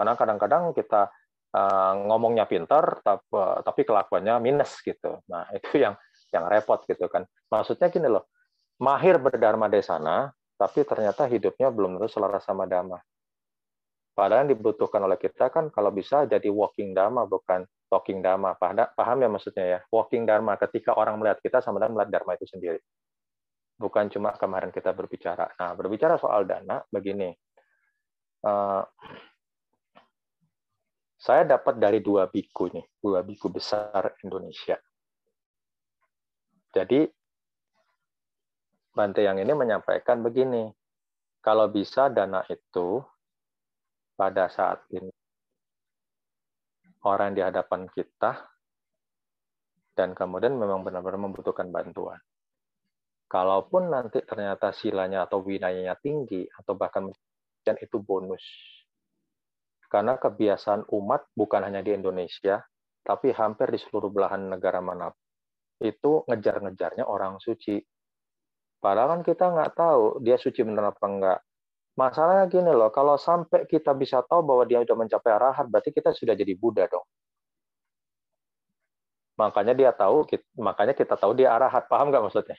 Karena 0.00 0.16
kadang-kadang 0.18 0.72
kita 0.74 1.12
ngomongnya 2.10 2.50
pintar 2.50 2.98
tapi 3.62 3.86
kelakuannya 3.86 4.42
minus 4.42 4.82
gitu. 4.82 5.22
Nah, 5.30 5.46
itu 5.56 5.78
yang 5.78 5.94
yang 6.34 6.50
repot 6.50 6.82
gitu 6.84 7.06
kan. 7.06 7.22
Maksudnya 7.46 7.86
gini 7.94 8.10
loh, 8.10 8.26
mahir 8.82 9.22
berdharma 9.22 9.70
desana, 9.70 10.34
tapi 10.58 10.82
ternyata 10.82 11.30
hidupnya 11.30 11.70
belum 11.70 11.98
tentu 11.98 12.10
selaras 12.18 12.42
sama 12.42 12.66
dhamma. 12.66 12.98
Padahal 14.14 14.46
yang 14.46 14.54
dibutuhkan 14.54 15.02
oleh 15.02 15.18
kita 15.18 15.50
kan 15.50 15.74
kalau 15.74 15.90
bisa 15.90 16.22
jadi 16.26 16.46
walking 16.46 16.94
dharma 16.94 17.26
bukan 17.26 17.66
talking 17.90 18.22
dharma. 18.22 18.54
Paham 18.58 19.18
ya 19.22 19.28
maksudnya 19.30 19.64
ya? 19.66 19.80
Walking 19.90 20.22
dharma 20.22 20.54
ketika 20.58 20.94
orang 20.94 21.18
melihat 21.18 21.42
kita 21.42 21.58
sama 21.58 21.82
dengan 21.82 21.98
melihat 21.98 22.22
dharma 22.22 22.38
itu 22.38 22.46
sendiri. 22.46 22.78
Bukan 23.74 24.14
cuma 24.14 24.30
kemarin 24.38 24.70
kita 24.70 24.94
berbicara. 24.94 25.50
Nah, 25.58 25.74
berbicara 25.74 26.14
soal 26.14 26.46
dana 26.46 26.78
begini. 26.94 27.34
Eh, 28.46 28.82
saya 31.24 31.48
dapat 31.48 31.80
dari 31.80 32.04
dua 32.04 32.28
biku 32.28 32.68
nih, 32.68 32.84
dua 33.00 33.24
biku 33.24 33.48
besar 33.48 34.12
Indonesia. 34.20 34.76
Jadi 36.68 37.08
Bante 38.94 39.26
yang 39.26 39.42
ini 39.42 39.50
menyampaikan 39.50 40.22
begini, 40.22 40.70
kalau 41.42 41.66
bisa 41.66 42.06
dana 42.14 42.46
itu 42.46 43.02
pada 44.14 44.46
saat 44.46 44.86
ini 44.94 45.10
orang 47.02 47.34
di 47.34 47.42
hadapan 47.42 47.90
kita 47.90 48.38
dan 49.98 50.14
kemudian 50.14 50.54
memang 50.54 50.86
benar-benar 50.86 51.18
membutuhkan 51.26 51.74
bantuan. 51.74 52.22
Kalaupun 53.26 53.90
nanti 53.90 54.22
ternyata 54.22 54.70
silanya 54.70 55.26
atau 55.26 55.42
winayanya 55.42 55.98
tinggi 55.98 56.46
atau 56.54 56.78
bahkan 56.78 57.10
itu 57.66 57.98
bonus 57.98 58.46
karena 59.94 60.18
kebiasaan 60.18 60.90
umat 60.90 61.30
bukan 61.38 61.70
hanya 61.70 61.78
di 61.78 61.94
Indonesia, 61.94 62.58
tapi 63.06 63.30
hampir 63.30 63.70
di 63.70 63.78
seluruh 63.78 64.10
belahan 64.10 64.50
negara 64.50 64.82
mana 64.82 65.06
itu 65.78 66.26
ngejar-ngejarnya 66.26 67.06
orang 67.06 67.38
suci. 67.38 67.78
Padahal 68.82 69.14
kan 69.14 69.22
kita 69.22 69.54
nggak 69.54 69.70
tahu 69.78 70.18
dia 70.18 70.34
suci 70.34 70.66
benar 70.66 70.90
apa 70.90 71.06
enggak. 71.06 71.38
Masalahnya 71.94 72.50
gini 72.50 72.74
loh, 72.74 72.90
kalau 72.90 73.14
sampai 73.14 73.70
kita 73.70 73.94
bisa 73.94 74.18
tahu 74.26 74.42
bahwa 74.42 74.66
dia 74.66 74.82
sudah 74.82 74.98
mencapai 74.98 75.30
arahat, 75.30 75.70
berarti 75.70 75.94
kita 75.94 76.10
sudah 76.10 76.34
jadi 76.34 76.58
Buddha 76.58 76.90
dong. 76.90 77.06
Makanya 79.38 79.78
dia 79.78 79.94
tahu, 79.94 80.26
makanya 80.58 80.90
kita 80.98 81.14
tahu 81.14 81.38
dia 81.38 81.54
arahat. 81.54 81.86
Paham 81.86 82.10
nggak 82.10 82.22
maksudnya? 82.26 82.58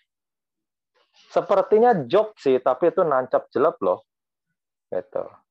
Sepertinya 1.35 1.91
joke 2.07 2.31
sih, 2.39 2.63
tapi 2.63 2.95
itu 2.95 3.03
nancap 3.03 3.51
jelek 3.51 3.75
loh. 3.83 4.07
Gitu. 4.87 5.44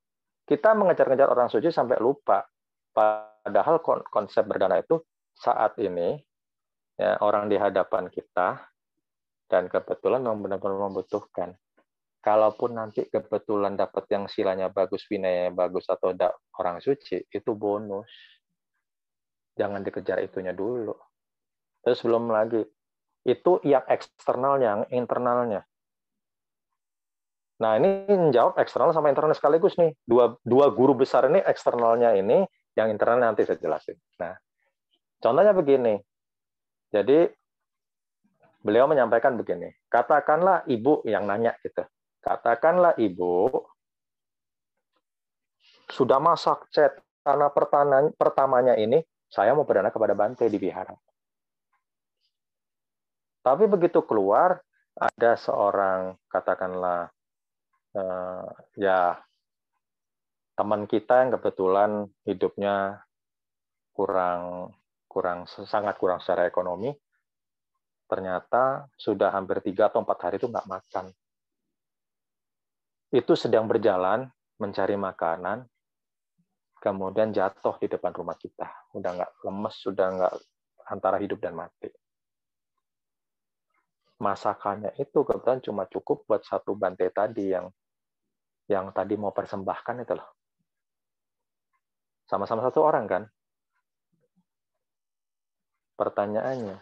Kita 0.45 0.77
mengejar-ngejar 0.77 1.29
orang 1.33 1.49
suci 1.49 1.73
sampai 1.73 1.97
lupa. 2.01 2.45
Padahal 2.95 3.81
konsep 4.07 4.45
berdana 4.47 4.79
itu 4.79 5.03
saat 5.35 5.75
ini 5.83 6.15
ya, 6.95 7.19
orang 7.25 7.51
di 7.51 7.59
hadapan 7.59 8.07
kita 8.07 8.63
dan 9.51 9.67
kebetulan 9.67 10.23
memang 10.23 10.47
benar-benar 10.47 10.89
membutuhkan. 10.89 11.57
Kalaupun 12.25 12.81
nanti 12.81 13.05
kebetulan 13.05 13.77
dapat 13.77 14.09
yang 14.09 14.25
silanya 14.25 14.73
bagus, 14.73 15.05
winaya 15.13 15.53
bagus 15.53 15.85
atau 15.93 16.17
orang 16.57 16.81
suci, 16.81 17.21
itu 17.29 17.51
bonus. 17.53 18.09
Jangan 19.53 19.85
dikejar 19.85 20.25
itunya 20.25 20.57
dulu. 20.57 20.97
Terus 21.85 22.01
belum 22.01 22.33
lagi, 22.33 22.65
itu 23.29 23.61
yang 23.61 23.85
eksternalnya, 23.85 24.69
yang 24.73 24.85
internalnya. 25.05 25.69
Nah, 27.55 27.79
ini 27.79 28.11
menjawab 28.11 28.59
eksternal 28.59 28.91
sama 28.91 29.15
internal 29.15 29.37
sekaligus 29.37 29.79
nih. 29.79 29.95
Dua, 30.03 30.35
dua 30.43 30.75
guru 30.75 30.99
besar 30.99 31.31
ini 31.31 31.39
eksternalnya 31.39 32.19
ini, 32.19 32.43
yang 32.75 32.91
internalnya 32.91 33.31
nanti 33.31 33.47
saya 33.47 33.63
jelasin. 33.63 33.95
Nah, 34.19 34.35
contohnya 35.23 35.55
begini. 35.55 35.95
Jadi, 36.91 37.31
beliau 38.59 38.91
menyampaikan 38.91 39.39
begini. 39.39 39.71
Katakanlah 39.87 40.67
ibu 40.67 41.07
yang 41.07 41.31
nanya 41.31 41.55
gitu. 41.63 41.87
Katakanlah 42.19 42.99
ibu 42.99 43.47
sudah 45.93 46.19
masak 46.19 46.67
chat 46.73 46.97
karena 47.23 47.53
pertamanya 48.17 48.75
ini 48.75 49.05
saya 49.31 49.55
mau 49.55 49.63
berdana 49.63 49.95
kepada 49.95 50.17
Bante 50.17 50.49
di 50.51 50.59
Bihara. 50.59 50.97
Tapi 53.45 53.69
begitu 53.69 54.01
keluar, 54.03 54.59
ada 54.97 55.37
seorang 55.37 56.17
katakanlah 56.33 57.14
uh, 57.95 58.47
ya 58.79 59.19
teman 60.55 60.87
kita 60.87 61.27
yang 61.27 61.31
kebetulan 61.35 61.91
hidupnya 62.23 63.03
kurang 63.95 64.75
kurang 65.07 65.47
sangat 65.47 65.99
kurang 65.99 66.19
secara 66.19 66.47
ekonomi 66.47 66.95
ternyata 68.05 68.87
sudah 68.95 69.33
hampir 69.33 69.65
tiga 69.65 69.89
atau 69.89 70.05
empat 70.05 70.19
hari 70.29 70.37
itu 70.37 70.47
nggak 70.47 70.69
makan. 70.69 71.07
Itu 73.15 73.35
sedang 73.39 73.67
berjalan 73.71 74.29
mencari 74.59 74.95
makanan 74.99 75.67
kemudian 76.79 77.33
jatuh 77.33 77.81
di 77.81 77.89
depan 77.89 78.13
rumah 78.13 78.37
kita. 78.37 78.69
Udah 78.93 79.11
nggak 79.17 79.33
lemes 79.49 79.75
sudah 79.81 80.07
nggak 80.15 80.35
antara 80.91 81.17
hidup 81.17 81.41
dan 81.41 81.57
mati. 81.57 81.89
Masakannya 84.21 84.95
itu 85.01 85.27
kebetulan 85.27 85.61
cuma 85.65 85.83
cukup 85.91 86.23
buat 86.29 86.43
satu 86.45 86.77
bante 86.77 87.09
tadi 87.11 87.51
yang 87.51 87.67
yang 88.69 88.93
tadi 88.97 89.15
mau 89.21 89.33
persembahkan 89.33 90.05
itu 90.05 90.15
loh. 90.17 90.29
Sama-sama 92.25 92.65
satu 92.65 92.81
orang 92.81 93.05
kan? 93.05 93.23
Pertanyaannya, 95.95 96.81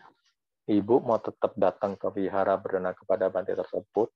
ibu 0.71 0.95
mau 1.03 1.19
tetap 1.19 1.53
datang 1.59 1.99
ke 1.99 2.09
wihara 2.15 2.57
berdana 2.57 2.95
kepada 2.95 3.29
bantai 3.29 3.59
tersebut 3.59 4.09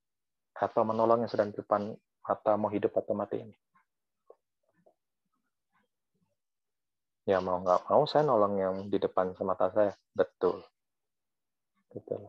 atau 0.56 0.82
menolong 0.86 1.26
yang 1.26 1.30
sedang 1.30 1.52
di 1.52 1.60
depan 1.60 1.92
atau 2.24 2.54
mau 2.56 2.70
hidup 2.72 2.94
atau 2.96 3.12
mati 3.12 3.42
ini? 3.44 3.56
Ya 7.26 7.42
mau 7.42 7.58
nggak 7.58 7.90
mau 7.90 8.06
saya 8.06 8.22
nolong 8.22 8.54
yang 8.54 8.74
di 8.86 9.02
depan 9.02 9.34
semata 9.34 9.66
saya. 9.74 9.92
Betul. 10.14 10.62
Betul. 11.90 12.22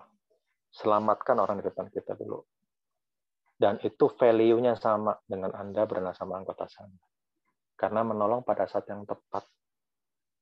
Selamatkan 0.74 1.38
orang 1.38 1.62
di 1.62 1.70
depan 1.70 1.86
kita 1.94 2.18
dulu. 2.18 2.42
Dan 3.58 3.82
itu 3.82 4.06
value-nya 4.14 4.78
sama 4.78 5.18
dengan 5.26 5.50
Anda 5.58 5.90
berenang 5.90 6.14
sama 6.14 6.38
anggota 6.38 6.70
sana. 6.70 6.94
Karena 7.74 8.06
menolong 8.06 8.46
pada 8.46 8.70
saat 8.70 8.86
yang 8.86 9.02
tepat. 9.02 9.50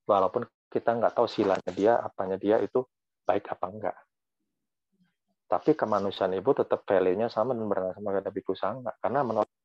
Walaupun 0.04 0.44
kita 0.68 0.92
nggak 0.92 1.16
tahu 1.16 1.24
silanya 1.24 1.72
dia, 1.72 1.96
apanya 1.96 2.36
dia 2.36 2.60
itu 2.60 2.84
baik 3.24 3.48
apa 3.48 3.66
enggak. 3.72 3.96
Tapi 5.48 5.72
kemanusiaan 5.72 6.36
ibu 6.36 6.52
tetap 6.52 6.84
value-nya 6.84 7.32
sama 7.32 7.56
dan 7.56 7.64
berenang 7.64 7.96
sama 7.96 8.20
kata 8.20 8.28
biku 8.28 8.52
sangga. 8.52 8.92
Karena 9.00 9.24
menolong 9.24 9.56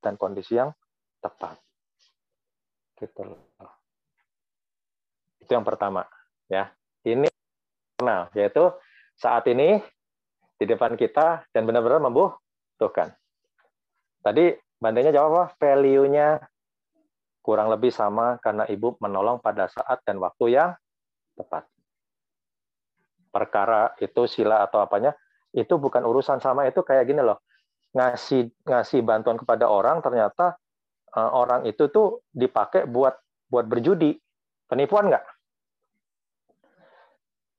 dan 0.00 0.16
kondisi 0.16 0.56
yang 0.56 0.72
tepat. 1.20 1.60
Gitu. 2.96 3.20
Itu 5.44 5.50
yang 5.52 5.66
pertama, 5.66 6.08
ya. 6.48 6.72
Ini 7.04 7.28
kenal, 8.00 8.32
yaitu 8.32 8.72
saat 9.12 9.44
ini 9.44 9.76
di 10.56 10.64
depan 10.64 10.96
kita 10.96 11.44
dan 11.52 11.68
benar-benar 11.68 12.00
membutuhkan. 12.74 13.14
Tadi 14.26 14.50
bandingnya 14.82 15.14
jawab 15.14 15.30
apa? 15.30 15.44
Value-nya 15.62 16.42
kurang 17.44 17.70
lebih 17.70 17.94
sama 17.94 18.40
karena 18.42 18.66
ibu 18.66 18.98
menolong 18.98 19.38
pada 19.38 19.70
saat 19.70 20.02
dan 20.02 20.18
waktu 20.18 20.58
yang 20.58 20.70
tepat. 21.38 21.70
Perkara 23.30 23.94
itu 24.02 24.26
sila 24.26 24.66
atau 24.66 24.82
apanya 24.82 25.14
itu 25.54 25.78
bukan 25.78 26.02
urusan 26.02 26.42
sama 26.42 26.66
itu 26.66 26.82
kayak 26.82 27.06
gini 27.06 27.22
loh. 27.22 27.38
Ngasih 27.94 28.50
ngasih 28.66 29.06
bantuan 29.06 29.38
kepada 29.38 29.70
orang 29.70 30.02
ternyata 30.02 30.58
uh, 31.14 31.30
orang 31.30 31.62
itu 31.68 31.86
tuh 31.94 32.26
dipakai 32.34 32.90
buat 32.90 33.14
buat 33.46 33.70
berjudi. 33.70 34.18
Penipuan 34.66 35.12
nggak? 35.12 35.24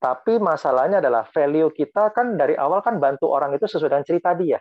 Tapi 0.01 0.37
masalahnya 0.43 0.99
adalah 0.99 1.23
value 1.29 1.71
kita 1.71 2.11
kan 2.11 2.35
dari 2.35 2.57
awal 2.57 2.83
kan 2.83 2.99
bantu 2.99 3.31
orang 3.31 3.55
itu 3.55 3.63
sesuai 3.69 3.91
dengan 3.95 4.05
cerita 4.07 4.35
dia. 4.35 4.59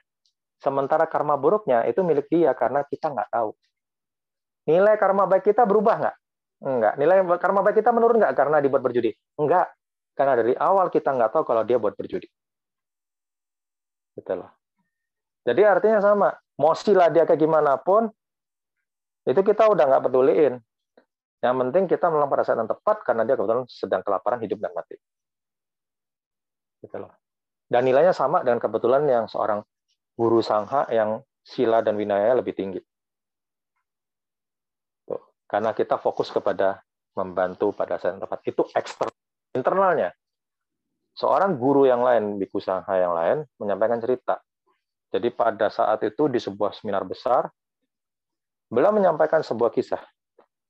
Sementara 0.63 1.05
karma 1.11 1.35
buruknya 1.37 1.85
itu 1.85 2.01
milik 2.01 2.31
dia 2.31 2.55
karena 2.57 2.83
kita 2.87 3.11
nggak 3.11 3.31
tahu. 3.31 3.51
Nilai 4.71 4.95
karma 4.97 5.29
baik 5.29 5.45
kita 5.45 5.69
berubah 5.69 5.95
nggak? 6.01 6.17
Enggak. 6.65 6.95
Nilai 6.97 7.17
karma 7.37 7.61
baik 7.61 7.77
kita 7.85 7.91
menurun 7.93 8.17
nggak 8.23 8.35
karena 8.35 8.57
dibuat 8.65 8.83
berjudi? 8.83 9.13
Enggak. 9.37 9.69
Karena 10.15 10.35
dari 10.41 10.55
awal 10.57 10.89
kita 10.89 11.11
nggak 11.13 11.31
tahu 11.35 11.43
kalau 11.45 11.63
dia 11.67 11.77
buat 11.77 11.93
berjudi. 11.99 12.29
Gitu. 14.15 14.33
Jadi 15.45 15.61
artinya 15.67 16.01
sama. 16.01 16.29
Mau 16.55 16.73
sila 16.79 17.11
dia 17.11 17.27
kayak 17.27 17.43
gimana 17.43 17.75
pun, 17.83 18.07
itu 19.27 19.41
kita 19.43 19.67
udah 19.67 19.91
nggak 19.91 20.03
peduliin. 20.07 20.55
Yang 21.43 21.55
penting 21.67 21.85
kita 21.91 22.09
menolong 22.09 22.31
pada 22.31 22.47
saat 22.47 22.63
yang 22.63 22.71
tepat 22.71 23.03
karena 23.03 23.27
dia 23.27 23.35
kebetulan 23.35 23.67
sedang 23.67 24.01
kelaparan 24.07 24.39
hidup 24.39 24.63
dan 24.63 24.71
mati 24.73 24.97
gitu. 26.85 27.09
Dan 27.65 27.83
nilainya 27.89 28.13
sama 28.13 28.45
dengan 28.45 28.61
kebetulan 28.61 29.09
yang 29.09 29.25
seorang 29.25 29.65
guru 30.15 30.41
sangha 30.41 30.87
yang 30.91 31.21
sila 31.45 31.85
dan 31.85 31.99
winaya 31.99 32.35
lebih 32.39 32.55
tinggi. 32.57 32.81
Tuh. 35.05 35.21
Karena 35.45 35.77
kita 35.77 36.01
fokus 36.01 36.33
kepada 36.33 36.81
membantu 37.15 37.71
pada 37.75 38.01
saat 38.01 38.19
tepat. 38.19 38.41
Itu 38.47 38.67
eksternal. 38.75 39.15
Internalnya, 39.55 40.11
seorang 41.15 41.55
guru 41.55 41.87
yang 41.87 42.03
lain, 42.03 42.43
biku 42.43 42.59
sangha 42.59 42.99
yang 42.99 43.15
lain, 43.15 43.39
menyampaikan 43.63 44.03
cerita. 44.03 44.43
Jadi 45.15 45.31
pada 45.31 45.71
saat 45.71 46.03
itu 46.03 46.27
di 46.27 46.43
sebuah 46.43 46.75
seminar 46.75 47.07
besar, 47.07 47.47
beliau 48.67 48.91
menyampaikan 48.91 49.47
sebuah 49.47 49.71
kisah. 49.71 50.03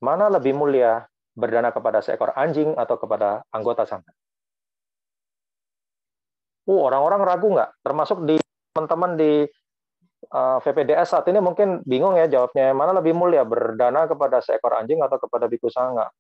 Mana 0.04 0.28
lebih 0.28 0.52
mulia 0.52 1.08
berdana 1.32 1.72
kepada 1.72 2.04
seekor 2.04 2.36
anjing 2.36 2.76
atau 2.76 3.00
kepada 3.00 3.40
anggota 3.48 3.88
sangha? 3.88 4.12
uh, 6.68 6.80
orang-orang 6.80 7.20
ragu 7.24 7.48
nggak? 7.52 7.70
Termasuk 7.84 8.18
di 8.24 8.36
teman-teman 8.74 9.14
di 9.14 9.46
uh, 10.34 10.58
eh, 10.58 10.58
VPDS 10.66 11.14
saat 11.14 11.30
ini 11.30 11.38
mungkin 11.38 11.86
bingung 11.86 12.18
ya 12.18 12.26
jawabnya 12.26 12.74
mana 12.74 12.90
lebih 12.98 13.14
mulia 13.14 13.46
berdana 13.46 14.10
kepada 14.10 14.42
seekor 14.42 14.74
anjing 14.74 14.98
atau 14.98 15.22
kepada 15.22 15.46
biku 15.46 15.70
sangga. 15.70 16.10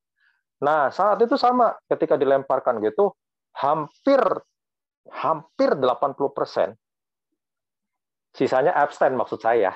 Nah 0.62 0.86
saat 0.94 1.18
itu 1.18 1.34
sama 1.34 1.74
ketika 1.90 2.14
dilemparkan 2.14 2.78
gitu 2.78 3.10
hampir 3.58 4.22
hampir 5.10 5.74
80 5.74 6.14
persen 6.30 6.78
sisanya 8.30 8.70
abstain 8.70 9.18
maksud 9.18 9.42
saya 9.42 9.74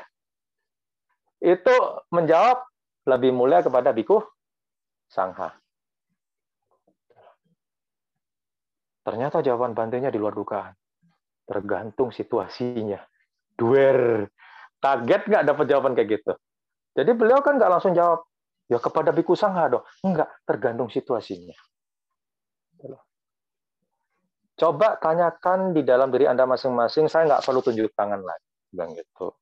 itu 1.42 1.74
menjawab 2.14 2.62
lebih 3.10 3.34
mulia 3.34 3.58
kepada 3.58 3.90
biku 3.90 4.22
sangha. 5.10 5.50
Ternyata 9.02 9.42
jawaban 9.42 9.74
Bantenya 9.74 10.14
di 10.14 10.20
luar 10.22 10.38
dugaan. 10.38 10.78
Tergantung 11.48 12.12
situasinya. 12.12 13.00
Duer. 13.56 14.28
Kaget 14.78 15.22
nggak 15.26 15.44
dapat 15.48 15.64
jawaban 15.66 15.96
kayak 15.96 16.20
gitu. 16.20 16.32
Jadi 16.94 17.10
beliau 17.16 17.40
kan 17.42 17.56
nggak 17.58 17.72
langsung 17.72 17.96
jawab, 17.96 18.22
ya 18.70 18.78
kepada 18.78 19.10
biku 19.10 19.34
sangha 19.34 19.66
dong. 19.72 19.84
Enggak, 20.04 20.28
tergantung 20.44 20.92
situasinya. 20.92 21.56
Coba 24.58 24.98
tanyakan 24.98 25.70
di 25.70 25.86
dalam 25.86 26.10
diri 26.10 26.26
Anda 26.26 26.42
masing-masing, 26.46 27.06
saya 27.06 27.26
nggak 27.26 27.42
perlu 27.46 27.62
tunjuk 27.62 27.94
tangan 27.94 28.22
lagi. 28.22 28.48
Bilang 28.70 28.90
gitu. 28.94 29.34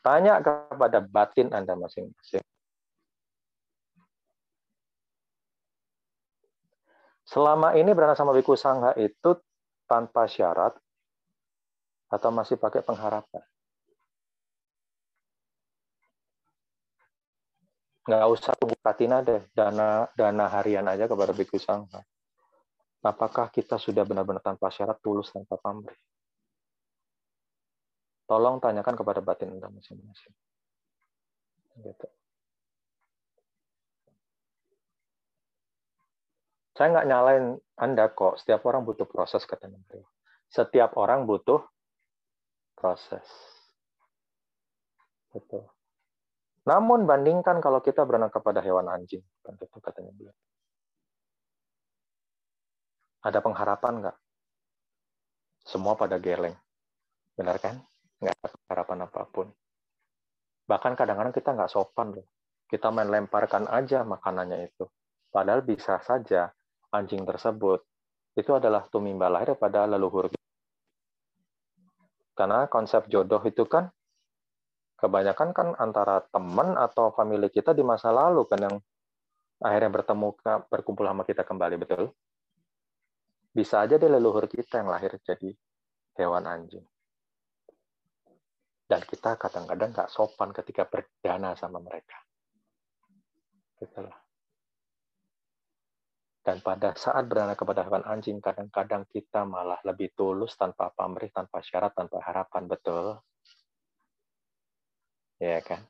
Tanya 0.00 0.40
kepada 0.40 1.04
batin 1.04 1.52
Anda 1.52 1.76
masing-masing. 1.76 2.40
Selama 7.28 7.76
ini 7.76 7.92
beranak 7.92 8.16
sama 8.16 8.32
biku 8.32 8.56
sangha 8.56 8.96
itu 8.96 9.36
tanpa 9.84 10.24
syarat 10.24 10.72
atau 12.08 12.30
masih 12.32 12.56
pakai 12.56 12.80
pengharapan? 12.80 13.44
Nggak 18.08 18.24
usah 18.32 18.52
tunggu 18.56 18.76
katina 18.80 19.20
deh, 19.20 19.44
dana 19.52 20.08
dana 20.16 20.48
harian 20.48 20.88
aja 20.88 21.04
kepada 21.04 21.36
biku 21.36 21.60
sangha. 21.60 22.00
Apakah 23.04 23.52
kita 23.52 23.76
sudah 23.76 24.02
benar-benar 24.08 24.40
tanpa 24.40 24.72
syarat, 24.72 24.96
tulus, 25.04 25.28
tanpa 25.28 25.60
pamrih? 25.60 25.96
Tolong 28.24 28.60
tanyakan 28.60 28.96
kepada 28.96 29.20
batin 29.20 29.56
Anda 29.56 29.68
masing-masing. 29.72 30.34
Gitu. 31.84 32.08
Saya 36.76 36.94
nggak 36.94 37.08
nyalain 37.08 37.44
Anda 37.76 38.12
kok. 38.12 38.40
Setiap 38.40 38.64
orang 38.68 38.84
butuh 38.84 39.08
proses, 39.08 39.44
beliau. 39.44 40.08
Setiap 40.48 40.96
orang 40.96 41.28
butuh 41.28 41.60
proses. 42.78 43.26
Betul. 45.34 45.66
Namun 46.62 47.10
bandingkan 47.10 47.58
kalau 47.58 47.82
kita 47.82 48.06
berenang 48.06 48.30
kepada 48.30 48.62
hewan 48.62 48.86
anjing, 48.86 49.24
kan 49.42 49.58
itu 49.58 49.78
katanya 49.82 50.14
beliau. 50.14 50.36
Ada 53.26 53.42
pengharapan 53.42 53.94
nggak? 54.06 54.16
Semua 55.66 55.98
pada 55.98 56.22
geleng. 56.22 56.54
Benar 57.34 57.58
kan? 57.58 57.82
Nggak 58.22 58.34
ada 58.38 58.48
pengharapan 58.54 58.98
apa 59.10 59.22
pun. 59.26 59.46
Bahkan 60.70 60.92
kadang-kadang 60.94 61.34
kita 61.34 61.50
nggak 61.56 61.72
sopan 61.72 62.14
loh. 62.14 62.26
Kita 62.68 62.92
main 62.92 63.08
lemparkan 63.08 63.66
aja 63.66 64.04
makanannya 64.04 64.68
itu. 64.68 64.84
Padahal 65.32 65.64
bisa 65.64 65.98
saja 66.04 66.52
anjing 66.92 67.24
tersebut 67.24 67.80
itu 68.38 68.54
adalah 68.54 68.86
tumimba 68.86 69.26
lahir 69.26 69.58
pada 69.58 69.88
leluhur. 69.88 70.37
Karena 72.38 72.70
konsep 72.70 73.10
jodoh 73.10 73.42
itu 73.42 73.66
kan 73.66 73.90
kebanyakan 74.94 75.50
kan 75.50 75.68
antara 75.74 76.22
teman 76.30 76.78
atau 76.78 77.10
family 77.10 77.50
kita 77.50 77.74
di 77.74 77.82
masa 77.82 78.14
lalu 78.14 78.46
kan 78.46 78.62
yang 78.62 78.76
akhirnya 79.58 79.90
bertemu 79.90 80.38
berkumpul 80.70 81.02
sama 81.02 81.26
kita 81.26 81.42
kembali 81.42 81.82
betul. 81.82 82.14
Bisa 83.50 83.82
aja 83.82 83.98
dia 83.98 84.06
leluhur 84.06 84.46
kita 84.46 84.78
yang 84.78 84.86
lahir 84.86 85.18
jadi 85.18 85.50
hewan 86.14 86.46
anjing. 86.46 86.86
Dan 88.86 89.02
kita 89.02 89.34
kadang-kadang 89.34 89.90
nggak 89.90 90.06
sopan 90.06 90.54
ketika 90.54 90.86
berdana 90.86 91.58
sama 91.58 91.82
mereka. 91.82 92.22
Gitu 93.82 93.98
lah. 93.98 94.27
Dan 96.48 96.64
pada 96.64 96.96
saat 96.96 97.28
beranak 97.28 97.60
kepada 97.60 97.84
hewan 97.84 98.08
anjing, 98.08 98.40
kadang-kadang 98.40 99.04
kita 99.12 99.44
malah 99.44 99.76
lebih 99.84 100.16
tulus 100.16 100.56
tanpa 100.56 100.88
pamrih, 100.96 101.28
tanpa 101.28 101.60
syarat, 101.60 101.92
tanpa 101.92 102.24
harapan. 102.24 102.64
Betul? 102.64 103.20
Ya 105.36 105.60
kan? 105.60 105.84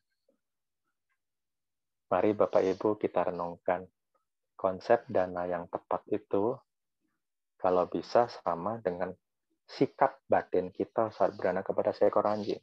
Mari 2.11 2.35
Bapak 2.35 2.59
Ibu 2.59 2.99
kita 2.99 3.31
renungkan 3.31 3.87
konsep 4.59 5.07
dana 5.07 5.47
yang 5.47 5.71
tepat 5.71 6.03
itu 6.11 6.59
kalau 7.55 7.87
bisa 7.87 8.27
sama 8.27 8.83
dengan 8.83 9.15
sikap 9.63 10.27
batin 10.27 10.75
kita 10.75 11.15
saat 11.15 11.39
berdana 11.39 11.63
kepada 11.63 11.95
seekor 11.95 12.27
anjing. 12.27 12.59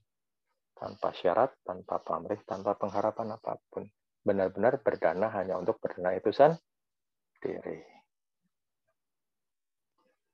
Tanpa 0.75 1.15
syarat, 1.15 1.55
tanpa 1.63 2.03
pamrih, 2.03 2.43
tanpa 2.43 2.75
pengharapan 2.75 3.39
apa 3.39 3.55
pun. 3.71 3.87
Benar-benar 4.19 4.83
berdana 4.83 5.31
hanya 5.31 5.55
untuk 5.55 5.79
berdana 5.79 6.11
itu 6.11 6.35
sendiri. 6.35 6.74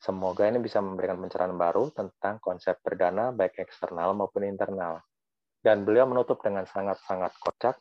Semoga 0.02 0.50
ini 0.50 0.58
bisa 0.58 0.82
memberikan 0.82 1.22
pencerahan 1.22 1.54
baru 1.54 1.94
tentang 1.94 2.42
konsep 2.42 2.82
berdana 2.82 3.30
baik 3.30 3.62
eksternal 3.62 4.18
maupun 4.18 4.50
internal. 4.50 4.98
Dan 5.62 5.86
beliau 5.86 6.10
menutup 6.10 6.42
dengan 6.42 6.66
sangat-sangat 6.66 7.38
kocak 7.38 7.78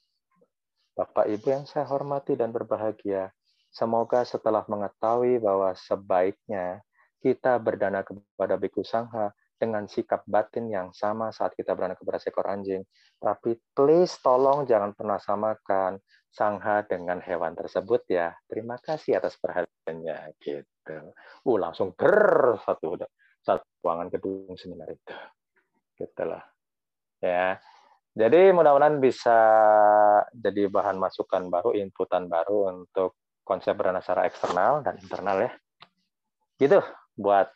Bapak 1.00 1.32
Ibu 1.32 1.46
yang 1.48 1.64
saya 1.64 1.88
hormati 1.88 2.36
dan 2.36 2.52
berbahagia, 2.52 3.32
semoga 3.72 4.20
setelah 4.20 4.68
mengetahui 4.68 5.40
bahwa 5.40 5.72
sebaiknya 5.72 6.84
kita 7.24 7.56
berdana 7.56 8.04
kepada 8.04 8.60
Biku 8.60 8.84
Sangha 8.84 9.32
dengan 9.56 9.88
sikap 9.88 10.28
batin 10.28 10.68
yang 10.68 10.92
sama 10.92 11.32
saat 11.32 11.56
kita 11.56 11.72
berdana 11.72 11.96
kepada 11.96 12.20
seekor 12.20 12.44
anjing. 12.52 12.84
Tapi 13.16 13.56
please 13.72 14.20
tolong 14.20 14.68
jangan 14.68 14.92
pernah 14.92 15.16
samakan 15.16 15.96
Sangha 16.30 16.86
dengan 16.86 17.18
hewan 17.18 17.58
tersebut 17.58 18.06
ya. 18.06 18.30
Terima 18.46 18.78
kasih 18.78 19.18
atas 19.18 19.34
perhatiannya 19.36 20.38
gitu. 20.38 21.10
Uh 21.42 21.58
langsung 21.58 21.90
ber 21.98 22.54
satu 22.62 22.94
satu 23.42 23.66
ruangan 23.82 24.08
gedung 24.14 24.54
seminar 24.54 24.94
itu. 24.94 25.16
Gitu 25.98 26.22
lah. 26.22 26.42
Ya. 27.18 27.58
Jadi 28.10 28.50
mudah-mudahan 28.50 28.98
bisa 28.98 29.38
jadi 30.34 30.66
bahan 30.66 30.98
masukan 30.98 31.46
baru, 31.46 31.74
inputan 31.78 32.26
baru 32.26 32.74
untuk 32.74 33.18
konsep 33.46 33.74
berdana 33.78 34.02
secara 34.02 34.26
eksternal 34.26 34.82
dan 34.82 34.98
internal 34.98 35.36
ya. 35.46 35.52
Gitu 36.58 36.78
buat 37.18 37.50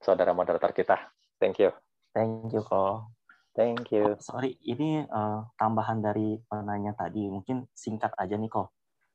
saudara 0.00 0.32
moderator 0.32 0.72
kita. 0.72 0.96
Thank 1.36 1.60
you. 1.60 1.70
Thank 2.16 2.50
you, 2.52 2.64
kok. 2.64 3.19
Thank 3.54 3.90
you. 3.90 4.14
Oh, 4.14 4.18
sorry, 4.22 4.54
ini 4.62 5.02
uh, 5.10 5.42
tambahan 5.58 5.98
dari 5.98 6.38
penanya 6.46 6.94
tadi. 6.94 7.26
Mungkin 7.26 7.66
singkat 7.74 8.14
aja 8.14 8.38
nih, 8.38 8.46
kok. 8.46 8.70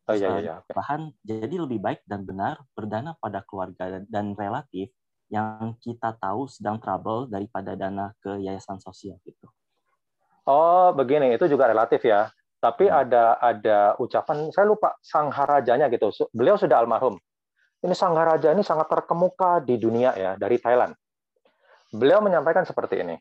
Oh 0.06 0.14
iya, 0.14 0.38
iya. 0.38 0.62
iya. 0.62 0.74
Bahan 0.76 1.10
jadi 1.26 1.56
lebih 1.58 1.82
baik 1.82 2.06
dan 2.06 2.28
benar 2.28 2.62
berdana 2.78 3.18
pada 3.18 3.42
keluarga 3.42 4.06
dan 4.06 4.38
relatif 4.38 4.94
yang 5.34 5.74
kita 5.82 6.14
tahu 6.22 6.46
sedang 6.46 6.78
trouble 6.78 7.26
daripada 7.26 7.74
dana 7.74 8.14
ke 8.22 8.38
yayasan 8.38 8.78
sosial 8.78 9.18
gitu. 9.26 9.50
Oh, 10.46 10.94
begini, 10.94 11.34
itu 11.34 11.50
juga 11.50 11.66
relatif 11.66 12.06
ya. 12.06 12.30
Tapi 12.62 12.86
hmm. 12.86 13.02
ada 13.02 13.24
ada 13.42 13.80
ucapan, 13.98 14.54
saya 14.54 14.70
lupa 14.70 14.94
sangharajanya 15.02 15.90
gitu. 15.90 16.14
Beliau 16.30 16.54
sudah 16.54 16.78
almarhum. 16.78 17.18
Ini 17.82 17.94
sangharaja 17.98 18.54
ini 18.54 18.62
sangat 18.62 18.90
terkemuka 18.90 19.62
di 19.62 19.78
dunia 19.82 20.14
ya, 20.14 20.38
dari 20.38 20.62
Thailand. 20.62 20.94
Beliau 21.90 22.22
menyampaikan 22.22 22.66
seperti 22.66 23.02
ini. 23.02 23.18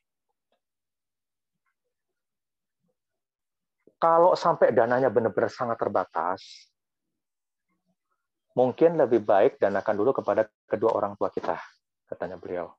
Kalau 3.99 4.37
sampai 4.37 4.75
dananya 4.75 5.09
benar-benar 5.09 5.49
sangat 5.49 5.81
terbatas, 5.81 6.41
mungkin 8.55 9.01
lebih 9.01 9.25
baik 9.25 9.59
danakan 9.59 9.95
dulu 9.97 10.11
kepada 10.23 10.47
kedua 10.69 10.95
orang 10.95 11.19
tua 11.19 11.33
kita, 11.33 11.57
katanya 12.07 12.37
beliau. 12.37 12.71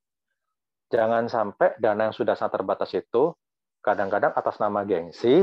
Jangan 0.94 1.26
sampai 1.28 1.76
dana 1.82 2.08
yang 2.08 2.16
sudah 2.16 2.38
sangat 2.38 2.62
terbatas 2.62 2.94
itu 2.94 3.34
kadang-kadang 3.82 4.32
atas 4.38 4.62
nama 4.62 4.86
gengsi 4.86 5.42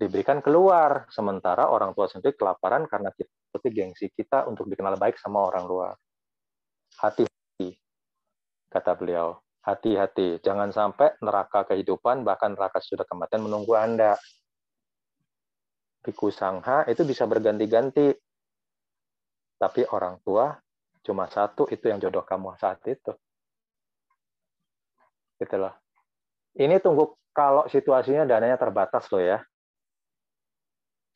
diberikan 0.00 0.40
keluar. 0.40 1.06
Sementara 1.12 1.68
orang 1.68 1.92
tua 1.92 2.08
sendiri 2.08 2.34
kelaparan 2.34 2.88
karena 2.88 3.12
kita 3.12 3.68
gengsi 3.68 4.08
kita 4.08 4.48
untuk 4.48 4.66
dikenal 4.66 4.96
baik 4.96 5.20
sama 5.20 5.44
orang 5.44 5.64
luar. 5.68 5.94
Hati-hati 6.98 7.76
kata 8.72 8.96
beliau 8.96 9.36
hati-hati. 9.62 10.42
Jangan 10.42 10.74
sampai 10.74 11.14
neraka 11.22 11.66
kehidupan 11.70 12.26
bahkan 12.26 12.54
neraka 12.54 12.82
sudah 12.82 13.06
kematian 13.06 13.46
menunggu 13.46 13.74
anda. 13.78 14.18
Biku 16.02 16.34
Sangha 16.34 16.82
itu 16.90 17.06
bisa 17.06 17.24
berganti-ganti. 17.30 18.10
Tapi 19.58 19.86
orang 19.94 20.18
tua 20.26 20.50
cuma 21.06 21.30
satu 21.30 21.70
itu 21.70 21.86
yang 21.86 22.02
jodoh 22.02 22.26
kamu 22.26 22.58
saat 22.58 22.82
itu. 22.90 23.14
Loh. 25.42 25.74
Ini 26.54 26.78
tunggu 26.78 27.18
kalau 27.34 27.66
situasinya 27.66 28.22
dananya 28.22 28.58
terbatas 28.58 29.10
loh 29.10 29.22
ya. 29.22 29.42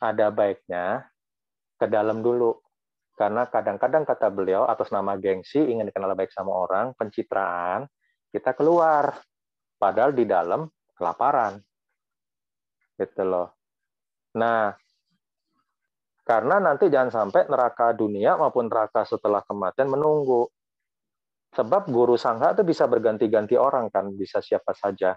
Ada 0.02 0.30
baiknya 0.34 1.06
ke 1.78 1.86
dalam 1.86 2.22
dulu. 2.22 2.58
Karena 3.16 3.48
kadang-kadang 3.48 4.04
kata 4.04 4.28
beliau 4.28 4.68
atas 4.68 4.92
nama 4.92 5.16
gengsi 5.16 5.62
ingin 5.62 5.88
dikenal 5.88 6.12
baik 6.12 6.34
sama 6.34 6.52
orang, 6.52 6.92
pencitraan, 7.00 7.88
kita 8.30 8.54
keluar. 8.56 9.16
Padahal 9.76 10.16
di 10.16 10.24
dalam 10.24 10.64
kelaparan. 10.96 11.60
Gitu 12.96 13.22
loh. 13.22 13.52
Nah, 14.40 14.72
karena 16.26 16.58
nanti 16.58 16.90
jangan 16.90 17.12
sampai 17.12 17.46
neraka 17.46 17.94
dunia 17.94 18.34
maupun 18.34 18.66
neraka 18.66 19.06
setelah 19.06 19.44
kematian 19.46 19.86
menunggu. 19.86 20.50
Sebab 21.54 21.88
guru 21.88 22.18
sangha 22.18 22.52
itu 22.52 22.66
bisa 22.66 22.84
berganti-ganti 22.84 23.54
orang 23.56 23.88
kan, 23.88 24.12
bisa 24.12 24.42
siapa 24.42 24.74
saja. 24.76 25.16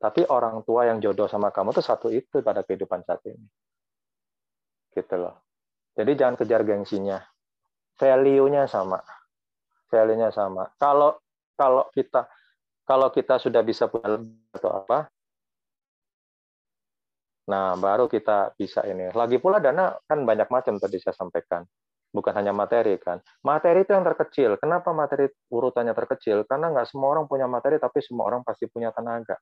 Tapi 0.00 0.28
orang 0.28 0.62
tua 0.62 0.86
yang 0.86 1.00
jodoh 1.00 1.26
sama 1.26 1.50
kamu 1.50 1.74
tuh 1.74 1.84
satu 1.84 2.08
itu 2.12 2.44
pada 2.44 2.62
kehidupan 2.62 3.02
saat 3.02 3.24
ini. 3.26 3.48
Gitu 4.92 5.14
loh. 5.16 5.40
Jadi 5.96 6.12
jangan 6.14 6.36
kejar 6.38 6.62
gengsinya. 6.62 7.18
Value-nya 7.98 8.64
sama. 8.70 9.00
Value-nya 9.90 10.30
sama. 10.30 10.70
Kalau 10.78 11.20
kalau 11.58 11.88
kita 11.92 12.24
kalau 12.90 13.14
kita 13.14 13.38
sudah 13.38 13.62
bisa 13.62 13.86
punya 13.86 14.18
atau 14.50 14.70
apa, 14.82 15.06
nah 17.46 17.78
baru 17.78 18.10
kita 18.10 18.58
bisa 18.58 18.82
ini. 18.82 19.14
Lagi 19.14 19.38
pula 19.38 19.62
dana 19.62 19.94
kan 20.10 20.26
banyak 20.26 20.50
macam 20.50 20.74
tadi 20.82 20.98
saya 20.98 21.14
sampaikan 21.14 21.62
bukan 22.10 22.34
hanya 22.34 22.50
materi 22.50 22.98
kan. 22.98 23.22
Materi 23.46 23.86
itu 23.86 23.94
yang 23.94 24.02
terkecil. 24.02 24.58
Kenapa 24.58 24.90
materi 24.90 25.30
urutannya 25.54 25.94
terkecil? 25.94 26.42
Karena 26.50 26.74
nggak 26.74 26.90
semua 26.90 27.14
orang 27.14 27.30
punya 27.30 27.46
materi, 27.46 27.78
tapi 27.78 28.02
semua 28.02 28.26
orang 28.26 28.42
pasti 28.42 28.66
punya 28.66 28.90
tenaga. 28.90 29.38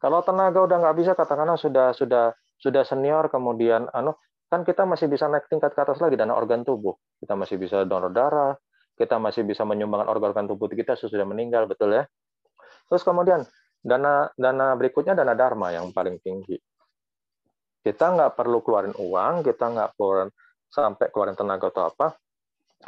Kalau 0.00 0.24
tenaga 0.24 0.64
udah 0.64 0.76
nggak 0.80 0.96
bisa, 0.96 1.12
katakanlah 1.12 1.60
sudah 1.60 1.92
sudah 1.92 2.32
sudah 2.56 2.82
senior, 2.88 3.28
kemudian 3.28 3.92
anu 3.92 4.16
kan 4.48 4.64
kita 4.64 4.88
masih 4.88 5.06
bisa 5.06 5.28
naik 5.28 5.46
tingkat 5.52 5.76
ke 5.76 5.80
atas 5.84 6.00
lagi 6.00 6.16
dana 6.16 6.32
organ 6.32 6.64
tubuh. 6.64 6.96
Kita 7.20 7.36
masih 7.36 7.60
bisa 7.60 7.84
donor 7.84 8.08
darah, 8.08 8.56
kita 9.00 9.16
masih 9.16 9.48
bisa 9.48 9.64
menyumbangkan 9.64 10.12
organ-organ 10.12 10.44
tubuh 10.44 10.68
kita 10.68 10.92
sesudah 10.92 11.24
meninggal, 11.24 11.64
betul 11.64 11.96
ya? 11.96 12.04
Terus 12.92 13.00
kemudian 13.00 13.48
dana 13.80 14.28
dana 14.36 14.76
berikutnya 14.76 15.16
dana 15.16 15.32
dharma 15.32 15.72
yang 15.72 15.88
paling 15.88 16.20
tinggi. 16.20 16.60
Kita 17.80 18.12
nggak 18.12 18.36
perlu 18.36 18.60
keluarin 18.60 18.92
uang, 18.92 19.40
kita 19.40 19.72
nggak 19.72 19.96
perlu 19.96 20.28
sampai 20.68 21.08
keluarin 21.08 21.32
tenaga 21.32 21.72
atau 21.72 21.88
apa. 21.88 22.12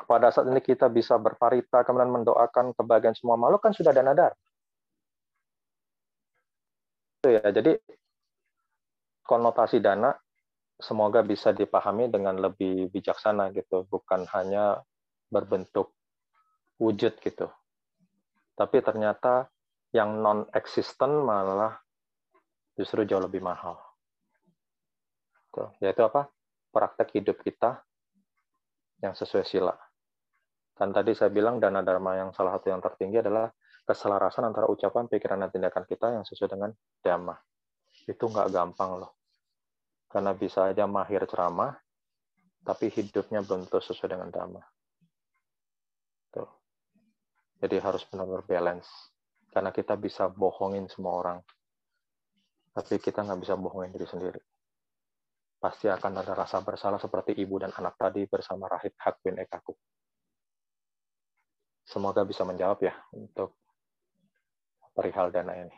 Pada 0.04 0.28
saat 0.28 0.52
ini 0.52 0.60
kita 0.60 0.92
bisa 0.92 1.16
berparita, 1.16 1.80
kemudian 1.80 2.12
mendoakan 2.12 2.76
kebahagiaan 2.76 3.16
semua 3.16 3.40
makhluk, 3.40 3.64
kan 3.64 3.72
sudah 3.72 3.96
dana. 3.96 4.12
Itu 7.24 7.28
ya, 7.32 7.48
jadi 7.48 7.80
konotasi 9.24 9.80
dana 9.80 10.12
semoga 10.76 11.24
bisa 11.24 11.56
dipahami 11.56 12.12
dengan 12.12 12.36
lebih 12.36 12.92
bijaksana 12.92 13.48
gitu, 13.56 13.88
bukan 13.88 14.28
hanya 14.36 14.84
berbentuk 15.32 15.96
wujud 16.80 17.18
gitu. 17.20 17.48
Tapi 18.56 18.84
ternyata 18.84 19.48
yang 19.92 20.20
non-existent 20.20 21.24
malah 21.24 21.76
justru 22.76 23.04
jauh 23.04 23.20
lebih 23.20 23.44
mahal. 23.44 23.76
Tuh, 25.52 25.68
yaitu 25.84 26.00
apa? 26.04 26.32
praktek 26.72 27.20
hidup 27.20 27.44
kita 27.44 27.84
yang 29.04 29.12
sesuai 29.12 29.44
sila. 29.44 29.76
Dan 30.72 30.88
tadi 30.88 31.12
saya 31.12 31.28
bilang 31.28 31.60
dana 31.60 31.84
dharma 31.84 32.16
yang 32.16 32.32
salah 32.32 32.56
satu 32.56 32.72
yang 32.72 32.80
tertinggi 32.80 33.20
adalah 33.20 33.52
keselarasan 33.84 34.48
antara 34.48 34.72
ucapan, 34.72 35.04
pikiran, 35.04 35.44
dan 35.44 35.50
tindakan 35.52 35.84
kita 35.84 36.16
yang 36.16 36.24
sesuai 36.24 36.56
dengan 36.56 36.72
dhamma. 37.04 37.36
Itu 38.08 38.32
nggak 38.32 38.48
gampang 38.48 39.04
loh. 39.04 39.12
Karena 40.08 40.32
bisa 40.32 40.72
aja 40.72 40.88
mahir 40.88 41.28
ceramah, 41.28 41.76
tapi 42.64 42.88
hidupnya 42.88 43.44
belum 43.44 43.68
sesuai 43.68 44.16
dengan 44.16 44.32
dhamma. 44.32 44.62
Jadi 47.62 47.78
harus 47.78 48.02
benar-benar 48.10 48.42
balance. 48.42 48.90
Karena 49.54 49.70
kita 49.70 49.94
bisa 49.94 50.26
bohongin 50.26 50.90
semua 50.90 51.14
orang. 51.22 51.38
Tapi 52.74 52.98
kita 52.98 53.22
nggak 53.22 53.40
bisa 53.40 53.54
bohongin 53.54 53.94
diri 53.94 54.08
sendiri 54.08 54.42
pasti 55.62 55.86
akan 55.86 56.26
ada 56.26 56.34
rasa 56.34 56.58
bersalah 56.58 56.98
seperti 56.98 57.38
ibu 57.38 57.62
dan 57.62 57.70
anak 57.78 57.94
tadi 57.94 58.26
bersama 58.26 58.66
Rahib 58.66 58.98
Hakwin 58.98 59.38
Ekaku. 59.38 59.78
Semoga 61.86 62.26
bisa 62.26 62.42
menjawab 62.42 62.82
ya 62.82 62.98
untuk 63.14 63.54
perihal 64.90 65.30
dana 65.30 65.54
ini. 65.54 65.76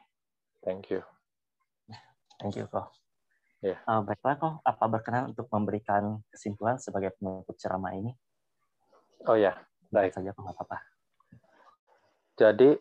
Thank 0.65 0.89
you. 0.89 1.05
Thank 2.41 2.57
you, 2.57 2.65
kok. 2.73 2.97
Yeah. 3.61 3.77
Uh, 3.85 4.01
baiklah, 4.01 4.41
kok. 4.41 4.55
Apa 4.65 4.89
berkenan 4.89 5.37
untuk 5.37 5.53
memberikan 5.53 6.25
kesimpulan 6.33 6.81
sebagai 6.81 7.13
penutup 7.21 7.53
ceramah 7.61 7.93
ini? 7.93 8.17
Oh 9.29 9.37
ya, 9.37 9.53
baik. 9.93 10.17
saja, 10.17 10.33
kok. 10.33 10.49
apa-apa. 10.49 10.94
Jadi, 12.35 12.75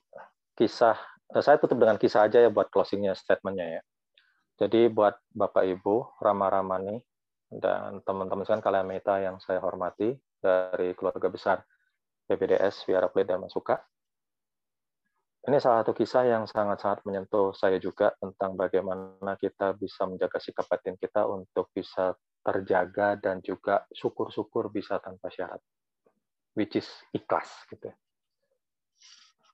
kisah, 0.58 0.98
eh, 1.34 1.44
saya 1.46 1.62
tutup 1.62 1.78
dengan 1.78 1.98
kisah 2.02 2.26
aja 2.26 2.42
ya 2.42 2.50
buat 2.50 2.74
closingnya 2.74 3.14
statementnya 3.14 3.80
ya. 3.80 3.82
Jadi 4.66 4.90
buat 4.90 5.18
Bapak 5.34 5.66
Ibu, 5.66 6.22
Rama 6.22 6.50
Ramani, 6.50 6.98
dan 7.50 8.02
teman-teman 8.02 8.46
sekalian 8.46 8.66
kalian 8.66 8.88
meta 8.90 9.16
yang 9.22 9.38
saya 9.38 9.62
hormati 9.62 10.14
dari 10.42 10.98
keluarga 10.98 11.30
besar 11.30 11.58
PPDS 12.26 12.86
Viara 12.90 13.10
Play 13.10 13.30
dan 13.30 13.42
Masuka. 13.46 13.78
Ini 15.44 15.60
salah 15.60 15.84
satu 15.84 15.92
kisah 15.92 16.24
yang 16.24 16.48
sangat-sangat 16.48 17.04
menyentuh 17.04 17.52
saya 17.52 17.76
juga 17.76 18.16
tentang 18.16 18.56
bagaimana 18.56 19.36
kita 19.36 19.76
bisa 19.76 20.08
menjaga 20.08 20.40
sikap 20.40 20.72
batin 20.72 20.96
kita 20.96 21.28
untuk 21.28 21.68
bisa 21.76 22.16
terjaga 22.40 23.20
dan 23.20 23.44
juga 23.44 23.84
syukur-syukur 23.92 24.72
bisa 24.72 25.04
tanpa 25.04 25.28
syarat, 25.28 25.60
which 26.56 26.80
is 26.80 26.88
ikhlas 27.12 27.52
gitu. 27.68 27.92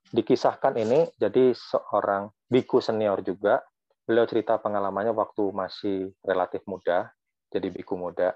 Dikisahkan 0.09 0.73
ini 0.81 1.05
jadi 1.21 1.53
seorang 1.53 2.33
biku 2.49 2.81
senior 2.81 3.21
juga, 3.21 3.61
beliau 4.09 4.25
cerita 4.25 4.57
pengalamannya 4.57 5.13
waktu 5.13 5.53
masih 5.53 5.97
relatif 6.25 6.65
muda, 6.65 7.13
jadi 7.53 7.69
biku 7.69 7.93
muda, 7.93 8.33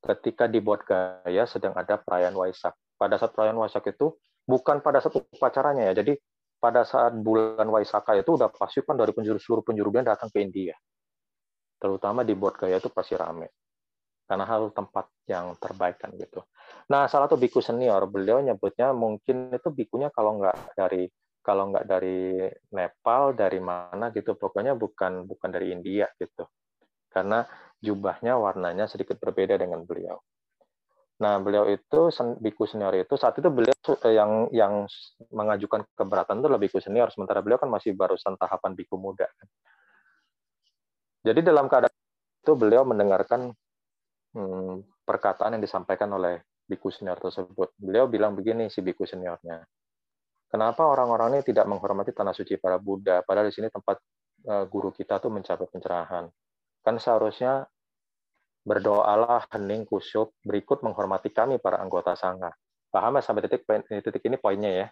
ketika 0.00 0.48
di 0.48 0.64
Buat 0.64 0.88
Gaya 0.88 1.44
sedang 1.44 1.76
ada 1.76 2.00
perayaan 2.00 2.32
Waisak. 2.32 2.72
Pada 2.96 3.20
saat 3.20 3.36
perayaan 3.36 3.60
Waisak 3.60 3.84
itu 3.92 4.16
bukan 4.48 4.80
pada 4.80 5.04
satu 5.04 5.28
upacaranya 5.28 5.92
ya, 5.92 6.00
jadi 6.00 6.16
pada 6.60 6.84
saat 6.84 7.16
bulan 7.16 7.64
Waisaka 7.72 8.20
itu 8.20 8.36
udah 8.36 8.52
pasukan 8.52 8.92
dari 8.92 9.16
penjuru 9.16 9.40
seluruh 9.40 9.64
penjuru 9.64 9.88
band 9.88 10.12
datang 10.12 10.28
ke 10.28 10.44
India. 10.44 10.76
Terutama 11.80 12.20
di 12.20 12.36
Buat 12.36 12.60
Gaya 12.60 12.76
itu 12.76 12.92
pasti 12.92 13.16
rame. 13.16 13.59
Karena 14.30 14.46
hal 14.46 14.70
tempat 14.70 15.10
yang 15.26 15.58
terbaik 15.58 15.98
kan 15.98 16.14
gitu. 16.14 16.46
Nah, 16.94 17.10
salah 17.10 17.26
satu 17.26 17.34
biku 17.34 17.58
senior, 17.58 18.06
beliau 18.06 18.38
nyebutnya 18.38 18.94
mungkin 18.94 19.50
itu 19.50 19.74
bikunya 19.74 20.14
kalau 20.14 20.38
nggak 20.38 20.78
dari 20.78 21.10
kalau 21.42 21.74
nggak 21.74 21.82
dari 21.90 22.46
Nepal, 22.70 23.34
dari 23.34 23.58
mana 23.58 24.14
gitu, 24.14 24.38
pokoknya 24.38 24.78
bukan 24.78 25.26
bukan 25.26 25.50
dari 25.50 25.74
India 25.74 26.06
gitu. 26.14 26.46
Karena 27.10 27.42
jubahnya 27.82 28.38
warnanya 28.38 28.86
sedikit 28.86 29.18
berbeda 29.18 29.58
dengan 29.58 29.82
beliau. 29.82 30.22
Nah, 31.20 31.42
beliau 31.42 31.66
itu 31.66 32.14
biku 32.38 32.70
senior 32.70 32.94
itu 32.96 33.18
saat 33.18 33.34
itu 33.34 33.50
beliau 33.50 33.74
eh, 33.76 34.14
yang 34.14 34.46
yang 34.54 34.86
mengajukan 35.34 35.84
keberatan 35.98 36.38
itu 36.38 36.48
lebih 36.48 36.70
biku 36.70 36.78
senior, 36.78 37.10
sementara 37.10 37.42
beliau 37.42 37.58
kan 37.58 37.66
masih 37.66 37.98
barusan 37.98 38.38
tahapan 38.38 38.78
biku 38.78 38.94
muda. 38.94 39.26
Jadi 41.20 41.44
dalam 41.44 41.68
keadaan 41.68 41.92
itu 42.40 42.52
beliau 42.56 42.88
mendengarkan 42.88 43.52
hmm, 44.34 45.04
perkataan 45.06 45.58
yang 45.58 45.62
disampaikan 45.62 46.10
oleh 46.14 46.42
biku 46.66 46.90
senior 46.90 47.18
tersebut. 47.18 47.74
Beliau 47.74 48.06
bilang 48.06 48.38
begini 48.38 48.70
si 48.70 48.78
biku 48.82 49.02
seniornya, 49.02 49.62
kenapa 50.50 50.86
orang-orang 50.86 51.38
ini 51.38 51.42
tidak 51.42 51.66
menghormati 51.66 52.14
tanah 52.14 52.34
suci 52.34 52.58
para 52.58 52.78
Buddha, 52.78 53.26
padahal 53.26 53.50
di 53.50 53.54
sini 53.54 53.68
tempat 53.70 53.96
eh, 54.46 54.64
guru 54.70 54.94
kita 54.94 55.18
tuh 55.18 55.30
mencapai 55.34 55.66
pencerahan. 55.66 56.30
Kan 56.80 56.96
seharusnya 57.02 57.66
berdoalah 58.60 59.48
hening 59.56 59.88
kusyuk 59.88 60.36
berikut 60.44 60.84
menghormati 60.84 61.32
kami 61.32 61.56
para 61.58 61.80
anggota 61.80 62.12
sangha. 62.12 62.52
Paham 62.90 63.16
ya 63.18 63.22
sampai 63.22 63.46
titik 63.46 63.64
titik 63.88 64.22
ini 64.26 64.36
poinnya 64.36 64.70
ya. 64.70 64.86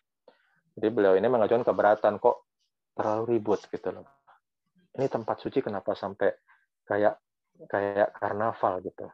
Jadi 0.79 0.89
beliau 0.95 1.19
ini 1.19 1.27
mengajukan 1.27 1.67
keberatan 1.67 2.23
kok 2.23 2.47
terlalu 2.95 3.37
ribut 3.37 3.59
gitu 3.67 3.91
loh. 3.91 4.07
Ini 4.95 5.11
tempat 5.11 5.43
suci 5.43 5.59
kenapa 5.59 5.99
sampai 5.99 6.31
kayak 6.87 7.19
kayak 7.67 8.15
karnaval 8.15 8.79
gitu. 8.87 9.11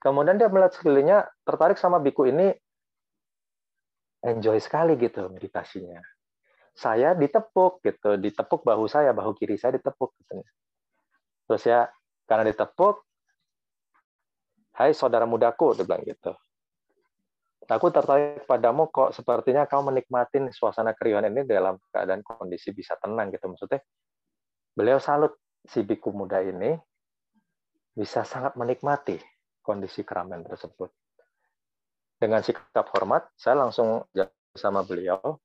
Kemudian 0.00 0.40
dia 0.40 0.48
melihat 0.48 0.72
sekelilingnya 0.72 1.28
tertarik 1.44 1.76
sama 1.76 2.00
biku 2.00 2.24
ini 2.24 2.56
enjoy 4.24 4.56
sekali 4.56 4.96
gitu 4.96 5.28
meditasinya. 5.28 6.00
Saya 6.72 7.12
ditepuk 7.12 7.84
gitu, 7.84 8.16
ditepuk 8.16 8.64
bahu 8.64 8.88
saya, 8.88 9.12
bahu 9.12 9.36
kiri 9.36 9.60
saya 9.60 9.76
ditepuk 9.76 10.16
gitu. 10.24 10.40
Terus 11.44 11.62
ya 11.68 11.80
karena 12.24 12.48
ditepuk, 12.48 13.04
Hai 14.80 14.96
saudara 14.96 15.28
mudaku, 15.28 15.76
dia 15.76 15.84
bilang 15.84 16.00
gitu. 16.08 16.32
Aku 17.68 17.92
tertarik 17.92 18.48
padamu 18.48 18.88
kok 18.88 19.12
sepertinya 19.12 19.68
kau 19.68 19.84
menikmati 19.84 20.40
suasana 20.50 20.96
keriuhan 20.96 21.28
ini 21.28 21.44
dalam 21.44 21.76
keadaan 21.92 22.24
kondisi 22.24 22.72
bisa 22.72 22.96
tenang 22.96 23.28
gitu. 23.28 23.44
Maksudnya 23.46 23.84
beliau 24.72 24.96
salut 24.96 25.36
si 25.68 25.84
biku 25.84 26.10
muda 26.16 26.40
ini 26.40 26.80
bisa 27.92 28.24
sangat 28.24 28.56
menikmati 28.56 29.20
kondisi 29.70 30.02
keramaian 30.02 30.42
tersebut. 30.42 30.90
Dengan 32.18 32.42
sikap 32.42 32.90
hormat, 32.98 33.30
saya 33.38 33.62
langsung 33.62 34.02
sama 34.58 34.82
beliau 34.82 35.38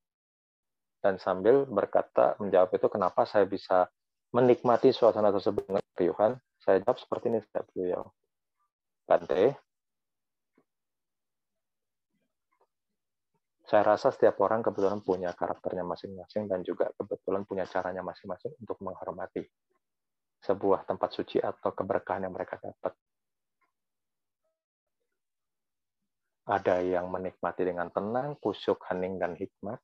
dan 1.06 1.22
sambil 1.22 1.70
berkata 1.70 2.34
menjawab 2.42 2.74
itu 2.74 2.90
kenapa 2.90 3.30
saya 3.30 3.46
bisa 3.46 3.86
menikmati 4.34 4.90
suasana 4.90 5.30
tersebut 5.30 5.70
dengan 5.70 5.86
keriuhan. 5.94 6.34
Saya 6.58 6.82
jawab 6.82 6.98
seperti 6.98 7.30
ini, 7.30 7.40
saya 7.54 7.62
beliau 7.70 8.10
Bante, 9.06 9.54
saya 13.70 13.86
rasa 13.86 14.10
setiap 14.10 14.42
orang 14.42 14.66
kebetulan 14.66 15.02
punya 15.06 15.30
karakternya 15.34 15.86
masing-masing 15.86 16.50
dan 16.50 16.66
juga 16.66 16.90
kebetulan 16.98 17.46
punya 17.46 17.70
caranya 17.70 18.02
masing-masing 18.02 18.58
untuk 18.58 18.82
menghormati 18.82 19.46
sebuah 20.42 20.90
tempat 20.90 21.10
suci 21.14 21.38
atau 21.38 21.70
keberkahan 21.74 22.26
yang 22.26 22.34
mereka 22.34 22.62
dapat. 22.62 22.94
Ada 26.46 26.86
yang 26.86 27.10
menikmati 27.10 27.66
dengan 27.66 27.90
tenang, 27.90 28.38
kusyuk, 28.38 28.86
hening, 28.90 29.18
dan 29.18 29.34
hikmat. 29.34 29.82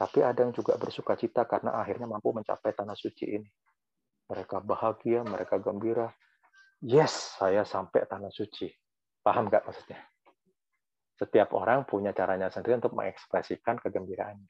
Tapi 0.00 0.24
ada 0.24 0.48
yang 0.48 0.56
juga 0.56 0.80
bersuka 0.80 1.12
cita 1.12 1.44
karena 1.44 1.76
akhirnya 1.76 2.08
mampu 2.08 2.32
mencapai 2.32 2.72
tanah 2.72 2.96
suci 2.96 3.36
ini. 3.36 3.50
Mereka 4.32 4.64
bahagia, 4.64 5.20
mereka 5.20 5.60
gembira, 5.60 6.08
yes, 6.80 7.36
saya 7.36 7.68
sampai 7.68 8.08
tanah 8.08 8.32
suci. 8.32 8.72
Paham 9.20 9.52
nggak 9.52 9.68
maksudnya? 9.68 10.00
Setiap 11.20 11.52
orang 11.52 11.84
punya 11.84 12.16
caranya 12.16 12.48
sendiri 12.48 12.80
untuk 12.80 12.96
mengekspresikan 12.96 13.76
kegembiraannya. 13.76 14.48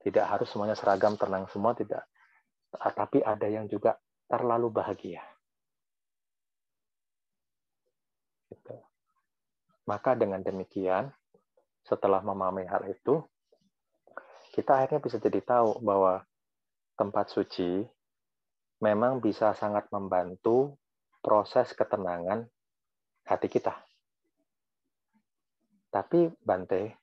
Tidak 0.00 0.24
harus 0.24 0.48
semuanya 0.48 0.72
seragam, 0.72 1.20
tenang 1.20 1.44
semua, 1.52 1.76
tidak. 1.76 2.08
Tapi 2.72 3.20
ada 3.20 3.44
yang 3.44 3.68
juga 3.68 4.00
terlalu 4.24 4.72
bahagia. 4.72 5.20
Gitu. 8.48 8.85
Maka 9.86 10.18
dengan 10.18 10.42
demikian, 10.42 11.14
setelah 11.86 12.18
memahami 12.18 12.66
hal 12.66 12.82
itu, 12.90 13.22
kita 14.50 14.82
akhirnya 14.82 14.98
bisa 14.98 15.22
jadi 15.22 15.38
tahu 15.38 15.78
bahwa 15.78 16.26
tempat 16.98 17.30
suci 17.30 17.86
memang 18.82 19.22
bisa 19.22 19.54
sangat 19.54 19.86
membantu 19.94 20.74
proses 21.22 21.70
ketenangan 21.72 22.44
hati 23.26 23.46
kita. 23.46 23.78
Tapi 25.94 26.34
Bante, 26.42 26.98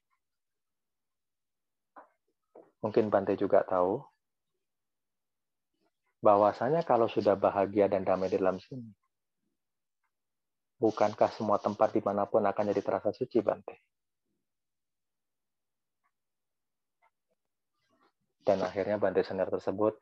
mungkin 2.83 3.07
Bante 3.07 3.33
juga 3.39 3.63
tahu, 3.63 4.03
bahwasanya 6.23 6.87
kalau 6.87 7.11
sudah 7.11 7.35
bahagia 7.35 7.91
dan 7.91 8.07
damai 8.07 8.31
di 8.31 8.39
dalam 8.39 8.59
sini, 8.59 8.87
bukankah 10.83 11.31
semua 11.31 11.63
tempat 11.63 11.95
di 11.95 12.03
mana 12.03 12.27
pun 12.27 12.43
akan 12.43 12.75
jadi 12.75 12.83
terasa 12.83 13.15
suci, 13.15 13.39
Bante? 13.39 13.79
Dan 18.43 18.59
akhirnya 18.59 18.99
Bante 18.99 19.23
senior 19.23 19.47
tersebut 19.47 19.95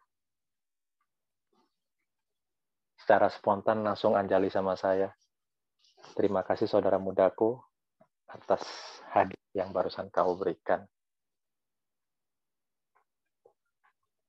secara 2.98 3.30
spontan 3.30 3.86
langsung 3.86 4.18
anjali 4.18 4.50
sama 4.50 4.74
saya. 4.74 5.14
Terima 6.18 6.42
kasih 6.42 6.66
saudara 6.66 6.98
mudaku 6.98 7.62
atas 8.26 8.66
hadiah 9.14 9.54
yang 9.54 9.70
barusan 9.70 10.10
kau 10.10 10.34
berikan. 10.34 10.82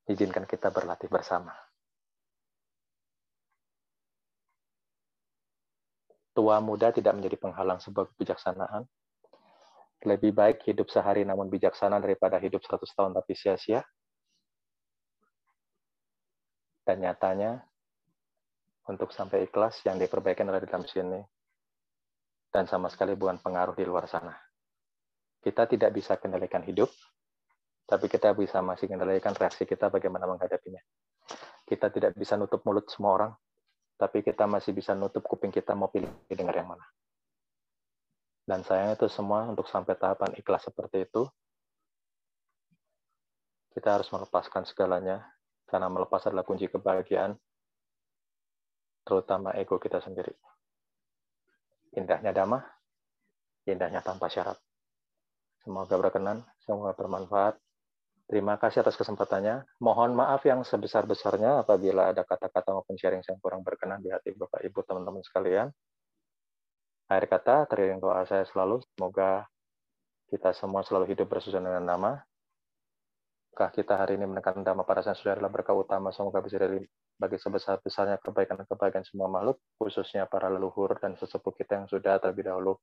Izinkan 0.04 0.44
kita 0.44 0.68
berlatih 0.68 1.08
bersama. 1.08 1.71
Tua 6.32 6.60
muda 6.64 6.88
tidak 6.92 7.12
menjadi 7.16 7.36
penghalang 7.36 7.80
sebuah 7.80 8.12
kebijaksanaan. 8.16 8.88
Lebih 10.02 10.34
baik 10.34 10.66
hidup 10.66 10.90
sehari 10.90 11.22
namun 11.22 11.46
bijaksana 11.46 12.02
daripada 12.02 12.40
hidup 12.40 12.64
100 12.64 12.82
tahun 12.96 13.12
tapi 13.14 13.32
sia-sia. 13.36 13.84
Dan 16.82 17.06
nyatanya, 17.06 17.62
untuk 18.90 19.14
sampai 19.14 19.46
ikhlas 19.46 19.78
yang 19.86 19.94
diperbaikan 20.00 20.48
oleh 20.50 20.66
dalam 20.66 20.82
sini 20.82 21.22
dan 22.50 22.66
sama 22.66 22.90
sekali 22.90 23.14
bukan 23.14 23.38
pengaruh 23.38 23.78
di 23.78 23.86
luar 23.86 24.10
sana. 24.10 24.34
Kita 25.42 25.66
tidak 25.66 25.90
bisa 25.94 26.18
kendalikan 26.18 26.62
hidup, 26.62 26.90
tapi 27.86 28.06
kita 28.06 28.34
bisa 28.34 28.62
masih 28.62 28.86
kendalikan 28.90 29.34
reaksi 29.34 29.66
kita 29.66 29.90
bagaimana 29.90 30.26
menghadapinya. 30.26 30.82
kita 31.62 31.88
tidak 31.88 32.12
bisa 32.18 32.36
nutup 32.36 32.60
mulut 32.68 32.84
semua 32.92 33.10
orang, 33.16 33.32
tapi 34.02 34.18
kita 34.26 34.50
masih 34.50 34.74
bisa 34.74 34.98
nutup 34.98 35.22
kuping 35.22 35.54
kita 35.54 35.78
mau 35.78 35.86
pilih 35.86 36.10
dengar 36.26 36.58
yang 36.58 36.74
mana. 36.74 36.82
Dan 38.42 38.66
sayangnya 38.66 38.98
itu 38.98 39.06
semua 39.06 39.46
untuk 39.46 39.70
sampai 39.70 39.94
tahapan 39.94 40.34
ikhlas 40.34 40.66
seperti 40.66 41.06
itu, 41.06 41.30
kita 43.70 43.94
harus 43.94 44.10
melepaskan 44.10 44.66
segalanya, 44.66 45.22
karena 45.70 45.86
melepas 45.86 46.26
adalah 46.26 46.42
kunci 46.42 46.66
kebahagiaan, 46.66 47.38
terutama 49.06 49.54
ego 49.54 49.78
kita 49.78 50.02
sendiri. 50.02 50.34
Indahnya 51.94 52.34
damai, 52.34 52.58
indahnya 53.70 54.02
tanpa 54.02 54.26
syarat. 54.26 54.58
Semoga 55.62 55.94
berkenan, 55.94 56.42
semoga 56.66 56.90
bermanfaat. 56.98 57.54
Terima 58.32 58.56
kasih 58.56 58.80
atas 58.80 58.96
kesempatannya. 58.96 59.68
Mohon 59.84 60.16
maaf 60.16 60.40
yang 60.48 60.64
sebesar-besarnya 60.64 61.68
apabila 61.68 62.16
ada 62.16 62.24
kata-kata 62.24 62.72
maupun 62.72 62.96
sharing 62.96 63.20
yang 63.20 63.36
kurang 63.44 63.60
berkenan 63.60 64.00
di 64.00 64.08
hati 64.08 64.32
Bapak 64.32 64.64
Ibu 64.64 64.80
teman-teman 64.88 65.20
sekalian. 65.20 65.68
Akhir 67.12 67.28
kata, 67.28 67.68
teriring 67.68 68.00
doa 68.00 68.24
saya 68.24 68.48
selalu, 68.48 68.80
semoga 68.96 69.44
kita 70.32 70.56
semua 70.56 70.80
selalu 70.80 71.12
hidup 71.12 71.28
bersusun 71.28 71.60
dengan 71.60 71.84
nama, 71.84 72.24
Apakah 73.52 73.68
kita 73.68 74.00
hari 74.00 74.16
ini 74.16 74.24
menekan 74.24 74.64
dhamma 74.64 74.80
para 74.80 75.04
sudah 75.04 75.36
adalah 75.36 75.52
berkah 75.52 75.76
utama 75.76 76.08
semoga 76.08 76.40
bisa 76.40 76.56
dari 76.56 76.80
bagi 77.20 77.36
sebesar-besarnya 77.36 78.16
kebaikan-kebaikan 78.24 79.04
semua 79.04 79.28
makhluk, 79.28 79.60
khususnya 79.76 80.24
para 80.24 80.48
leluhur 80.48 80.96
dan 80.96 81.20
sesepuh 81.20 81.52
kita 81.52 81.84
yang 81.84 81.86
sudah 81.86 82.16
terlebih 82.16 82.48
dahulu 82.48 82.80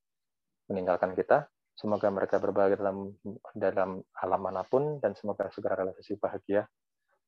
meninggalkan 0.70 1.18
kita. 1.18 1.50
Semoga 1.80 2.12
mereka 2.12 2.44
berbahagia 2.44 2.76
dalam 2.76 3.16
dalam 3.56 4.04
alam 4.20 4.42
mana 4.44 4.68
pun 4.68 5.00
dan 5.00 5.16
semoga 5.16 5.48
segera 5.48 5.80
realisasi 5.80 6.20
bahagia 6.20 6.68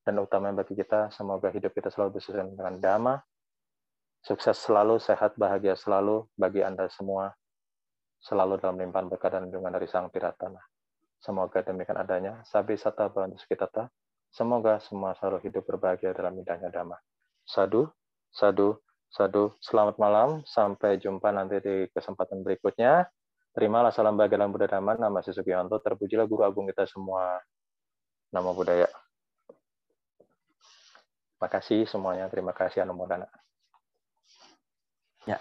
dan 0.03 0.19
utama 0.19 0.51
bagi 0.51 0.75
kita. 0.75 1.07
Semoga 1.07 1.47
hidup 1.55 1.71
kita 1.71 1.87
selalu 1.87 2.19
bersesuaian 2.19 2.51
dengan 2.51 2.75
dhamma. 2.83 3.15
Sukses 4.19 4.59
selalu, 4.59 4.99
sehat, 4.99 5.39
bahagia 5.39 5.79
selalu 5.79 6.27
bagi 6.35 6.67
Anda 6.67 6.91
semua. 6.91 7.31
Selalu 8.19 8.59
dalam 8.59 8.75
limpahan 8.75 9.07
berkah 9.07 9.31
dan 9.31 9.47
lindungan 9.47 9.71
dari 9.71 9.87
Sang 9.87 10.11
Piratana. 10.11 10.59
Semoga 11.23 11.63
demikian 11.63 11.95
adanya. 11.95 12.43
Sabi 12.43 12.75
sata 12.75 13.07
bantu 13.07 13.39
sekitata. 13.39 13.87
Semoga 14.35 14.83
semua 14.83 15.15
selalu 15.15 15.47
hidup 15.47 15.63
berbahagia 15.63 16.11
dalam 16.11 16.35
indahnya 16.35 16.67
dhamma. 16.67 16.99
Sadu, 17.47 17.87
sadu, 18.35 18.83
sadu. 19.07 19.55
Selamat 19.63 19.95
malam. 19.95 20.43
Sampai 20.43 20.99
jumpa 20.99 21.31
nanti 21.31 21.63
di 21.63 21.87
kesempatan 21.95 22.43
berikutnya. 22.43 23.07
Terimalah 23.51 23.91
salam 23.91 24.15
bahagia 24.15 24.39
dalam 24.39 24.55
Buddha 24.55 24.71
Dhamma. 24.71 24.95
Nama 24.95 25.19
Sugiyanto. 25.19 25.75
Terpujilah 25.83 26.23
Guru 26.23 26.47
Agung 26.47 26.71
kita 26.71 26.87
semua. 26.87 27.35
Nama 28.31 28.49
budaya. 28.55 28.87
Terima 31.35 31.49
kasih 31.51 31.83
semuanya. 31.83 32.31
Terima 32.31 32.55
kasih 32.55 32.87
Anumodana. 32.87 33.27
Ya, 35.27 35.35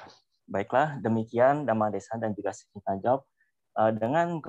baiklah. 0.51 0.99
Demikian 0.99 1.63
Dhamma 1.63 1.95
Desa 1.95 2.19
dan 2.19 2.35
juga 2.35 2.51
Sikita 2.51 2.99
Job. 2.99 3.23
Eh, 3.79 3.93
dengan 3.95 4.43